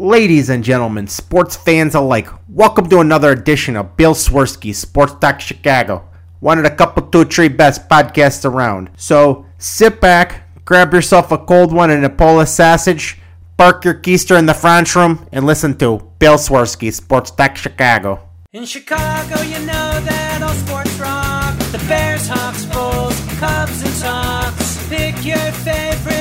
[0.00, 5.42] Ladies and gentlemen, sports fans alike, welcome to another edition of Bill Swirsky Sports Talk
[5.42, 6.08] Chicago,
[6.40, 8.88] one of the couple two three best podcasts around.
[8.96, 13.18] So sit back, grab yourself a cold one and a Polish sausage,
[13.58, 18.26] park your keister in the French room, and listen to Bill Swirsky Sports Talk Chicago.
[18.54, 21.58] In Chicago, you know that all sports rock.
[21.72, 24.88] The Bears, Hawks, Bulls, Cubs, and Sox.
[24.88, 26.19] Pick your favorite,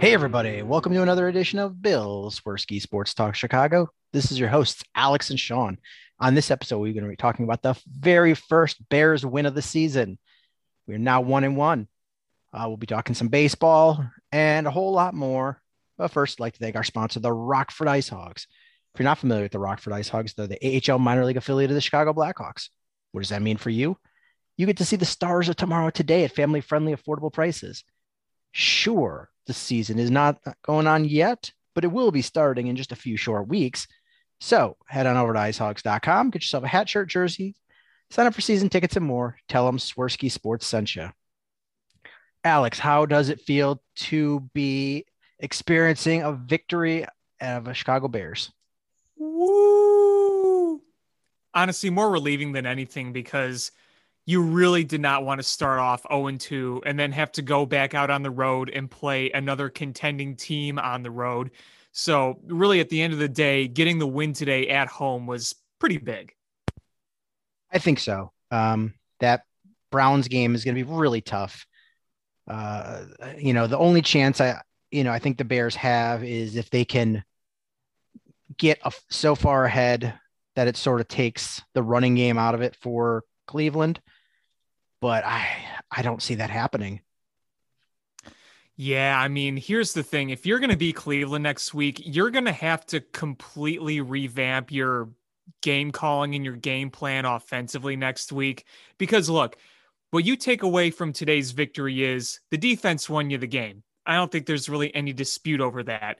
[0.00, 0.62] Hey, everybody.
[0.62, 3.90] Welcome to another edition of Bill Swirsky Sports Talk Chicago.
[4.14, 5.76] This is your hosts, Alex and Sean.
[6.18, 9.54] On this episode, we're going to be talking about the very first Bears win of
[9.54, 10.18] the season.
[10.86, 11.86] We're now one and one.
[12.50, 15.60] Uh, we'll be talking some baseball and a whole lot more.
[15.98, 18.46] But first, I'd like to thank our sponsor, the Rockford Ice Hogs.
[18.94, 21.72] If you're not familiar with the Rockford Ice Hogs, they're the AHL minor league affiliate
[21.72, 22.70] of the Chicago Blackhawks.
[23.12, 23.98] What does that mean for you?
[24.56, 27.84] You get to see the stars of tomorrow today at family friendly, affordable prices.
[28.52, 32.92] Sure, the season is not going on yet, but it will be starting in just
[32.92, 33.88] a few short weeks.
[34.40, 37.56] So head on over to icehogs.com, get yourself a hat, shirt, jersey,
[38.10, 39.36] sign up for season tickets and more.
[39.48, 41.10] Tell them Swirsky Sports sent you.
[42.44, 45.04] Alex, how does it feel to be
[45.40, 47.06] experiencing a victory
[47.40, 48.52] of a Chicago Bears?
[49.16, 50.80] Woo!
[51.52, 53.72] Honestly, more relieving than anything because
[54.30, 57.66] you really did not want to start off 0 2 and then have to go
[57.66, 61.50] back out on the road and play another contending team on the road.
[61.90, 65.56] So, really, at the end of the day, getting the win today at home was
[65.80, 66.32] pretty big.
[67.72, 68.30] I think so.
[68.52, 69.42] Um, that
[69.90, 71.66] Browns game is going to be really tough.
[72.48, 73.06] Uh,
[73.36, 74.60] you know, the only chance I,
[74.92, 77.24] you know, I think the Bears have is if they can
[78.56, 80.14] get a, so far ahead
[80.54, 84.00] that it sort of takes the running game out of it for Cleveland.
[85.00, 85.46] But I
[85.90, 87.00] I don't see that happening.
[88.76, 90.30] Yeah, I mean, here's the thing.
[90.30, 94.72] If you're going to be Cleveland next week, you're going to have to completely revamp
[94.72, 95.10] your
[95.60, 98.64] game calling and your game plan offensively next week.
[98.96, 99.56] Because look,
[100.12, 103.82] what you take away from today's victory is the defense won you the game.
[104.06, 106.18] I don't think there's really any dispute over that.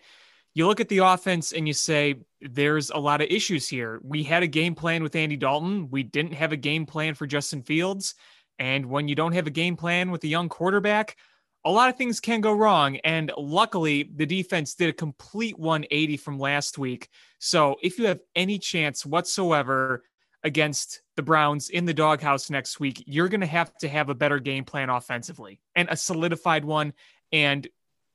[0.52, 4.00] You look at the offense and you say, there's a lot of issues here.
[4.02, 5.88] We had a game plan with Andy Dalton.
[5.90, 8.16] We didn't have a game plan for Justin Fields.
[8.60, 11.16] And when you don't have a game plan with a young quarterback,
[11.64, 12.96] a lot of things can go wrong.
[12.98, 17.08] And luckily, the defense did a complete 180 from last week.
[17.38, 20.04] So if you have any chance whatsoever
[20.44, 24.14] against the Browns in the doghouse next week, you're going to have to have a
[24.14, 26.92] better game plan offensively and a solidified one
[27.32, 27.68] and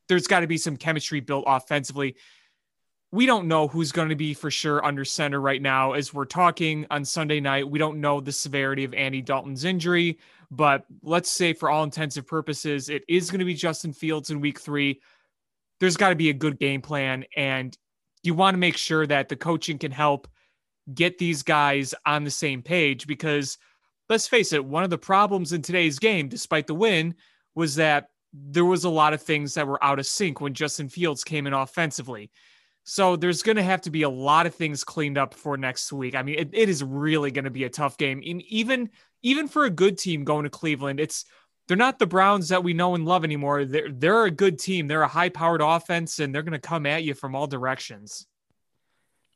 [0.08, 2.16] there's got to be some chemistry built offensively.
[3.16, 6.26] We don't know who's going to be for sure under center right now as we're
[6.26, 7.70] talking on Sunday night.
[7.70, 10.20] We don't know the severity of Andy Dalton's injury,
[10.52, 14.42] but let's say for all intensive purposes, it is going to be Justin Fields in
[14.42, 15.00] week three.
[15.80, 17.78] There's got to be a good game plan, and
[18.24, 20.28] you want to make sure that the coaching can help
[20.94, 23.58] get these guys on the same page because
[24.10, 27.16] let's face it, one of the problems in today's game, despite the win,
[27.56, 30.90] was that there was a lot of things that were out of sync when Justin
[30.90, 32.30] Fields came in offensively.
[32.88, 35.92] So there's going to have to be a lot of things cleaned up for next
[35.92, 36.14] week.
[36.16, 38.22] I mean, it, it is really going to be a tough game.
[38.26, 38.92] And even
[39.24, 41.26] even for a good team going to Cleveland, it's
[41.68, 43.66] they're not the Browns that we know and love anymore.
[43.66, 44.88] They're they're a good team.
[44.88, 48.28] They're a high-powered offense and they're going to come at you from all directions.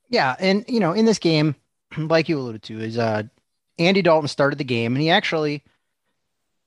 [0.09, 1.55] Yeah, and you know, in this game,
[1.97, 3.23] like you alluded to, is uh
[3.79, 5.63] Andy Dalton started the game and he actually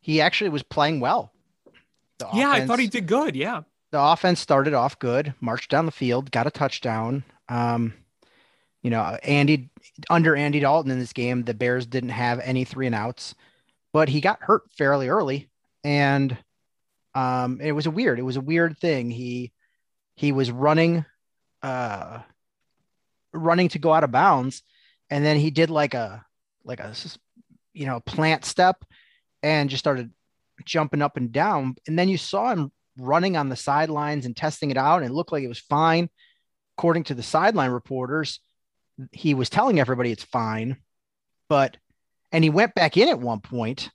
[0.01, 1.33] he actually was playing well
[2.35, 3.37] yeah, offense, I thought he did good.
[3.37, 3.63] Yeah.
[3.93, 7.25] The offense started off good, marched down the field, got a touchdown.
[7.51, 7.93] Um,
[8.83, 9.71] you know, Andy
[10.09, 13.35] under Andy Dalton in this game, the Bears didn't have any three and outs,
[13.93, 15.51] but he got hurt fairly early,
[15.85, 16.37] and
[17.15, 18.19] um, it was a weird.
[18.19, 19.11] It was a weird thing.
[19.11, 19.53] He
[20.17, 21.05] he was running,
[21.63, 22.21] uh,
[23.35, 24.63] running to go out of bounds,
[25.11, 26.25] and then he did like a
[26.65, 26.95] like a
[27.75, 28.87] you know plant step,
[29.43, 30.11] and just started
[30.65, 31.77] jumping up and down.
[31.87, 35.15] And then you saw him running on the sidelines and testing it out, and it
[35.15, 36.09] looked like it was fine.
[36.79, 38.41] According to the sideline reporters,
[39.11, 40.77] he was telling everybody it's fine,
[41.49, 41.77] but
[42.31, 43.91] and he went back in at one point,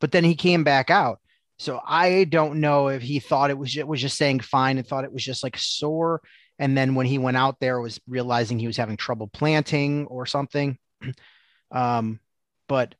[0.00, 1.20] but then he came back out.
[1.58, 4.86] So I don't know if he thought it was just, was just saying fine and
[4.86, 6.20] thought it was just like sore,
[6.58, 10.26] and then when he went out there was realizing he was having trouble planting or
[10.26, 10.78] something.
[11.70, 12.20] um,
[12.68, 12.94] but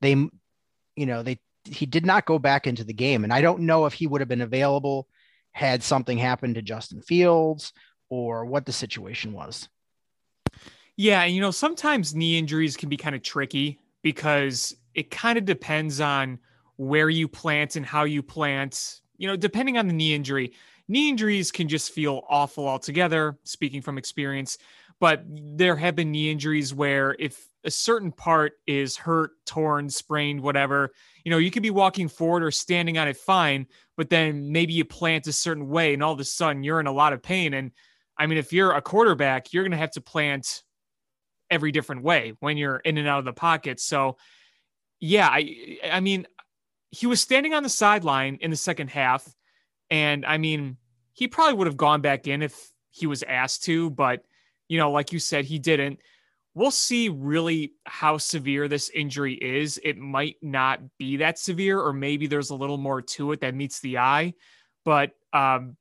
[0.00, 3.24] they, you know, they he did not go back into the game.
[3.24, 5.08] And I don't know if he would have been available
[5.52, 7.72] had something happened to Justin Fields
[8.08, 9.68] or what the situation was.
[10.96, 15.44] Yeah, you know, sometimes knee injuries can be kind of tricky because it kind of
[15.44, 16.38] depends on
[16.76, 19.00] where you plant and how you plant.
[19.16, 20.52] You know, depending on the knee injury,
[20.88, 24.58] knee injuries can just feel awful altogether, speaking from experience.
[25.00, 30.40] But there have been knee injuries where if a certain part is hurt, torn, sprained,
[30.40, 30.92] whatever,
[31.24, 33.66] you know, you could be walking forward or standing on it fine,
[33.96, 36.86] but then maybe you plant a certain way and all of a sudden you're in
[36.86, 37.54] a lot of pain.
[37.54, 37.72] And
[38.18, 40.62] I mean, if you're a quarterback, you're going to have to plant
[41.50, 43.80] every different way when you're in and out of the pocket.
[43.80, 44.18] So,
[45.00, 46.26] yeah, I, I mean,
[46.90, 49.26] he was standing on the sideline in the second half,
[49.90, 50.76] and I mean,
[51.12, 54.24] he probably would have gone back in if he was asked to, but
[54.68, 56.00] you know, like you said, he didn't.
[56.54, 59.80] We'll see really how severe this injury is.
[59.82, 63.56] It might not be that severe, or maybe there's a little more to it that
[63.56, 64.34] meets the eye.
[64.84, 65.76] But um,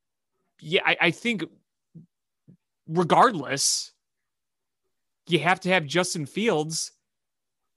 [0.59, 1.43] yeah, I, I think
[2.87, 3.91] regardless,
[5.27, 6.91] you have to have Justin Fields.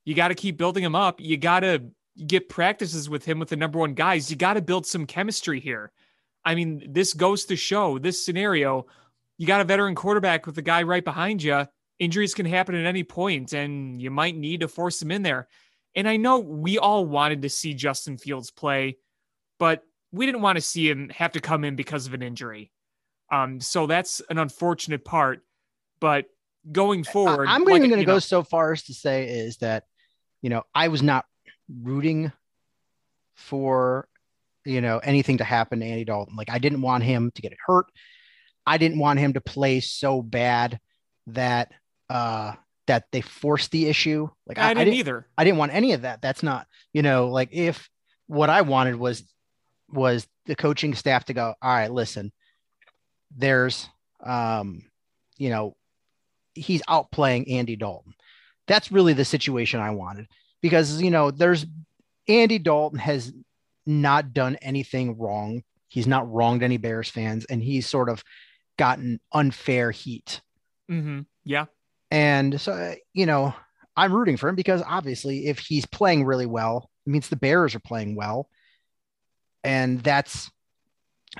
[0.05, 1.21] You got to keep building him up.
[1.21, 1.83] You got to
[2.25, 4.31] get practices with him with the number one guys.
[4.31, 5.91] You got to build some chemistry here.
[6.43, 8.87] I mean, this goes to show this scenario.
[9.37, 11.67] You got a veteran quarterback with a guy right behind you.
[11.99, 15.47] Injuries can happen at any point, and you might need to force him in there.
[15.95, 18.97] And I know we all wanted to see Justin Fields play,
[19.57, 22.71] but we didn't want to see him have to come in because of an injury.
[23.31, 25.43] Um, so that's an unfortunate part.
[25.99, 26.25] But
[26.71, 29.27] going forward, I, am like, even going to go know, so far as to say
[29.27, 29.85] is that,
[30.41, 31.25] you know, I was not
[31.81, 32.31] rooting
[33.35, 34.07] for,
[34.65, 36.35] you know, anything to happen to Andy Dalton.
[36.35, 37.87] Like I didn't want him to get hurt.
[38.65, 40.79] I didn't want him to play so bad
[41.27, 41.71] that
[42.09, 42.53] uh
[42.87, 44.29] that they forced the issue.
[44.47, 45.27] Like I, I, didn't either.
[45.37, 46.21] I didn't want any of that.
[46.21, 47.89] That's not, you know, like if
[48.27, 49.23] what I wanted was
[49.89, 52.31] was the coaching staff to go, all right, listen,
[53.35, 53.87] there's
[54.23, 54.83] um,
[55.37, 55.75] you know,
[56.55, 58.13] he's outplaying Andy Dalton.
[58.67, 60.27] That's really the situation I wanted
[60.61, 61.65] because you know, there's
[62.27, 63.33] Andy Dalton has
[63.85, 65.63] not done anything wrong.
[65.89, 68.23] He's not wronged any Bears fans, and he's sort of
[68.77, 70.41] gotten unfair heat.
[70.89, 71.21] Mm-hmm.
[71.45, 71.65] Yeah.
[72.11, 73.53] And so, uh, you know,
[73.95, 77.75] I'm rooting for him because obviously, if he's playing really well, it means the Bears
[77.75, 78.49] are playing well,
[79.63, 80.49] and that's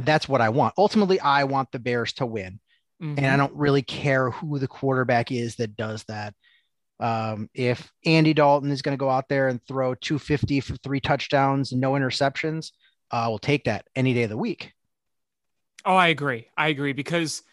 [0.02, 0.74] that's what I want.
[0.78, 2.60] Ultimately, I want the Bears to win,
[3.02, 3.18] Mhm.
[3.18, 6.34] and I don't really care who the quarterback is that does that.
[7.00, 11.00] Um, if Andy Dalton is going to go out there and throw 250 for three
[11.00, 12.72] touchdowns and no interceptions,
[13.12, 14.74] I will take that any day of the week.
[15.86, 16.50] Oh, I agree.
[16.58, 17.44] I agree because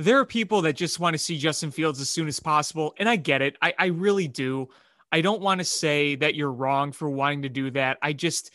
[0.00, 2.94] there are people that just want to see Justin Fields as soon as possible.
[2.98, 3.56] And I get it.
[3.60, 4.68] I, I really do.
[5.12, 7.98] I don't want to say that you're wrong for wanting to do that.
[8.00, 8.50] I just,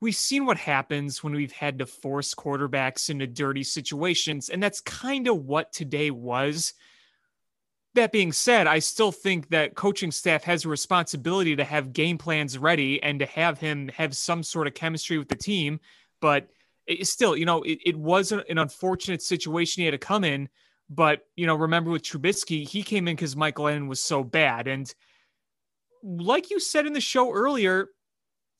[0.00, 4.48] we've seen what happens when we've had to force quarterbacks into dirty situations.
[4.48, 6.74] And that's kind of what today was.
[7.94, 12.16] That being said, I still think that coaching staff has a responsibility to have game
[12.16, 15.78] plans ready and to have him have some sort of chemistry with the team.
[16.20, 16.48] But
[17.02, 20.48] still, you know, it, it was an unfortunate situation he had to come in.
[20.94, 24.68] But, you know, remember with Trubisky, he came in because Mike Glennon was so bad.
[24.68, 24.92] And
[26.02, 27.88] like you said in the show earlier,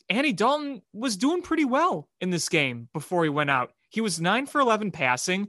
[0.08, 3.72] Andy Dalton was doing pretty well in this game before he went out.
[3.90, 5.48] He was nine for 11 passing.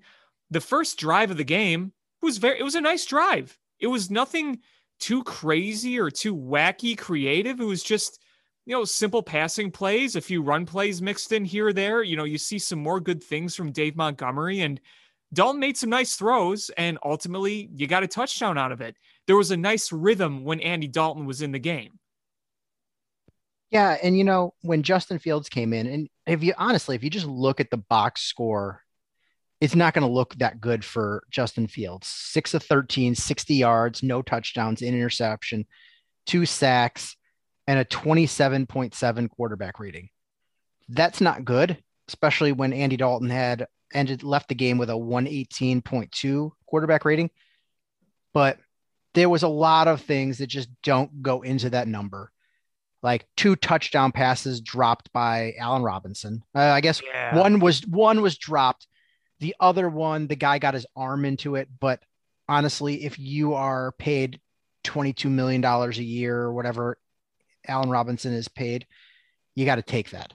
[0.52, 3.58] The first drive of the game was very, it was a nice drive.
[3.80, 4.60] It was nothing
[5.00, 7.62] too crazy or too wacky creative.
[7.62, 8.20] It was just,
[8.66, 12.04] you know, simple passing plays, a few run plays mixed in here or there.
[12.04, 14.82] You know, you see some more good things from Dave Montgomery and
[15.34, 18.96] Dalton made some nice throws and ultimately you got a touchdown out of it.
[19.26, 22.00] There was a nice rhythm when Andy Dalton was in the game.
[23.72, 27.10] Yeah, and you know when Justin Fields came in, and if you honestly, if you
[27.10, 28.84] just look at the box score,
[29.60, 32.08] it's not going to look that good for Justin Fields.
[32.08, 35.66] Six of 13, 60 yards, no touchdowns, interception,
[36.28, 37.16] two sacks,
[37.66, 40.10] and a 27.7 quarterback rating.
[40.90, 46.52] That's not good, especially when Andy Dalton had ended left the game with a 118.2
[46.66, 47.30] quarterback rating.
[48.34, 48.58] But
[49.14, 52.32] there was a lot of things that just don't go into that number
[53.04, 56.42] like two touchdown passes dropped by Allen Robinson.
[56.56, 57.38] Uh, I guess Yeah.
[57.38, 58.88] one was one was dropped.
[59.42, 61.68] The other one, the guy got his arm into it.
[61.82, 62.02] But
[62.48, 64.40] honestly, if you are paid
[64.86, 66.98] twenty-two million dollars a year or whatever
[67.68, 68.88] Allen Robinson is paid,
[69.54, 70.32] you got to take that.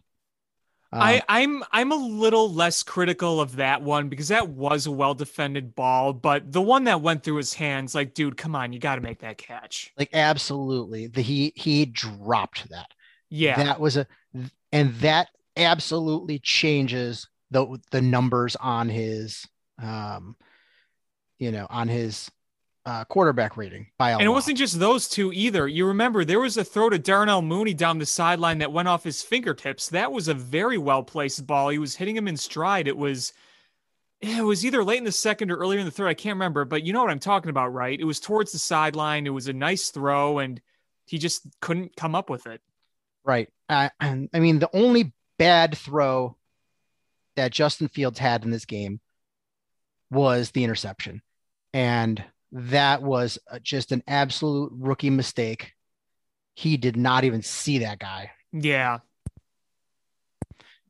[0.91, 4.91] Um, I, I'm I'm a little less critical of that one because that was a
[4.91, 8.73] well defended ball, but the one that went through his hands, like, dude, come on,
[8.73, 9.93] you got to make that catch.
[9.99, 12.91] like absolutely, the he he dropped that.
[13.29, 14.07] Yeah, that was a
[14.73, 19.47] and that absolutely changes the the numbers on his
[19.83, 20.37] um
[21.39, 22.31] you know, on his
[22.87, 24.35] uh, quarterback rating by And it lot.
[24.35, 25.69] wasn't just those two either.
[25.69, 29.05] You remember there was a throw to Darnell Mooney down the sideline that went off
[29.05, 29.89] his fingertips.
[29.91, 31.69] That was a very well placed ball.
[31.69, 32.89] He was hitting him in stride.
[32.89, 33.33] It was
[34.21, 36.09] it was either late in the second or earlier in the third.
[36.09, 37.99] I can't remember, but you know what I'm talking about, right?
[37.99, 39.27] It was towards the sideline.
[39.27, 40.61] It was a nice throw, and
[41.05, 42.61] he just couldn't come up with it.
[43.25, 43.49] Right.
[43.69, 46.37] Uh, and I mean, the only bad throw
[47.37, 49.01] that Justin Fields had in this game
[50.11, 51.23] was the interception.
[51.73, 55.73] And that was uh, just an absolute rookie mistake.
[56.55, 58.31] He did not even see that guy.
[58.53, 58.99] Yeah.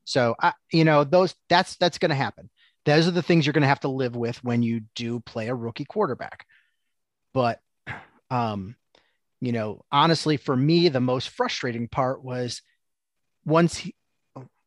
[0.05, 2.49] So, I, you know, those that's that's going to happen.
[2.85, 5.49] Those are the things you're going to have to live with when you do play
[5.49, 6.45] a rookie quarterback.
[7.33, 7.59] But
[8.31, 8.75] um
[9.41, 12.61] you know, honestly for me the most frustrating part was
[13.45, 13.95] once he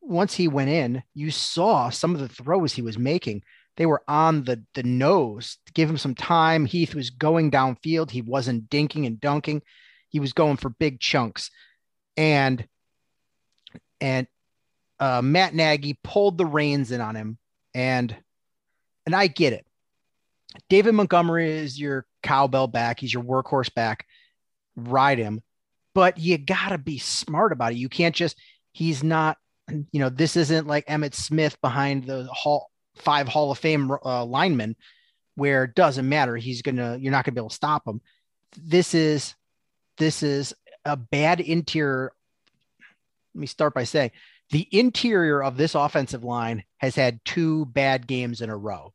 [0.01, 3.43] once he went in, you saw some of the throws he was making.
[3.77, 5.59] They were on the the nose.
[5.67, 6.67] To give him some time.
[6.67, 8.11] Heath was going downfield.
[8.11, 9.63] He wasn't dinking and dunking.
[10.09, 11.51] He was going for big chunks.
[12.17, 12.67] And
[14.01, 14.27] and
[15.01, 17.39] uh, Matt Nagy pulled the reins in on him,
[17.75, 18.15] and
[19.07, 19.67] and I get it.
[20.69, 23.01] David Montgomery is your cowbell back.
[23.01, 24.07] He's your workhorse back.
[24.77, 25.41] Ride him,
[25.95, 27.79] but you gotta be smart about it.
[27.79, 28.37] You can't just.
[28.73, 29.39] He's not.
[29.71, 34.25] You know, this isn't like Emmitt Smith behind the hall five Hall of Fame uh,
[34.25, 34.77] linemen,
[35.35, 36.37] where it doesn't matter.
[36.37, 36.97] He's gonna.
[36.99, 38.01] You're not gonna be able to stop him.
[38.57, 39.35] This is.
[39.99, 42.13] This is a bad interior.
[43.35, 44.11] Let me start by saying
[44.51, 48.93] the interior of this offensive line has had two bad games in a row.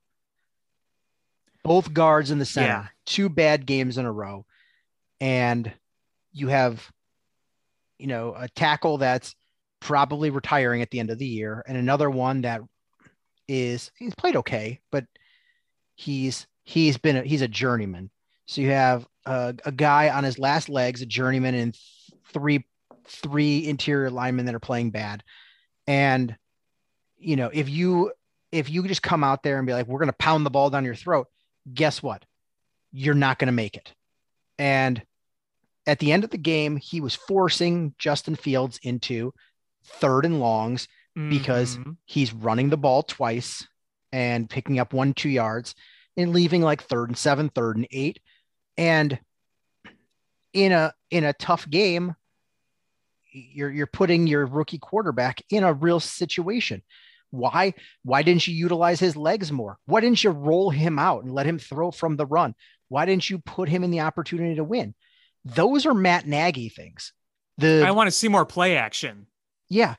[1.63, 2.87] Both guards in the center, Yeah.
[3.05, 4.45] two bad games in a row.
[5.19, 5.71] And
[6.31, 6.91] you have,
[7.97, 9.35] you know, a tackle that's
[9.79, 12.61] probably retiring at the end of the year, and another one that
[13.47, 15.05] is he's played okay, but
[15.95, 18.09] he's he's been a, he's a journeyman.
[18.45, 22.65] So you have a, a guy on his last legs, a journeyman, and th- three
[23.07, 25.23] three interior linemen that are playing bad.
[25.85, 26.35] And
[27.17, 28.11] you know, if you
[28.51, 30.69] if you just come out there and be like, we're going to pound the ball
[30.69, 31.27] down your throat,
[31.73, 32.23] guess what?
[32.91, 33.93] You're not going to make it.
[34.57, 35.01] And
[35.85, 39.33] at the end of the game, he was forcing Justin Fields into
[39.83, 40.87] third and longs
[41.29, 41.97] because Mhm.
[42.05, 43.67] he's running the ball twice
[44.11, 45.73] and picking up one, two yards
[46.15, 48.19] and leaving like third and seven, third and eight.
[48.77, 49.19] And
[50.53, 52.15] in a in a tough game,
[53.31, 56.83] you're you're putting your rookie quarterback in a real situation.
[57.31, 57.73] Why?
[58.03, 59.77] Why didn't you utilize his legs more?
[59.85, 62.55] Why didn't you roll him out and let him throw from the run?
[62.89, 64.95] Why didn't you put him in the opportunity to win?
[65.43, 67.11] Those are Matt Nagy things.
[67.57, 69.27] The I want to see more play action.
[69.67, 69.95] yeah,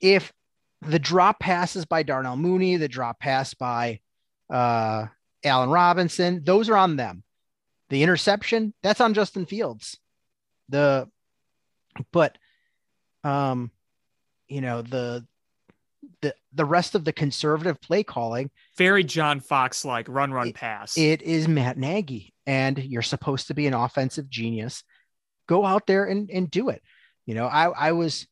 [0.00, 0.32] if
[0.82, 4.00] the drop passes by Darnell Mooney, the drop pass by
[4.48, 5.06] uh,
[5.44, 7.22] Allen Robinson, those are on them.
[7.90, 9.98] The interception, that's on Justin Fields.
[10.68, 11.08] The
[12.12, 12.38] but
[13.24, 13.70] um
[14.48, 15.26] you know the
[16.22, 20.54] the the rest of the conservative play calling Very John Fox like run, run, It-
[20.54, 20.96] pass.
[20.96, 24.84] it is Matt Nagy, and you're supposed to be an offensive genius.
[25.48, 26.80] Go out there and, and do it.
[27.26, 28.26] You know, I, I was,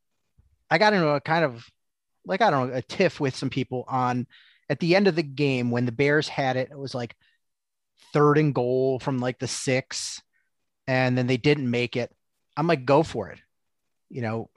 [0.71, 1.67] I got into a kind of
[2.29, 4.27] like, I don't know, a tiff with some people on
[4.69, 6.69] at the end of the game when the Bears had it.
[6.71, 7.17] It was like
[8.13, 10.23] third and goal from like the six,
[10.87, 12.15] and then they didn't make it.
[12.57, 13.39] I'm like, go for it.
[14.11, 14.51] You know,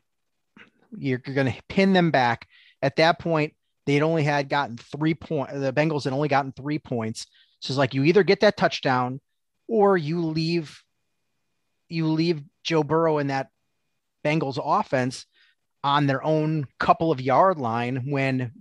[0.98, 2.48] you're, you're going to pin them back.
[2.82, 3.54] At that point,
[3.86, 5.54] they'd only had gotten three points.
[5.54, 7.28] The Bengals had only gotten three points.
[7.60, 9.22] So it's like you either get that touchdown
[9.68, 10.84] or you leave
[11.88, 13.50] you leave Joe Burrow in that
[14.24, 15.25] Bengals offense
[15.84, 18.52] on their own couple of yard line when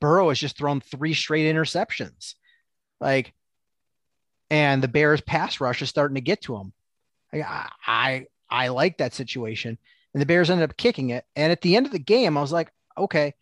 [0.00, 2.34] Burrow has just thrown three straight interceptions.
[3.00, 3.32] Like
[4.50, 6.72] and the Bears pass rush is starting to get to him.
[7.32, 9.78] I I, I like that situation.
[10.12, 11.24] And the Bears ended up kicking it.
[11.36, 13.34] And at the end of the game, I was like, okay,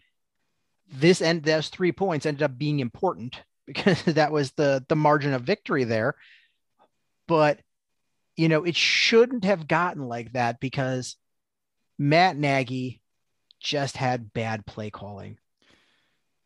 [0.92, 5.32] this end those three points ended up being important because that was the the margin
[5.32, 6.14] of victory there.
[7.26, 7.60] But
[8.36, 11.16] you know, it shouldn't have gotten like that because
[11.98, 13.00] Matt Nagy
[13.60, 15.38] just had bad play calling.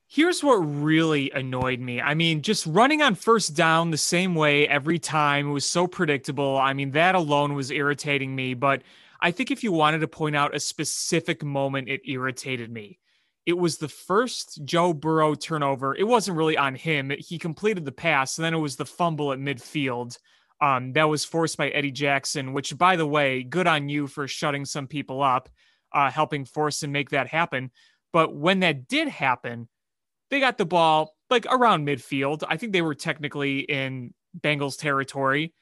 [0.09, 2.01] Here's what really annoyed me.
[2.01, 5.87] I mean, just running on first down the same way every time it was so
[5.87, 6.59] predictable.
[6.59, 8.53] I mean, that alone was irritating me.
[8.53, 8.83] But
[9.23, 12.99] I think if you wanted to point out a specific moment, it irritated me.
[13.47, 15.95] It was the first Joe Burrow turnover.
[15.95, 17.11] It wasn't really on him.
[17.19, 20.19] He completed the pass, and then it was the fumble at midfield.
[20.61, 24.29] Um, that was forced by Eddie Jackson, which, by the way, good on you for
[24.29, 25.49] shutting some people up,
[25.95, 27.71] uh, helping force and make that happen.
[28.13, 29.69] But when that did happen,
[30.31, 32.43] they got the ball like around midfield.
[32.49, 35.55] I think they were technically in Bengals territory.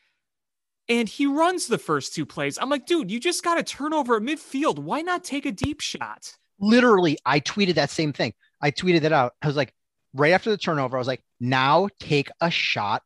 [0.88, 2.58] And he runs the first two plays.
[2.60, 4.78] I'm like, dude, you just got a turnover at midfield.
[4.78, 6.34] Why not take a deep shot?
[6.58, 8.34] Literally, I tweeted that same thing.
[8.60, 9.34] I tweeted that out.
[9.40, 9.72] I was like,
[10.14, 13.02] right after the turnover, I was like, now take a shot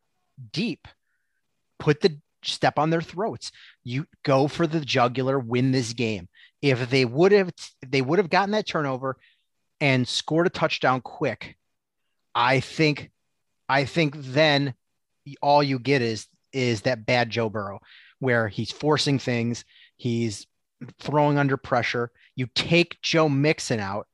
[0.52, 0.88] deep.
[1.78, 3.52] Put the step on their throats.
[3.82, 6.28] You go for the jugular, win this game.
[6.64, 7.52] If they would have
[7.86, 9.18] they would have gotten that turnover
[9.82, 11.58] and scored a touchdown quick,
[12.34, 13.10] I think
[13.68, 14.72] I think then
[15.42, 17.80] all you get is is that bad Joe Burrow
[18.18, 19.66] where he's forcing things,
[19.96, 20.46] he's
[20.98, 22.10] throwing under pressure.
[22.34, 24.06] You take Joe Mixon out.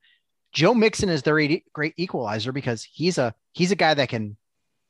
[0.51, 1.39] Joe Mixon is their
[1.71, 4.35] great equalizer because he's a he's a guy that can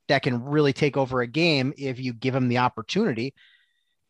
[0.08, 3.36] that can really take over a game if you give him the opportunity.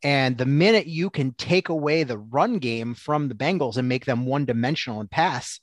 [0.03, 4.05] And the minute you can take away the run game from the Bengals and make
[4.05, 5.59] them one dimensional and pass,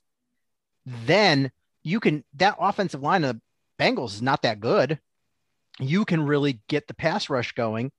[0.85, 1.51] then
[1.83, 3.41] you can that offensive line of the
[3.83, 4.99] Bengals is not that good.
[5.79, 7.91] You can really get the pass rush going,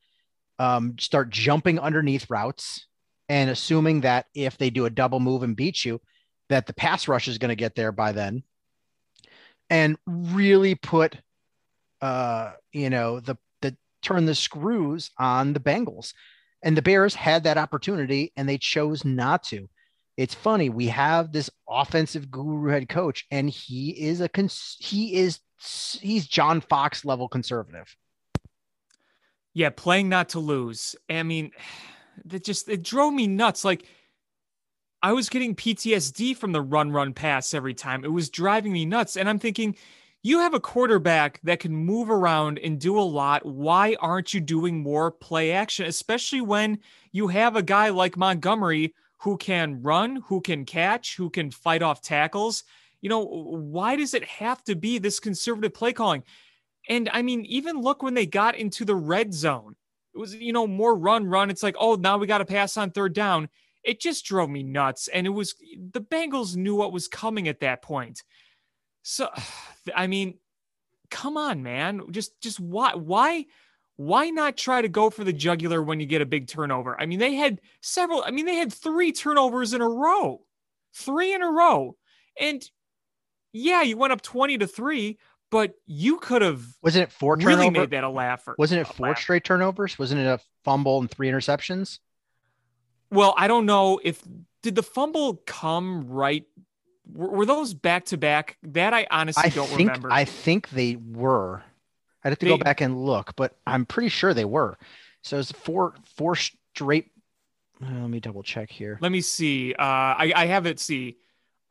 [0.59, 2.87] um, start jumping underneath routes,
[3.29, 6.01] and assuming that if they do a double move and beat you,
[6.49, 8.43] that the pass rush is going to get there by then,
[9.71, 11.17] and really put,
[12.01, 13.37] uh, you know, the the
[14.03, 16.13] turn the screws on the Bengals.
[16.63, 19.69] And the Bears had that opportunity and they chose not to.
[20.17, 25.15] It's funny we have this offensive guru head coach and he is a cons- he
[25.15, 27.97] is he's john fox level conservative.
[29.55, 30.95] Yeah playing not to lose.
[31.09, 31.53] I mean
[32.27, 33.65] that just it drove me nuts.
[33.65, 33.85] Like
[35.03, 38.05] i was getting ptsd from the run run pass every time.
[38.05, 39.17] It was driving me nuts.
[39.17, 39.77] And i'm thinking
[40.23, 43.45] you have a quarterback that can move around and do a lot.
[43.47, 46.81] Why aren't you doing more play action, especially when
[47.13, 51.83] you have a guy like Montgomery who can run, who can catch, who can fight
[51.83, 52.65] off tackles.
[53.03, 56.23] You know, why does it have to be this conservative play calling?
[56.89, 59.77] And I mean, even look when they got into the red zone,
[60.15, 61.51] it was, you know, more run, run.
[61.51, 63.49] It's like, oh, now we got to pass on third down.
[63.85, 65.09] It just drove me nuts.
[65.09, 65.55] And it was
[65.93, 68.23] the Bengals knew what was coming at that point.
[69.03, 69.29] So,
[69.95, 70.39] I mean,
[71.11, 72.03] come on, man.
[72.11, 73.47] Just, just why, why?
[74.01, 76.99] why not try to go for the jugular when you get a big turnover?
[76.99, 80.41] I mean, they had several, I mean, they had three turnovers in a row,
[80.95, 81.97] three in a row.
[82.41, 82.65] And
[83.53, 85.19] yeah, you went up 20 to three,
[85.51, 88.55] but you could have wasn't it four really made that a laugher.
[88.57, 89.99] Wasn't it four straight turnovers?
[89.99, 91.99] Wasn't it a fumble and three interceptions?
[93.11, 94.23] Well, I don't know if
[94.63, 96.45] did the fumble come right.
[97.15, 98.57] Were, were those back to back?
[98.63, 100.11] That I honestly I don't think, remember.
[100.11, 101.63] I think they were.
[102.25, 104.79] I'd have to they, go back and look, but I'm pretty sure they were.
[105.23, 107.13] So it's four four straight.
[107.83, 108.99] Uh, let me double check here.
[109.01, 109.75] Let me see.
[109.75, 110.81] Uh, I I have it.
[110.81, 111.17] See,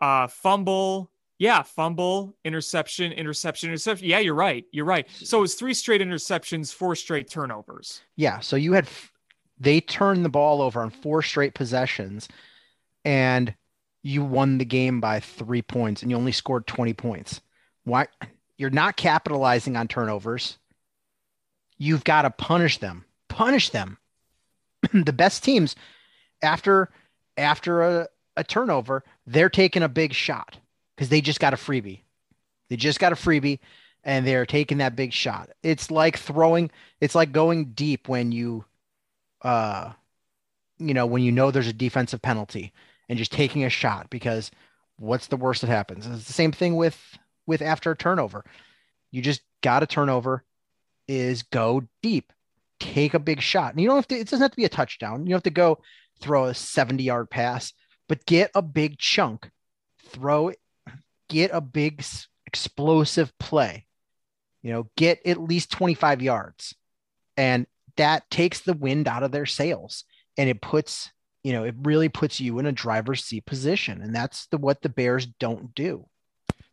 [0.02, 1.12] uh, fumble.
[1.38, 4.10] Yeah, fumble, interception, interception, interception.
[4.10, 4.65] Yeah, you're right.
[4.73, 5.08] You're right.
[5.10, 8.02] So it's three straight interceptions, four straight turnovers.
[8.17, 8.41] Yeah.
[8.41, 8.89] So you had
[9.58, 12.28] they turned the ball over on four straight possessions,
[13.06, 13.56] and
[14.02, 17.42] you won the game by three points, and you only scored twenty points.
[17.84, 18.08] Why?
[18.58, 20.58] You're not capitalizing on turnovers.
[21.78, 23.06] You've got to punish them.
[23.30, 23.98] Punish them.
[24.94, 25.76] the best teams
[26.42, 26.90] after
[27.38, 30.58] after a, a turnover, they're taking a big shot
[30.96, 32.02] because they just got a freebie.
[32.70, 33.60] They just got a freebie
[34.04, 35.50] and they're taking that big shot.
[35.64, 36.70] It's like throwing,
[37.02, 38.66] it's like going deep when you
[39.42, 39.94] uh
[40.78, 42.72] you know, when you know there's a defensive penalty
[43.10, 44.52] and just taking a shot because
[44.98, 46.08] what's the worst that happens?
[46.08, 48.45] It's the same thing with with after a turnover.
[49.12, 50.43] You just got a turnover
[51.08, 52.32] is go deep,
[52.80, 53.74] take a big shot.
[53.74, 55.22] And you don't have to, it doesn't have to be a touchdown.
[55.22, 55.80] You don't have to go
[56.22, 57.74] throw a 70 yard pass,
[58.08, 59.50] but get a big chunk,
[60.06, 60.60] throw it,
[61.28, 62.04] get a big
[62.45, 63.88] explosive play,
[64.62, 66.76] you know, get at least 25 yards.
[67.36, 67.65] And
[67.98, 70.04] that takes the wind out of their sails
[70.38, 71.12] and it puts,
[71.43, 74.02] you know, it really puts you in a driver's seat position.
[74.02, 76.06] And that's the what the Bears don't do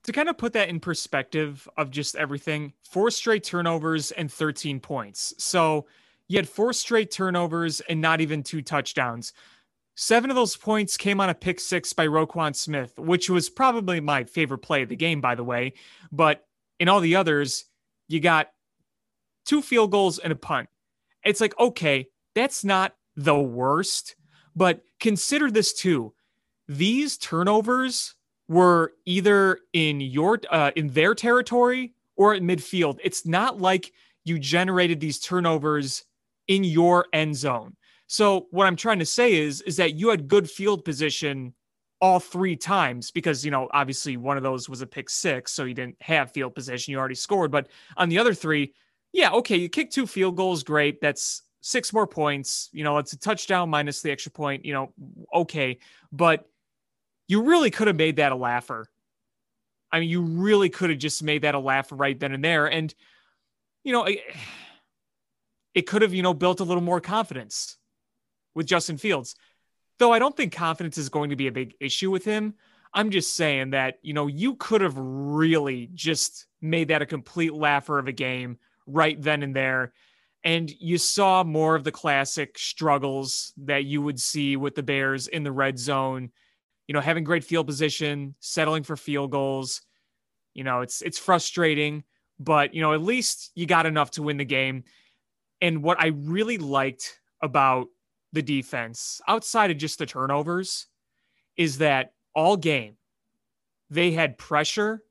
[0.06, 4.78] to kind of put that in perspective of just everything, four straight turnovers and 13
[4.78, 5.34] points.
[5.38, 5.86] So
[6.28, 9.32] you had four straight turnovers and not even two touchdowns.
[9.96, 13.98] Seven of those points came on a pick six by Roquan Smith, which was probably
[13.98, 15.72] my favorite play of the game, by the way.
[16.12, 16.44] But
[16.78, 17.64] in all the others,
[18.06, 18.50] you got
[19.44, 20.68] two field goals and a punt.
[21.24, 24.14] It's like, okay, that's not the worst,
[24.56, 26.12] but consider this too.
[26.68, 28.14] These turnovers
[28.48, 32.98] were either in your uh, in their territory or at midfield.
[33.04, 33.92] It's not like
[34.24, 36.04] you generated these turnovers
[36.48, 37.76] in your end zone.
[38.08, 41.54] So what I'm trying to say is is that you had good field position
[42.00, 45.64] all three times because you know obviously one of those was a pick six so
[45.64, 48.70] you didn't have field position you already scored but on the other three
[49.16, 51.00] yeah, okay, you kick two field goals, great.
[51.00, 52.68] That's six more points.
[52.72, 54.64] You know, it's a touchdown minus the extra point.
[54.64, 54.92] You know,
[55.34, 55.78] okay,
[56.12, 56.48] but
[57.28, 58.88] you really could have made that a laugher.
[59.90, 62.66] I mean, you really could have just made that a laugh right then and there.
[62.66, 62.94] And,
[63.82, 64.20] you know, it,
[65.74, 67.76] it could have, you know, built a little more confidence
[68.54, 69.34] with Justin Fields.
[69.98, 72.54] Though I don't think confidence is going to be a big issue with him.
[72.92, 77.54] I'm just saying that, you know, you could have really just made that a complete
[77.54, 79.92] laugher of a game right then and there.
[80.46, 85.26] And you saw more of the classic struggles that you would see with the Bears
[85.26, 86.30] in the red zone,
[86.86, 89.82] you know, having great field position, settling for field goals.
[90.54, 92.04] You know, it's it's frustrating,
[92.38, 94.84] but you know, at least you got enough to win the game.
[95.60, 97.88] And what I really liked about
[98.32, 100.86] the defense, outside of just the turnovers,
[101.56, 102.98] is that all game
[103.90, 105.02] they had pressure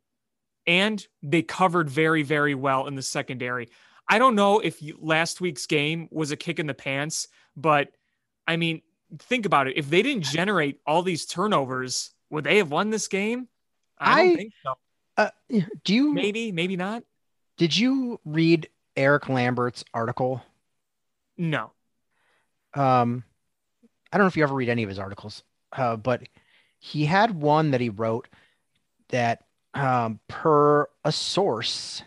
[0.66, 3.68] and they covered very, very well in the secondary.
[4.08, 7.90] I don't know if you, last week's game was a kick in the pants, but
[8.48, 8.82] I mean,
[9.20, 9.78] think about it.
[9.78, 13.48] If they didn't generate all these turnovers, would they have won this game?
[13.98, 14.74] I don't I- think so.
[15.18, 15.30] Uh,
[15.86, 17.04] do you Maybe, maybe not.
[17.56, 20.44] did you read Erik Lambert's article?
[21.38, 21.72] No.
[22.74, 23.24] Um,
[24.12, 26.24] I don't know if you ever read any of his articles, uh, but
[26.80, 28.28] he had one that he wrote
[29.10, 32.04] that, um, per a source,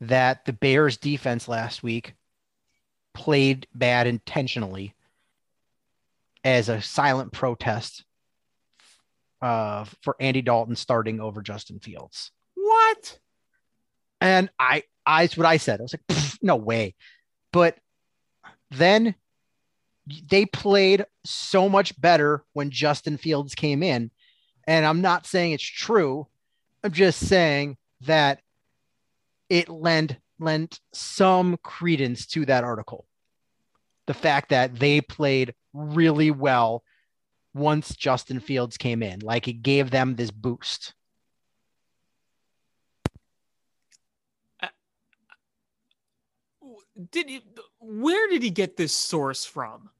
[0.00, 2.14] that the Bears defense last week
[3.14, 4.94] played bad intentionally
[6.42, 8.04] as a silent protest
[9.40, 12.30] uh, for Andy Dalton starting over Justin Fields.
[12.54, 13.18] What?
[14.20, 15.80] And I, I, that's what I said.
[15.80, 16.94] I was like, no way.
[17.52, 17.76] But
[18.70, 19.14] then
[20.28, 24.10] they played so much better when Justin Fields came in.
[24.66, 26.26] And I'm not saying it's true.
[26.82, 28.40] I'm just saying that
[29.48, 33.06] it lent lent some credence to that article.
[34.06, 36.82] The fact that they played really well
[37.54, 40.94] once Justin Fields came in, like it gave them this boost.
[47.10, 47.40] Did you,
[47.80, 49.90] where did he get this source from?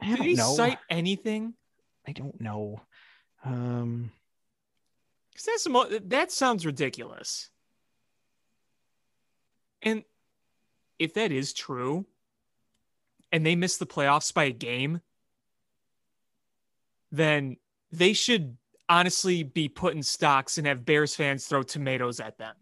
[0.00, 0.54] I Did he know.
[0.54, 1.54] cite anything?
[2.06, 2.82] I don't know.
[3.44, 4.12] Um,
[5.34, 7.50] 'Cause that's the mo- that sounds ridiculous.
[9.82, 10.04] And
[10.98, 12.06] if that is true,
[13.32, 15.00] and they miss the playoffs by a game,
[17.10, 17.56] then
[17.90, 18.56] they should
[18.88, 22.54] honestly be put in stocks and have Bears fans throw tomatoes at them.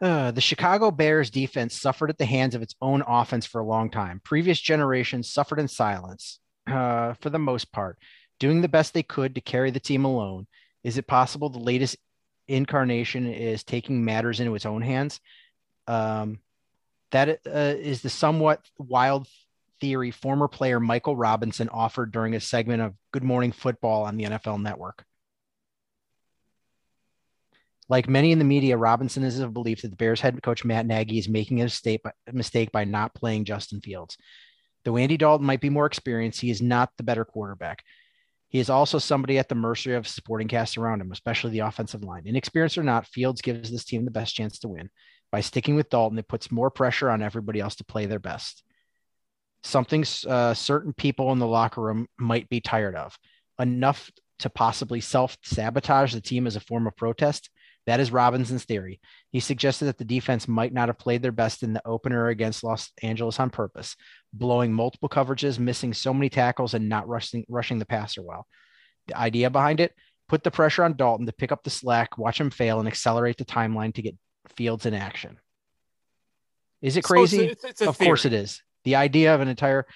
[0.00, 3.66] Uh, the Chicago Bears defense suffered at the hands of its own offense for a
[3.66, 4.20] long time.
[4.24, 7.98] Previous generations suffered in silence, uh, for the most part,
[8.40, 10.46] doing the best they could to carry the team alone.
[10.84, 11.96] Is it possible the latest
[12.48, 15.20] incarnation is taking matters into its own hands?
[15.86, 16.40] Um,
[17.10, 19.28] that uh, is the somewhat wild
[19.80, 24.24] theory former player Michael Robinson offered during a segment of Good Morning Football on the
[24.24, 25.04] NFL Network.
[27.88, 30.86] Like many in the media, Robinson is of belief that the Bears head coach Matt
[30.86, 31.64] Nagy is making a
[32.32, 34.16] mistake, by not playing Justin Fields.
[34.84, 37.82] Though Andy Dalton might be more experienced, he is not the better quarterback.
[38.52, 42.04] He is also somebody at the mercy of supporting cast around him, especially the offensive
[42.04, 42.26] line.
[42.26, 44.90] Inexperienced or not, Fields gives this team the best chance to win.
[45.30, 48.62] By sticking with Dalton, it puts more pressure on everybody else to play their best.
[49.62, 53.16] Something uh, certain people in the locker room might be tired of,
[53.58, 54.10] enough
[54.40, 57.48] to possibly self sabotage the team as a form of protest.
[57.86, 59.00] That is Robinson's theory.
[59.32, 62.62] He suggested that the defense might not have played their best in the opener against
[62.62, 63.96] Los Angeles on purpose,
[64.32, 68.46] blowing multiple coverages, missing so many tackles, and not rushing rushing the passer well.
[69.08, 69.92] The idea behind it:
[70.28, 73.36] put the pressure on Dalton to pick up the slack, watch him fail, and accelerate
[73.36, 74.16] the timeline to get
[74.56, 75.38] Fields in action.
[76.80, 77.46] Is it So it's a- crazy?
[77.52, 78.62] it's- a of course it is.
[78.84, 79.86] The idea of an entire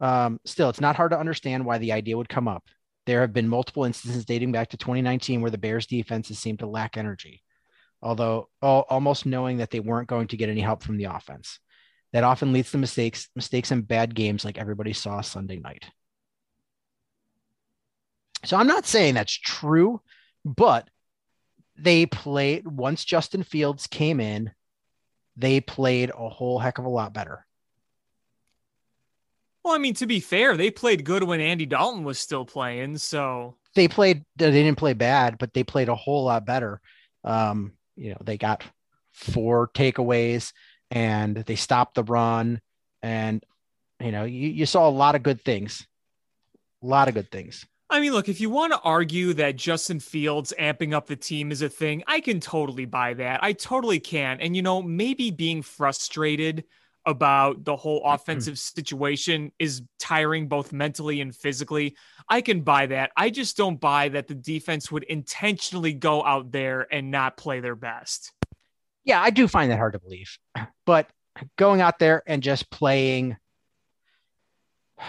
[0.00, 2.64] um, still, it's not hard to understand why the idea would come up.
[3.06, 6.66] There have been multiple instances dating back to 2019 where the Bears defenses seemed to
[6.66, 7.42] lack energy,
[8.02, 11.58] although al- almost knowing that they weren't going to get any help from the offense.
[12.12, 15.84] That often leads to mistakes, mistakes and bad games like everybody saw Sunday night.
[18.44, 20.00] So I'm not saying that's true,
[20.44, 20.88] but
[21.76, 24.52] they played once Justin Fields came in,
[25.36, 27.44] they played a whole heck of a lot better.
[29.64, 32.98] Well, I mean, to be fair, they played good when Andy Dalton was still playing.
[32.98, 36.80] So they played they didn't play bad, but they played a whole lot better.
[37.24, 38.62] Um, you know, they got
[39.12, 40.52] four takeaways
[40.90, 42.60] and they stopped the run.
[43.02, 43.42] And
[44.00, 45.86] you know, you, you saw a lot of good things.
[46.82, 47.64] A lot of good things.
[47.88, 51.52] I mean, look, if you want to argue that Justin Fields amping up the team
[51.52, 53.42] is a thing, I can totally buy that.
[53.42, 54.40] I totally can.
[54.40, 56.64] And, you know, maybe being frustrated
[57.06, 58.14] about the whole mm-hmm.
[58.14, 61.96] offensive situation is tiring both mentally and physically.
[62.28, 63.10] I can buy that.
[63.16, 67.60] I just don't buy that the defense would intentionally go out there and not play
[67.60, 68.32] their best.
[69.04, 70.38] Yeah, I do find that hard to believe.
[70.86, 71.08] But
[71.56, 73.36] going out there and just playing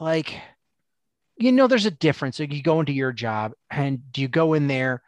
[0.00, 0.40] like
[1.36, 2.38] you know there's a difference.
[2.38, 5.02] Like you go into your job and do you go in there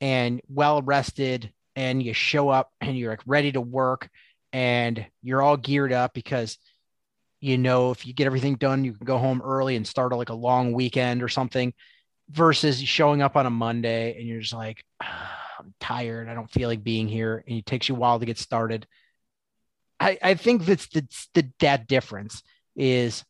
[0.00, 4.08] and well rested and you show up and you're like ready to work
[4.52, 6.58] and you're all geared up because
[7.40, 10.28] you know if you get everything done you can go home early and start like
[10.28, 11.72] a long weekend or something
[12.30, 16.28] versus showing up on a monday and you're just like ah, i'm tired.
[16.28, 17.44] I don't feel like being here.
[17.46, 18.86] And it takes you a while to get started.
[20.00, 22.42] I i think that's the, the that difference
[22.74, 23.24] is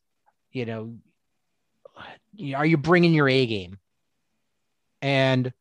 [0.51, 0.95] you know
[2.55, 3.77] are you bringing your a game?
[5.01, 5.53] And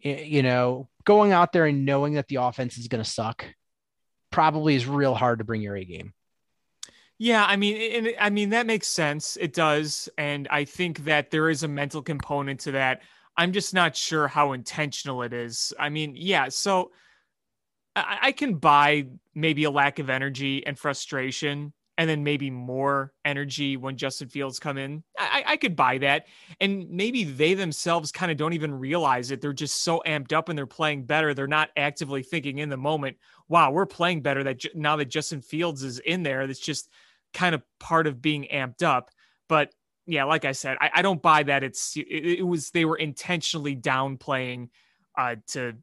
[0.00, 3.44] you know going out there and knowing that the offense is going to suck
[4.36, 6.12] probably is real hard to bring your A game.
[7.16, 9.38] Yeah, I mean, and I mean that makes sense.
[9.40, 13.00] It does, and I think that there is a mental component to that.
[13.38, 15.72] I'm just not sure how intentional it is.
[15.78, 16.90] I mean, yeah, so
[17.96, 23.12] I, I can buy maybe a lack of energy and frustration and then maybe more
[23.24, 25.02] energy when Justin Fields come in.
[25.18, 26.26] I, I could buy that.
[26.60, 29.40] And maybe they themselves kind of don't even realize it.
[29.40, 31.32] They're just so amped up and they're playing better.
[31.32, 33.16] They're not actively thinking in the moment,
[33.48, 36.46] wow, we're playing better that now that Justin Fields is in there.
[36.46, 36.90] That's just
[37.32, 39.10] kind of part of being amped up.
[39.48, 39.72] But
[40.06, 42.96] yeah, like I said, I, I don't buy that it's it, it, was they were
[42.96, 44.68] intentionally downplaying
[45.18, 45.74] uh to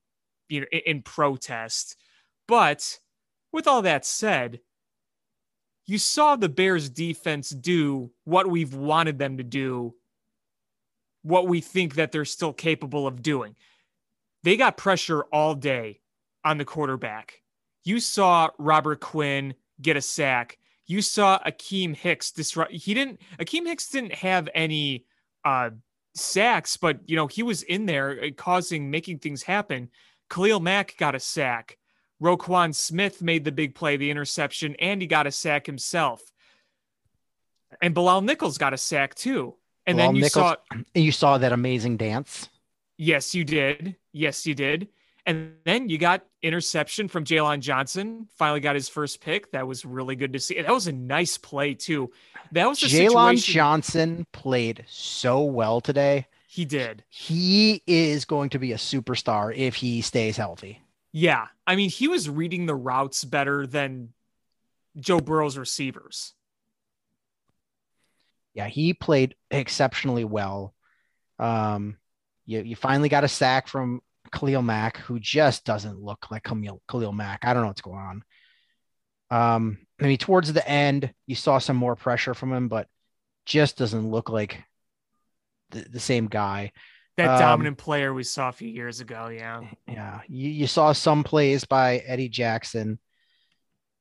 [0.47, 1.97] you know in, in protest.
[2.47, 2.99] But
[3.52, 4.60] with all that said,
[5.86, 9.93] you saw the Bears defense do what we've wanted them to do,
[11.24, 13.56] what we think that they're still capable of doing.
[14.43, 16.02] They got pressure all day
[16.43, 17.41] on the quarterback.
[17.84, 20.58] You saw Robert Quinn get a sack.
[20.86, 22.72] You saw Akiem Hicks disrupt.
[22.72, 23.19] He didn't.
[23.39, 25.06] Akiem Hicks didn't have any
[25.46, 25.72] uh,
[26.13, 29.89] sacks, but you know he was in there uh, causing, making things happen.
[30.30, 31.78] Khalil Mack got a sack.
[32.24, 36.22] Roquan Smith made the big play, the interception, and he got a sack himself.
[37.82, 39.56] And Bilal Nichols got a sack too.
[39.86, 42.48] And Bilal then you Nichols, saw you saw that amazing dance.
[42.98, 43.98] Yes, you did.
[44.14, 44.88] Yes, you did.
[45.26, 48.28] And then you got interception from Jaylon Johnson.
[48.36, 49.52] Finally got his first pick.
[49.52, 50.62] That was really good to see.
[50.62, 52.12] That was a nice play too.
[52.52, 56.28] That was Jaylon Johnson played so well today.
[56.48, 57.04] He did.
[57.10, 60.83] He is going to be a superstar if he stays healthy.
[61.13, 61.47] Yeah.
[61.65, 64.10] I mean, he was reading the routes better than
[64.99, 66.34] Joe Burrow's receivers.
[68.54, 70.73] Yeah, he played exceptionally well.
[71.39, 71.97] Um,
[72.45, 76.82] you, you finally got a sack from Khalil Mack, who just doesn't look like Khalil,
[76.89, 77.45] Khalil Mack.
[77.45, 78.23] I don't know what's going on.
[79.32, 82.88] Um, I mean, towards the end, you saw some more pressure from him, but
[83.45, 84.63] just doesn't look like
[85.71, 86.71] the, the same guy.
[87.17, 89.28] That um, dominant player we saw a few years ago.
[89.28, 89.62] Yeah.
[89.88, 90.21] Yeah.
[90.28, 92.99] You, you saw some plays by Eddie Jackson,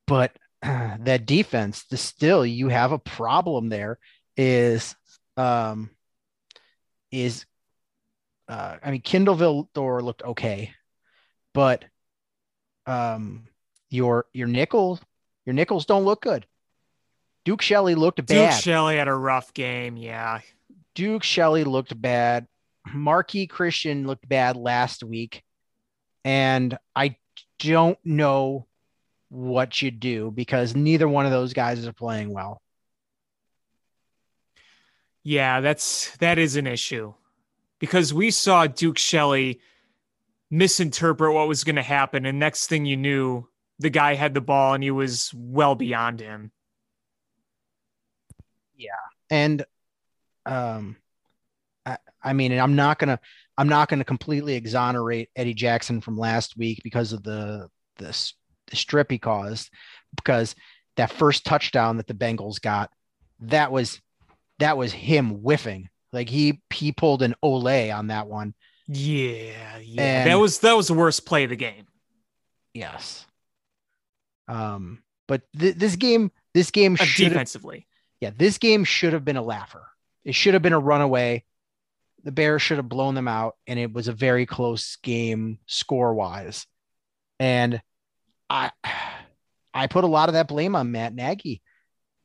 [0.06, 3.98] but uh, that defense, the still you have a problem there
[4.36, 4.96] is
[5.36, 5.90] um
[7.10, 7.44] is
[8.48, 10.72] uh I mean Kindle Vildor looked okay,
[11.52, 11.84] but
[12.86, 13.46] um
[13.90, 15.00] your your nickels
[15.44, 16.46] your nickels don't look good.
[17.44, 18.50] Duke Shelley looked bad.
[18.50, 20.40] Duke Shelley had a rough game, yeah.
[20.94, 22.46] Duke Shelley looked bad.
[22.88, 25.42] Marqui Christian looked bad last week,
[26.24, 27.16] and I
[27.58, 28.66] don't know
[29.28, 32.60] what you do because neither one of those guys are playing well.
[35.24, 37.14] Yeah, that's that is an issue
[37.78, 39.60] because we saw Duke Shelley
[40.50, 44.40] misinterpret what was going to happen, and next thing you knew, the guy had the
[44.40, 46.50] ball and he was well beyond him.
[48.76, 48.90] Yeah,
[49.30, 49.64] and
[50.44, 50.96] um,
[52.22, 53.18] I mean, and I'm not gonna
[53.58, 58.32] I'm not gonna completely exonerate Eddie Jackson from last week because of the the,
[58.68, 59.70] the strip he caused,
[60.16, 60.54] because
[60.96, 62.90] that first touchdown that the Bengals got,
[63.40, 64.00] that was
[64.58, 65.88] that was him whiffing.
[66.12, 68.54] Like he he pulled an Olay on that one.
[68.86, 70.02] Yeah, yeah.
[70.02, 71.86] And, that was that was the worst play of the game.
[72.74, 73.26] Yes.
[74.48, 77.86] Um, but th- this game, this game uh, defensively,
[78.20, 79.86] yeah, this game should have been a laugher.
[80.24, 81.44] It should have been a runaway
[82.24, 86.14] the Bears should have blown them out, and it was a very close game score
[86.14, 86.66] wise.
[87.38, 87.80] And
[88.48, 88.70] I
[89.74, 91.62] I put a lot of that blame on Matt Nagy.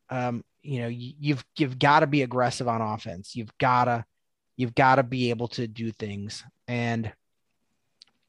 [0.10, 3.36] Um, you know, you, you've you've got to be aggressive on offense.
[3.36, 4.06] You've got to
[4.58, 6.44] you've got to be able to do things.
[6.68, 7.12] And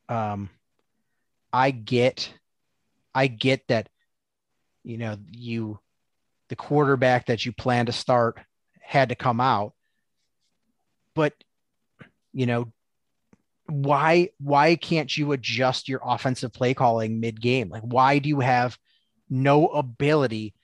[0.08, 0.50] um
[1.52, 2.32] I get
[3.14, 3.88] I get that
[4.84, 5.80] you know, you
[6.48, 8.38] the quarterback that you plan to start
[8.80, 9.74] had to come out.
[11.14, 11.34] But
[12.32, 12.72] you know,
[13.66, 17.68] why why can't you adjust your offensive play calling mid game?
[17.68, 18.78] Like why do you have
[19.28, 20.54] no ability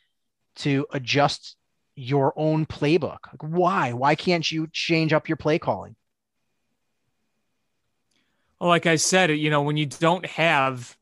[0.57, 1.57] to adjust
[1.96, 3.18] your own playbook?
[3.27, 3.92] Like why?
[3.92, 5.96] Why can't you change up your play calling?
[8.59, 10.96] Well, like I said, you know, when you don't have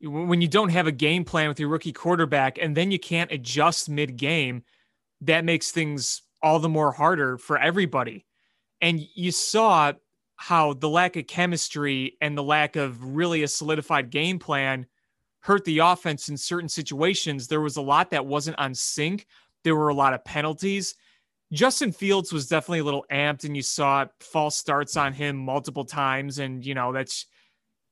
[0.00, 3.32] when you don't have a game plan with your rookie quarterback and then you can't
[3.32, 4.62] adjust mid game,
[5.22, 8.24] that makes things all the more harder for everybody.
[8.80, 9.92] And you saw
[10.36, 14.86] how the lack of chemistry and the lack of really a solidified game plan
[15.40, 17.48] hurt the offense in certain situations.
[17.48, 19.26] There was a lot that wasn't on sync.
[19.64, 20.94] There were a lot of penalties.
[21.52, 25.84] Justin Fields was definitely a little amped, and you saw false starts on him multiple
[25.84, 26.38] times.
[26.38, 27.26] And you know that's,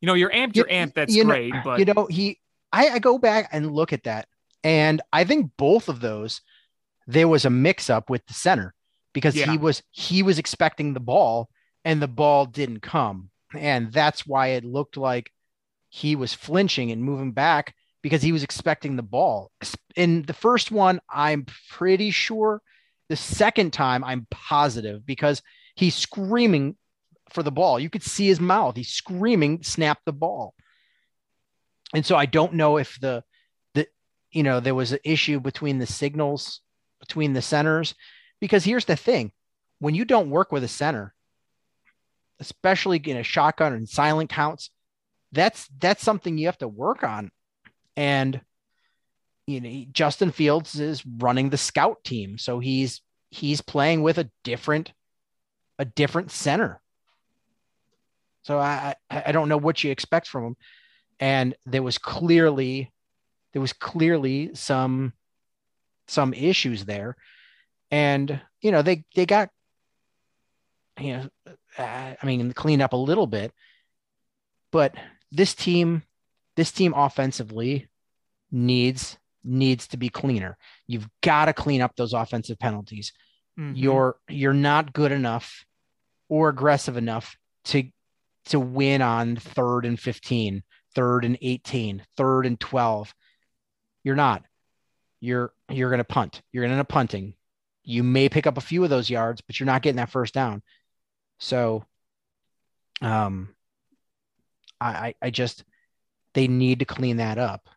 [0.00, 0.94] you know, you're amped, you're amped.
[0.94, 2.38] That's you great, but you know, he,
[2.72, 4.28] I, I go back and look at that,
[4.62, 6.42] and I think both of those,
[7.06, 8.74] there was a mix up with the center
[9.16, 9.50] because Yeah.
[9.50, 11.48] he was he was expecting the ball
[11.86, 15.32] and the ball didn't come, and that's why it looked like
[15.88, 19.50] he was flinching and moving back because he was expecting the ball.
[19.96, 22.60] In the first one, I'm pretty sure.
[23.08, 25.40] The second time, I'm positive because
[25.76, 26.76] he's screaming
[27.30, 27.80] for the ball.
[27.80, 28.76] You could see his mouth.
[28.76, 30.52] He's screaming, snap the ball.
[31.94, 33.24] And so I don't know if the
[33.72, 33.86] the
[34.30, 36.60] you know there was an issue between the signals
[37.00, 37.94] between the centers
[38.40, 39.32] because here's the thing.
[39.78, 41.14] When you don't work with a center
[42.38, 44.70] especially in a shotgun and silent counts
[45.32, 47.30] that's that's something you have to work on.
[47.96, 48.40] And
[49.46, 54.30] you know Justin Fields is running the scout team so he's he's playing with a
[54.44, 54.92] different
[55.78, 56.80] a different center.
[58.42, 60.56] So I I don't know what you expect from him.
[61.18, 62.92] And there was clearly
[63.52, 65.12] there was clearly some
[66.08, 67.16] some issues there
[67.90, 69.50] and you know they they got
[70.98, 71.28] you know
[71.78, 73.52] uh, i mean cleaned up a little bit
[74.72, 74.94] but
[75.30, 76.02] this team
[76.56, 77.88] this team offensively
[78.50, 80.56] needs needs to be cleaner.
[80.88, 83.12] You've got to clean up those offensive penalties.
[83.58, 83.72] Mhm.
[83.74, 85.64] you're you're not good enough
[86.28, 87.84] or aggressive enough to
[88.46, 90.62] to win on third and 15
[90.94, 93.14] third and 18 third and 12
[94.04, 94.44] you're not.
[95.20, 96.42] You're you're going to punt.
[96.52, 97.34] You're going to end up punting
[97.86, 100.34] you may pick up a few of those yards but you're not getting that first
[100.34, 100.62] down
[101.38, 101.84] so
[103.00, 103.48] um
[104.80, 105.64] i i, I just
[106.34, 107.70] they need to clean that up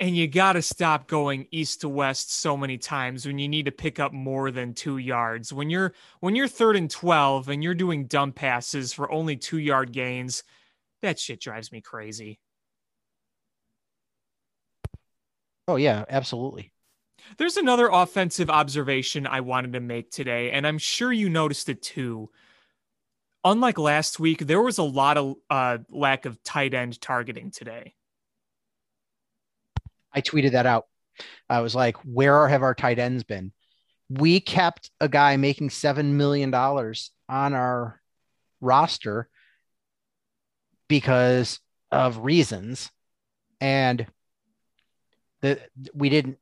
[0.00, 3.64] and you got to stop going east to west so many times when you need
[3.64, 5.52] to pick up more than two yards.
[5.52, 9.58] When you're when you're third and twelve and you're doing dump passes for only two
[9.58, 10.44] yard gains,
[11.02, 12.38] that shit drives me crazy.
[15.68, 16.72] oh yeah absolutely
[17.36, 21.82] There's another offensive observation I wanted to make today, and I'm sure you noticed it
[21.82, 22.30] too.
[23.44, 27.94] Unlike last week, there was a lot of uh, lack of tight end targeting today.
[30.12, 30.86] I tweeted that out.
[31.48, 33.52] I was like, where have our tight ends been?
[34.08, 36.94] We kept a guy making $7 million on
[37.28, 38.00] our
[38.60, 39.28] roster
[40.88, 41.60] because
[41.90, 42.90] of reasons.
[43.60, 44.06] And
[45.42, 45.60] the,
[45.92, 46.38] we didn't,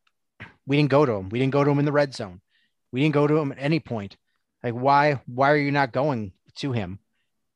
[0.66, 1.28] we didn't go to him.
[1.28, 2.40] We didn't go to him in the red zone.
[2.92, 4.16] We didn't go to him at any point.
[4.62, 6.98] Like, why, why are you not going to him?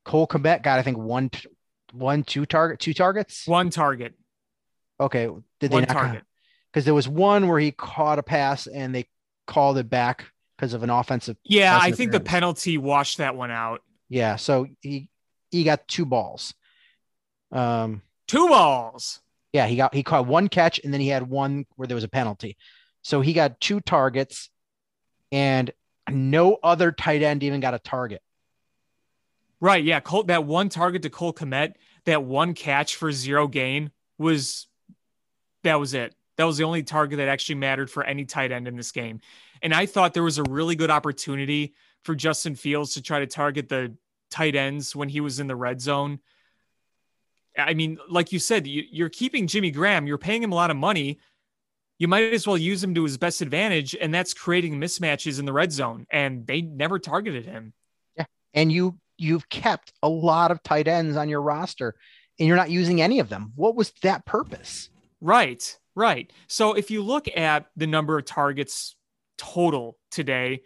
[0.05, 1.29] Cole Kmet got, I think one,
[1.93, 3.47] one, two target, two targets.
[3.47, 4.13] One target,
[4.99, 5.27] Okay.
[5.59, 6.23] Did they not target.
[6.71, 9.07] because there was one where he caught a pass and they
[9.47, 11.37] called it back because of an offensive.
[11.43, 13.81] Yeah, I think the penalty washed that one out.
[14.09, 15.09] Yeah, so he
[15.49, 16.53] he got two balls.
[17.51, 19.19] Um, Two balls.
[19.53, 22.03] yeah, he got he caught one catch and then he had one where there was
[22.03, 22.57] a penalty.
[23.01, 24.49] So he got two targets,
[25.31, 25.71] and
[26.09, 28.21] no other tight end even got a target.
[29.59, 29.83] Right.
[29.83, 29.99] Yeah.
[29.99, 31.73] Cole, that one target to Cole Kmet,
[32.05, 34.67] that one catch for zero gain was
[35.63, 36.15] that was it.
[36.37, 39.21] That was the only target that actually mattered for any tight end in this game.
[39.61, 43.27] And I thought there was a really good opportunity for Justin Fields to try to
[43.27, 43.95] target the
[44.31, 46.19] tight ends when he was in the red zone.
[47.55, 50.71] I mean, like you said, you, you're keeping Jimmy Graham, you're paying him a lot
[50.71, 51.19] of money.
[52.01, 55.45] You might as well use him to his best advantage, and that's creating mismatches in
[55.45, 56.07] the red zone.
[56.09, 57.73] And they never targeted him.
[58.17, 58.25] Yeah,
[58.55, 61.93] And you you've kept a lot of tight ends on your roster,
[62.39, 63.53] and you're not using any of them.
[63.55, 64.89] What was that purpose?
[65.21, 65.77] Right.
[65.93, 66.33] Right.
[66.47, 68.95] So if you look at the number of targets
[69.37, 70.63] total today,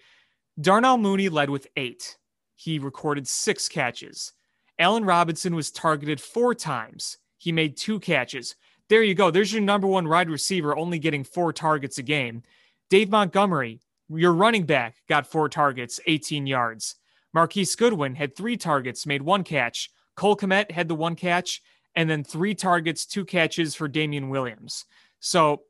[0.62, 2.18] Darnell Mooney led with eight.
[2.56, 4.32] He recorded six catches.
[4.80, 7.18] Allen Robinson was targeted four times.
[7.38, 8.56] He made two catches.
[8.90, 9.32] There you go.
[9.32, 12.44] There's your number one wide receiver only getting four targets a game.
[12.90, 13.80] Dave Montgomery,
[14.10, 16.96] your running back, got four targets, 18 yards.
[17.34, 19.90] Marquise Goodwin had three targets, made one catch.
[20.16, 21.62] Cole Kmet had the one catch,
[21.96, 24.86] and then three targets, two catches for Damien Williams.
[25.20, 25.64] So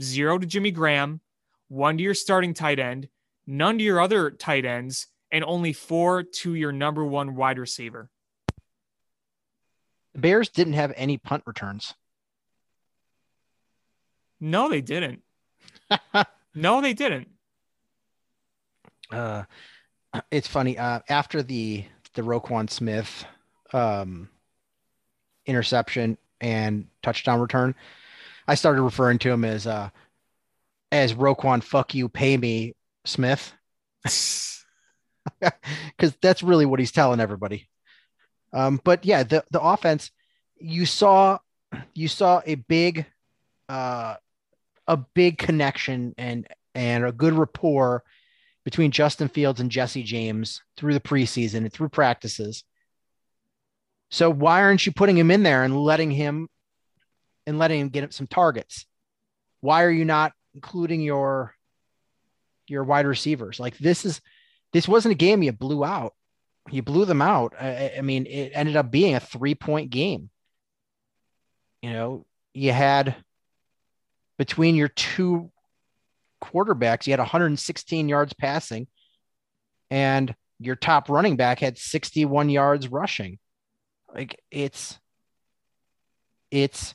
[0.00, 1.20] zero to Jimmy Graham,
[1.68, 3.08] one to your starting tight end,
[3.46, 8.10] none to your other tight ends, and only four to your number one wide receiver.
[10.14, 11.94] The Bears didn't have any punt returns.
[14.42, 15.22] No, they didn't.
[16.54, 17.28] no, they didn't.
[19.12, 19.44] Uh,
[20.32, 20.76] it's funny.
[20.76, 21.84] Uh, after the
[22.14, 23.24] the Roquan Smith
[23.72, 24.28] um,
[25.46, 27.76] interception and touchdown return,
[28.48, 29.90] I started referring to him as uh,
[30.90, 32.74] as Roquan "fuck you, pay me"
[33.04, 33.52] Smith,
[34.02, 34.64] because
[36.20, 37.68] that's really what he's telling everybody.
[38.52, 40.10] Um, but yeah, the the offense
[40.58, 41.38] you saw
[41.94, 43.06] you saw a big
[43.68, 44.16] uh,
[44.92, 48.02] a big connection and and a good rapport
[48.64, 52.62] between Justin Fields and Jesse James through the preseason and through practices.
[54.10, 56.48] So why aren't you putting him in there and letting him
[57.46, 58.84] and letting him get some targets?
[59.60, 61.54] Why are you not including your
[62.68, 63.58] your wide receivers?
[63.58, 64.20] Like this is
[64.74, 66.12] this wasn't a game you blew out.
[66.70, 67.54] You blew them out.
[67.58, 70.28] I, I mean, it ended up being a three point game.
[71.80, 73.16] You know, you had
[74.42, 75.52] between your two
[76.42, 78.88] quarterbacks, you had 116 yards passing,
[79.88, 83.38] and your top running back had 61 yards rushing.
[84.12, 84.98] Like it's
[86.50, 86.92] it's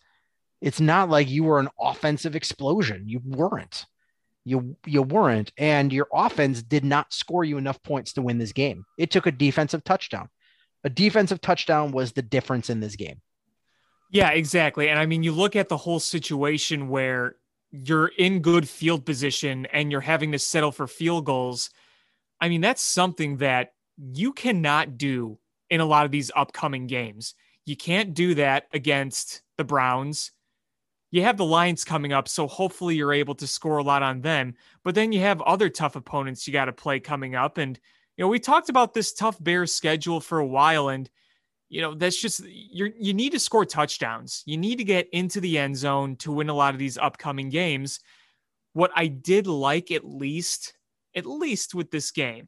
[0.59, 3.07] it's not like you were an offensive explosion.
[3.07, 3.85] You weren't.
[4.43, 8.51] You you weren't, and your offense did not score you enough points to win this
[8.51, 8.83] game.
[8.97, 10.27] It took a defensive touchdown.
[10.83, 13.21] A defensive touchdown was the difference in this game.
[14.09, 14.89] Yeah, exactly.
[14.89, 17.35] And I mean, you look at the whole situation where
[17.71, 21.69] you're in good field position and you're having to settle for field goals.
[22.41, 25.39] I mean, that's something that you cannot do
[25.69, 27.35] in a lot of these upcoming games.
[27.65, 30.31] You can't do that against the Browns.
[31.11, 34.21] You have the Lions coming up, so hopefully you're able to score a lot on
[34.21, 34.55] them.
[34.83, 37.57] But then you have other tough opponents you got to play coming up.
[37.57, 37.79] And,
[38.17, 41.09] you know, we talked about this tough Bears schedule for a while, and
[41.69, 44.43] you know that's just you you need to score touchdowns.
[44.45, 47.49] You need to get into the end zone to win a lot of these upcoming
[47.49, 47.99] games.
[48.73, 50.73] What i did like at least
[51.15, 52.47] at least with this game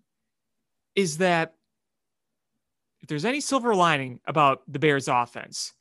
[0.96, 1.56] is that
[3.02, 5.74] if there's any silver lining about the bears offense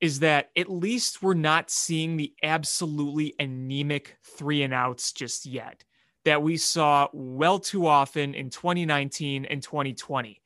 [0.00, 5.82] is that at least we're not seeing the absolutely anemic three and outs just yet
[6.24, 10.40] that we saw well too often in 2019 and 2020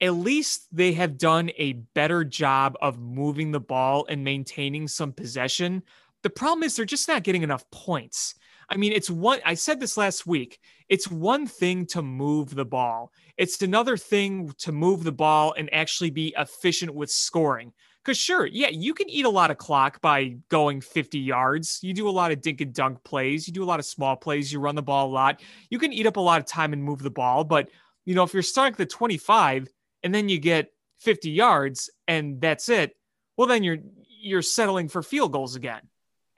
[0.00, 5.12] at least they have done a better job of moving the ball and maintaining some
[5.12, 5.82] possession.
[6.22, 8.34] The problem is they're just not getting enough points.
[8.68, 10.58] I mean, it's one, I said this last week.
[10.88, 15.72] It's one thing to move the ball, it's another thing to move the ball and
[15.72, 17.72] actually be efficient with scoring.
[18.06, 21.80] Because, sure, yeah, you can eat a lot of clock by going 50 yards.
[21.82, 23.48] You do a lot of dink and dunk plays.
[23.48, 24.52] You do a lot of small plays.
[24.52, 25.40] You run the ball a lot.
[25.70, 27.42] You can eat up a lot of time and move the ball.
[27.42, 27.68] But,
[28.04, 29.66] you know, if you're starting at the 25,
[30.06, 32.96] and then you get 50 yards and that's it,
[33.36, 33.78] well then you're
[34.08, 35.82] you're settling for field goals again.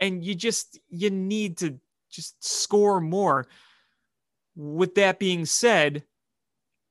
[0.00, 1.78] And you just you need to
[2.10, 3.46] just score more.
[4.56, 6.04] With that being said,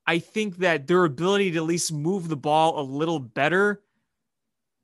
[0.05, 3.82] I think that their ability to at least move the ball a little better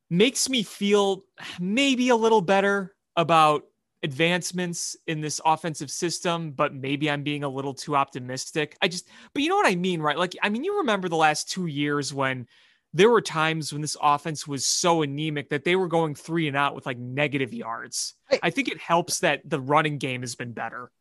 [0.10, 1.24] makes me feel
[1.60, 3.64] maybe a little better about
[4.04, 8.78] advancements in this offensive system, but maybe I'm being a little too optimistic.
[8.82, 10.18] I just, but you know what I mean, right?
[10.18, 12.48] Like, I mean, you remember the last two years when
[12.94, 16.58] there were times when this offense was so anemic that they were going three and
[16.58, 18.14] out with like negative yards.
[18.30, 20.92] I, I think it helps that the running game has been better.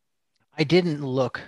[0.57, 1.41] I didn't look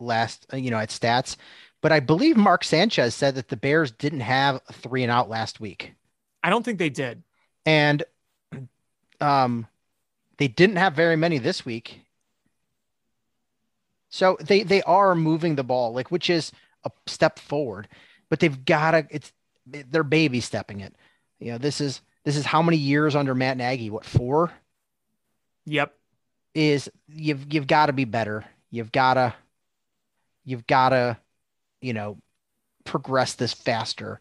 [0.00, 1.36] last, uh, you know, at stats,
[1.82, 5.28] but I believe Mark Sanchez said that the Bears didn't have a three and out
[5.28, 5.94] last week.
[6.42, 7.22] I don't think they did.
[7.64, 8.02] And,
[9.20, 9.66] um,
[10.38, 12.02] they didn't have very many this week.
[14.08, 16.52] So they they are moving the ball, like which is
[16.84, 17.88] a step forward,
[18.28, 19.06] but they've got to.
[19.10, 19.32] It's
[19.66, 20.94] they're baby stepping it.
[21.38, 23.90] You know, this is this is how many years under Matt Nagy?
[23.90, 24.52] What four?
[25.66, 25.92] Yep.
[26.54, 28.44] Is you've you've got to be better.
[28.70, 29.34] You've got to
[30.44, 31.18] you've got to
[31.80, 32.18] you know
[32.84, 34.20] progress this faster,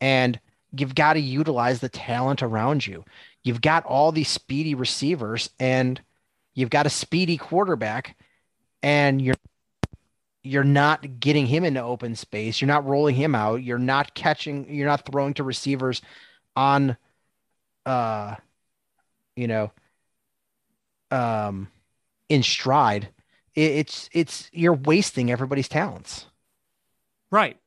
[0.00, 0.40] and
[0.78, 3.04] you've got to utilize the talent around you.
[3.42, 6.00] You've got all these speedy receivers and
[6.54, 8.16] you've got a speedy quarterback
[8.82, 9.36] and you're
[10.42, 12.60] you're not getting him into open space.
[12.60, 13.64] You're not rolling him out.
[13.64, 16.02] You're not catching, you're not throwing to receivers
[16.54, 16.96] on
[17.84, 18.34] uh
[19.36, 19.70] you know
[21.10, 21.68] um
[22.28, 23.08] in stride.
[23.54, 26.26] It, it's it's you're wasting everybody's talents.
[27.30, 27.58] Right.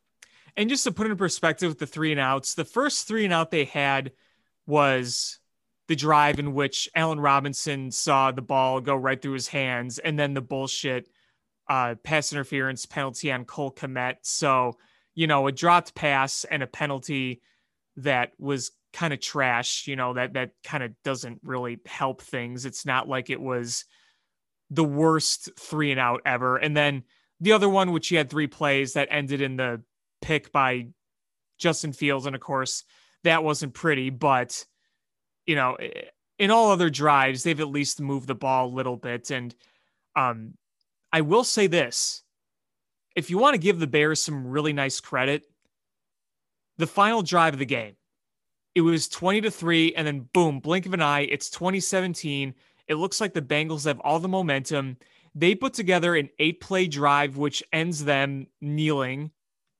[0.60, 3.34] And just to put in perspective with the three and outs, the first three and
[3.34, 4.12] out they had
[4.68, 5.40] was
[5.88, 10.20] the drive in which Allen Robinson saw the ball go right through his hands, and
[10.20, 11.08] then the bullshit
[11.70, 14.16] uh, pass interference penalty on Cole Kmet.
[14.24, 14.74] So,
[15.16, 17.42] you know, a dropped pass and a penalty
[17.96, 22.66] that was kind of trash, you know, that that kind of doesn't really help things.
[22.66, 23.86] It's not like it was
[24.70, 26.58] the worst three and out ever.
[26.58, 27.04] And then
[27.40, 29.84] the other one, which he had three plays that ended in the
[30.22, 30.88] pick by
[31.58, 32.26] Justin Fields.
[32.26, 32.84] And of course,
[33.24, 34.66] that wasn't pretty, but
[35.46, 35.78] you know,
[36.38, 39.32] in all other drives, they've at least moved the ball a little bit.
[39.32, 39.54] And
[40.16, 40.54] um,
[41.12, 42.24] I will say this
[43.16, 45.44] if you want to give the Bears some really nice credit,
[46.78, 47.96] the final drive of the game,
[48.76, 52.54] it was 20 to 3, and then boom, blink of an eye, it's 2017.
[52.88, 54.98] It looks like the Bengals have all the momentum.
[55.36, 59.32] They put together an eight play drive, which ends them kneeling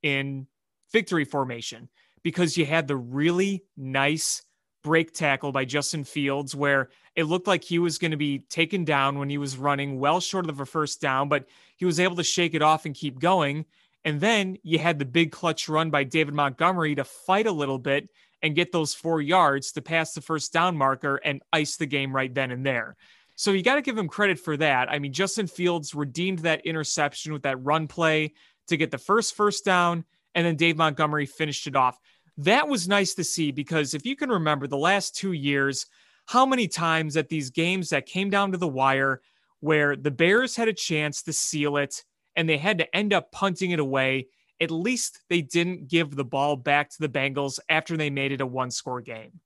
[0.02, 0.46] in
[0.92, 1.88] victory formation
[2.22, 4.42] because you had the really nice
[4.82, 8.84] break tackle by Justin Fields where it looked like he was going to be taken
[8.84, 11.46] down when he was running well short of a first down, but
[11.76, 13.64] he was able to shake it off and keep going.
[14.04, 17.78] And then you had the big clutch run by David Montgomery to fight a little
[17.78, 18.08] bit
[18.42, 22.14] and get those four yards to pass the first down marker and ice the game
[22.14, 22.96] right then and there.
[23.36, 24.90] So you got to give him credit for that.
[24.90, 28.34] I mean, Justin Fields redeemed that interception with that run play
[28.70, 30.04] to get the first first down,
[30.34, 31.98] and then Dave Montgomery finished it off.
[32.38, 35.86] That was nice to see because if you can remember the last two years,
[36.26, 39.20] how many times at these games that came down to the wire
[39.60, 42.02] where the Bears had a chance to seal it
[42.34, 44.28] and they had to end up punting it away.
[44.60, 48.40] At least they didn't give the ball back to the Bengals after they made it
[48.40, 49.40] a one score game.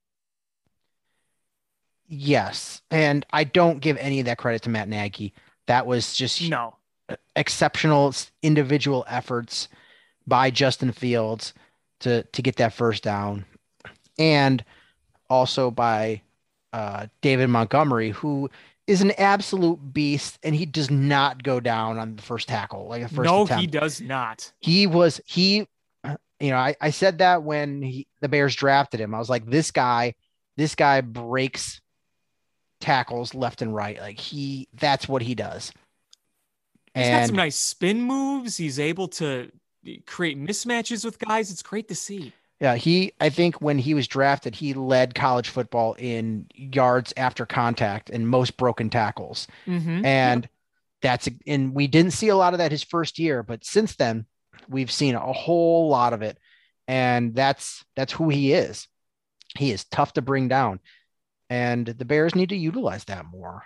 [2.06, 2.82] Yes.
[2.90, 5.32] And I don't give any of that credit to Matt Nagy.
[5.66, 6.76] That was just no
[7.36, 9.68] exceptional individual efforts
[10.26, 11.54] by Justin Fields
[12.00, 13.44] to to get that first down.
[14.18, 14.64] And
[15.28, 16.22] also by
[16.72, 18.48] uh, David Montgomery, who
[18.86, 23.02] is an absolute beast, and he does not go down on the first tackle, like
[23.02, 23.30] the first.
[23.30, 23.60] No, attempt.
[23.60, 24.52] he does not.
[24.60, 25.66] He was he,
[26.40, 29.14] you know, I, I said that when he, the Bears drafted him.
[29.14, 30.14] I was like, this guy,
[30.56, 31.80] this guy breaks
[32.80, 33.98] tackles left and right.
[33.98, 35.72] Like he, that's what he does.
[36.94, 38.56] He's and, got some nice spin moves.
[38.56, 39.50] He's able to
[40.06, 41.50] create mismatches with guys.
[41.50, 42.32] It's great to see.
[42.60, 47.44] Yeah, he I think when he was drafted, he led college football in yards after
[47.46, 49.48] contact and most broken tackles.
[49.66, 50.04] Mm-hmm.
[50.04, 50.48] And
[51.02, 54.24] that's and we didn't see a lot of that his first year, but since then
[54.68, 56.38] we've seen a whole lot of it.
[56.86, 58.86] And that's that's who he is.
[59.58, 60.80] He is tough to bring down.
[61.50, 63.64] And the Bears need to utilize that more.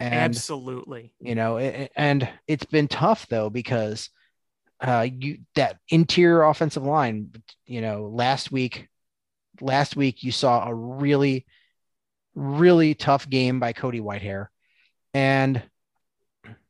[0.00, 1.12] And, Absolutely.
[1.20, 4.08] You know, and it's been tough though because
[4.80, 7.32] uh, you that interior offensive line,
[7.66, 8.88] you know, last week,
[9.60, 11.44] last week you saw a really,
[12.34, 14.46] really tough game by Cody Whitehair,
[15.12, 15.62] and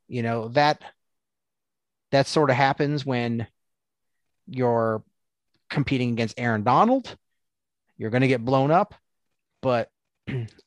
[0.09, 0.83] you know that
[2.11, 3.47] that sort of happens when
[4.49, 5.05] you're
[5.69, 7.17] competing against Aaron Donald.
[7.97, 8.95] You're going to get blown up,
[9.63, 9.89] but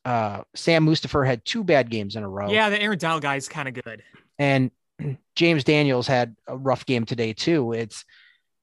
[0.04, 2.50] uh, Sam Mustipher had two bad games in a row.
[2.50, 4.02] Yeah, the Aaron Donald guy is kind of good.
[4.38, 4.70] And
[5.36, 7.72] James Daniels had a rough game today too.
[7.72, 8.04] It's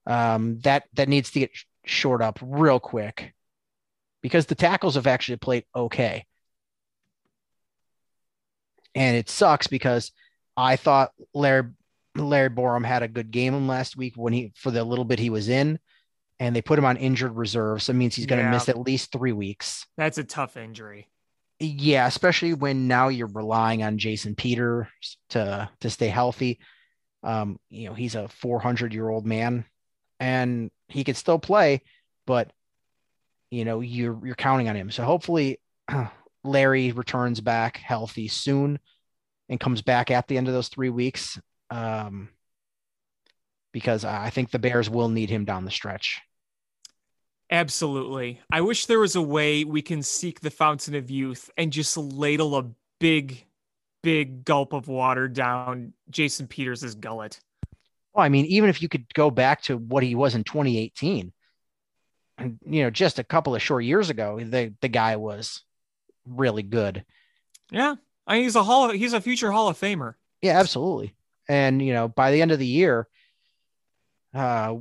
[0.06, 1.50] um, that that needs to get
[1.84, 3.34] short up real quick
[4.22, 6.26] because the tackles have actually played okay.
[8.94, 10.12] And it sucks because
[10.56, 11.64] I thought Larry
[12.14, 15.30] Larry Borom had a good game last week when he for the little bit he
[15.30, 15.78] was in,
[16.42, 18.50] and they put him on injured reserve, so it means he's going to yeah.
[18.50, 19.86] miss at least three weeks.
[19.96, 21.08] That's a tough injury.
[21.60, 24.88] Yeah, especially when now you're relying on Jason Peters
[25.30, 26.58] to to stay healthy.
[27.22, 29.64] Um, you know, he's a 400 year old man,
[30.18, 31.82] and he could still play,
[32.26, 32.50] but
[33.52, 34.90] you know you're you're counting on him.
[34.90, 35.60] So hopefully,
[36.44, 38.80] Larry returns back healthy soon
[39.48, 41.38] and comes back at the end of those three weeks.
[41.70, 42.30] Um,
[43.70, 46.20] because I think the Bears will need him down the stretch.
[47.52, 48.40] Absolutely.
[48.50, 51.98] I wish there was a way we can seek the fountain of youth and just
[51.98, 53.44] ladle a big,
[54.02, 57.38] big gulp of water down Jason Peters' gullet.
[58.14, 61.30] Well, I mean, even if you could go back to what he was in 2018,
[62.38, 65.62] and you know, just a couple of short years ago, the the guy was
[66.26, 67.04] really good.
[67.70, 67.96] Yeah,
[68.26, 68.88] I mean, he's a hall.
[68.88, 70.14] He's a future Hall of Famer.
[70.40, 71.14] Yeah, absolutely.
[71.48, 73.08] And you know, by the end of the year,
[74.32, 74.76] uh,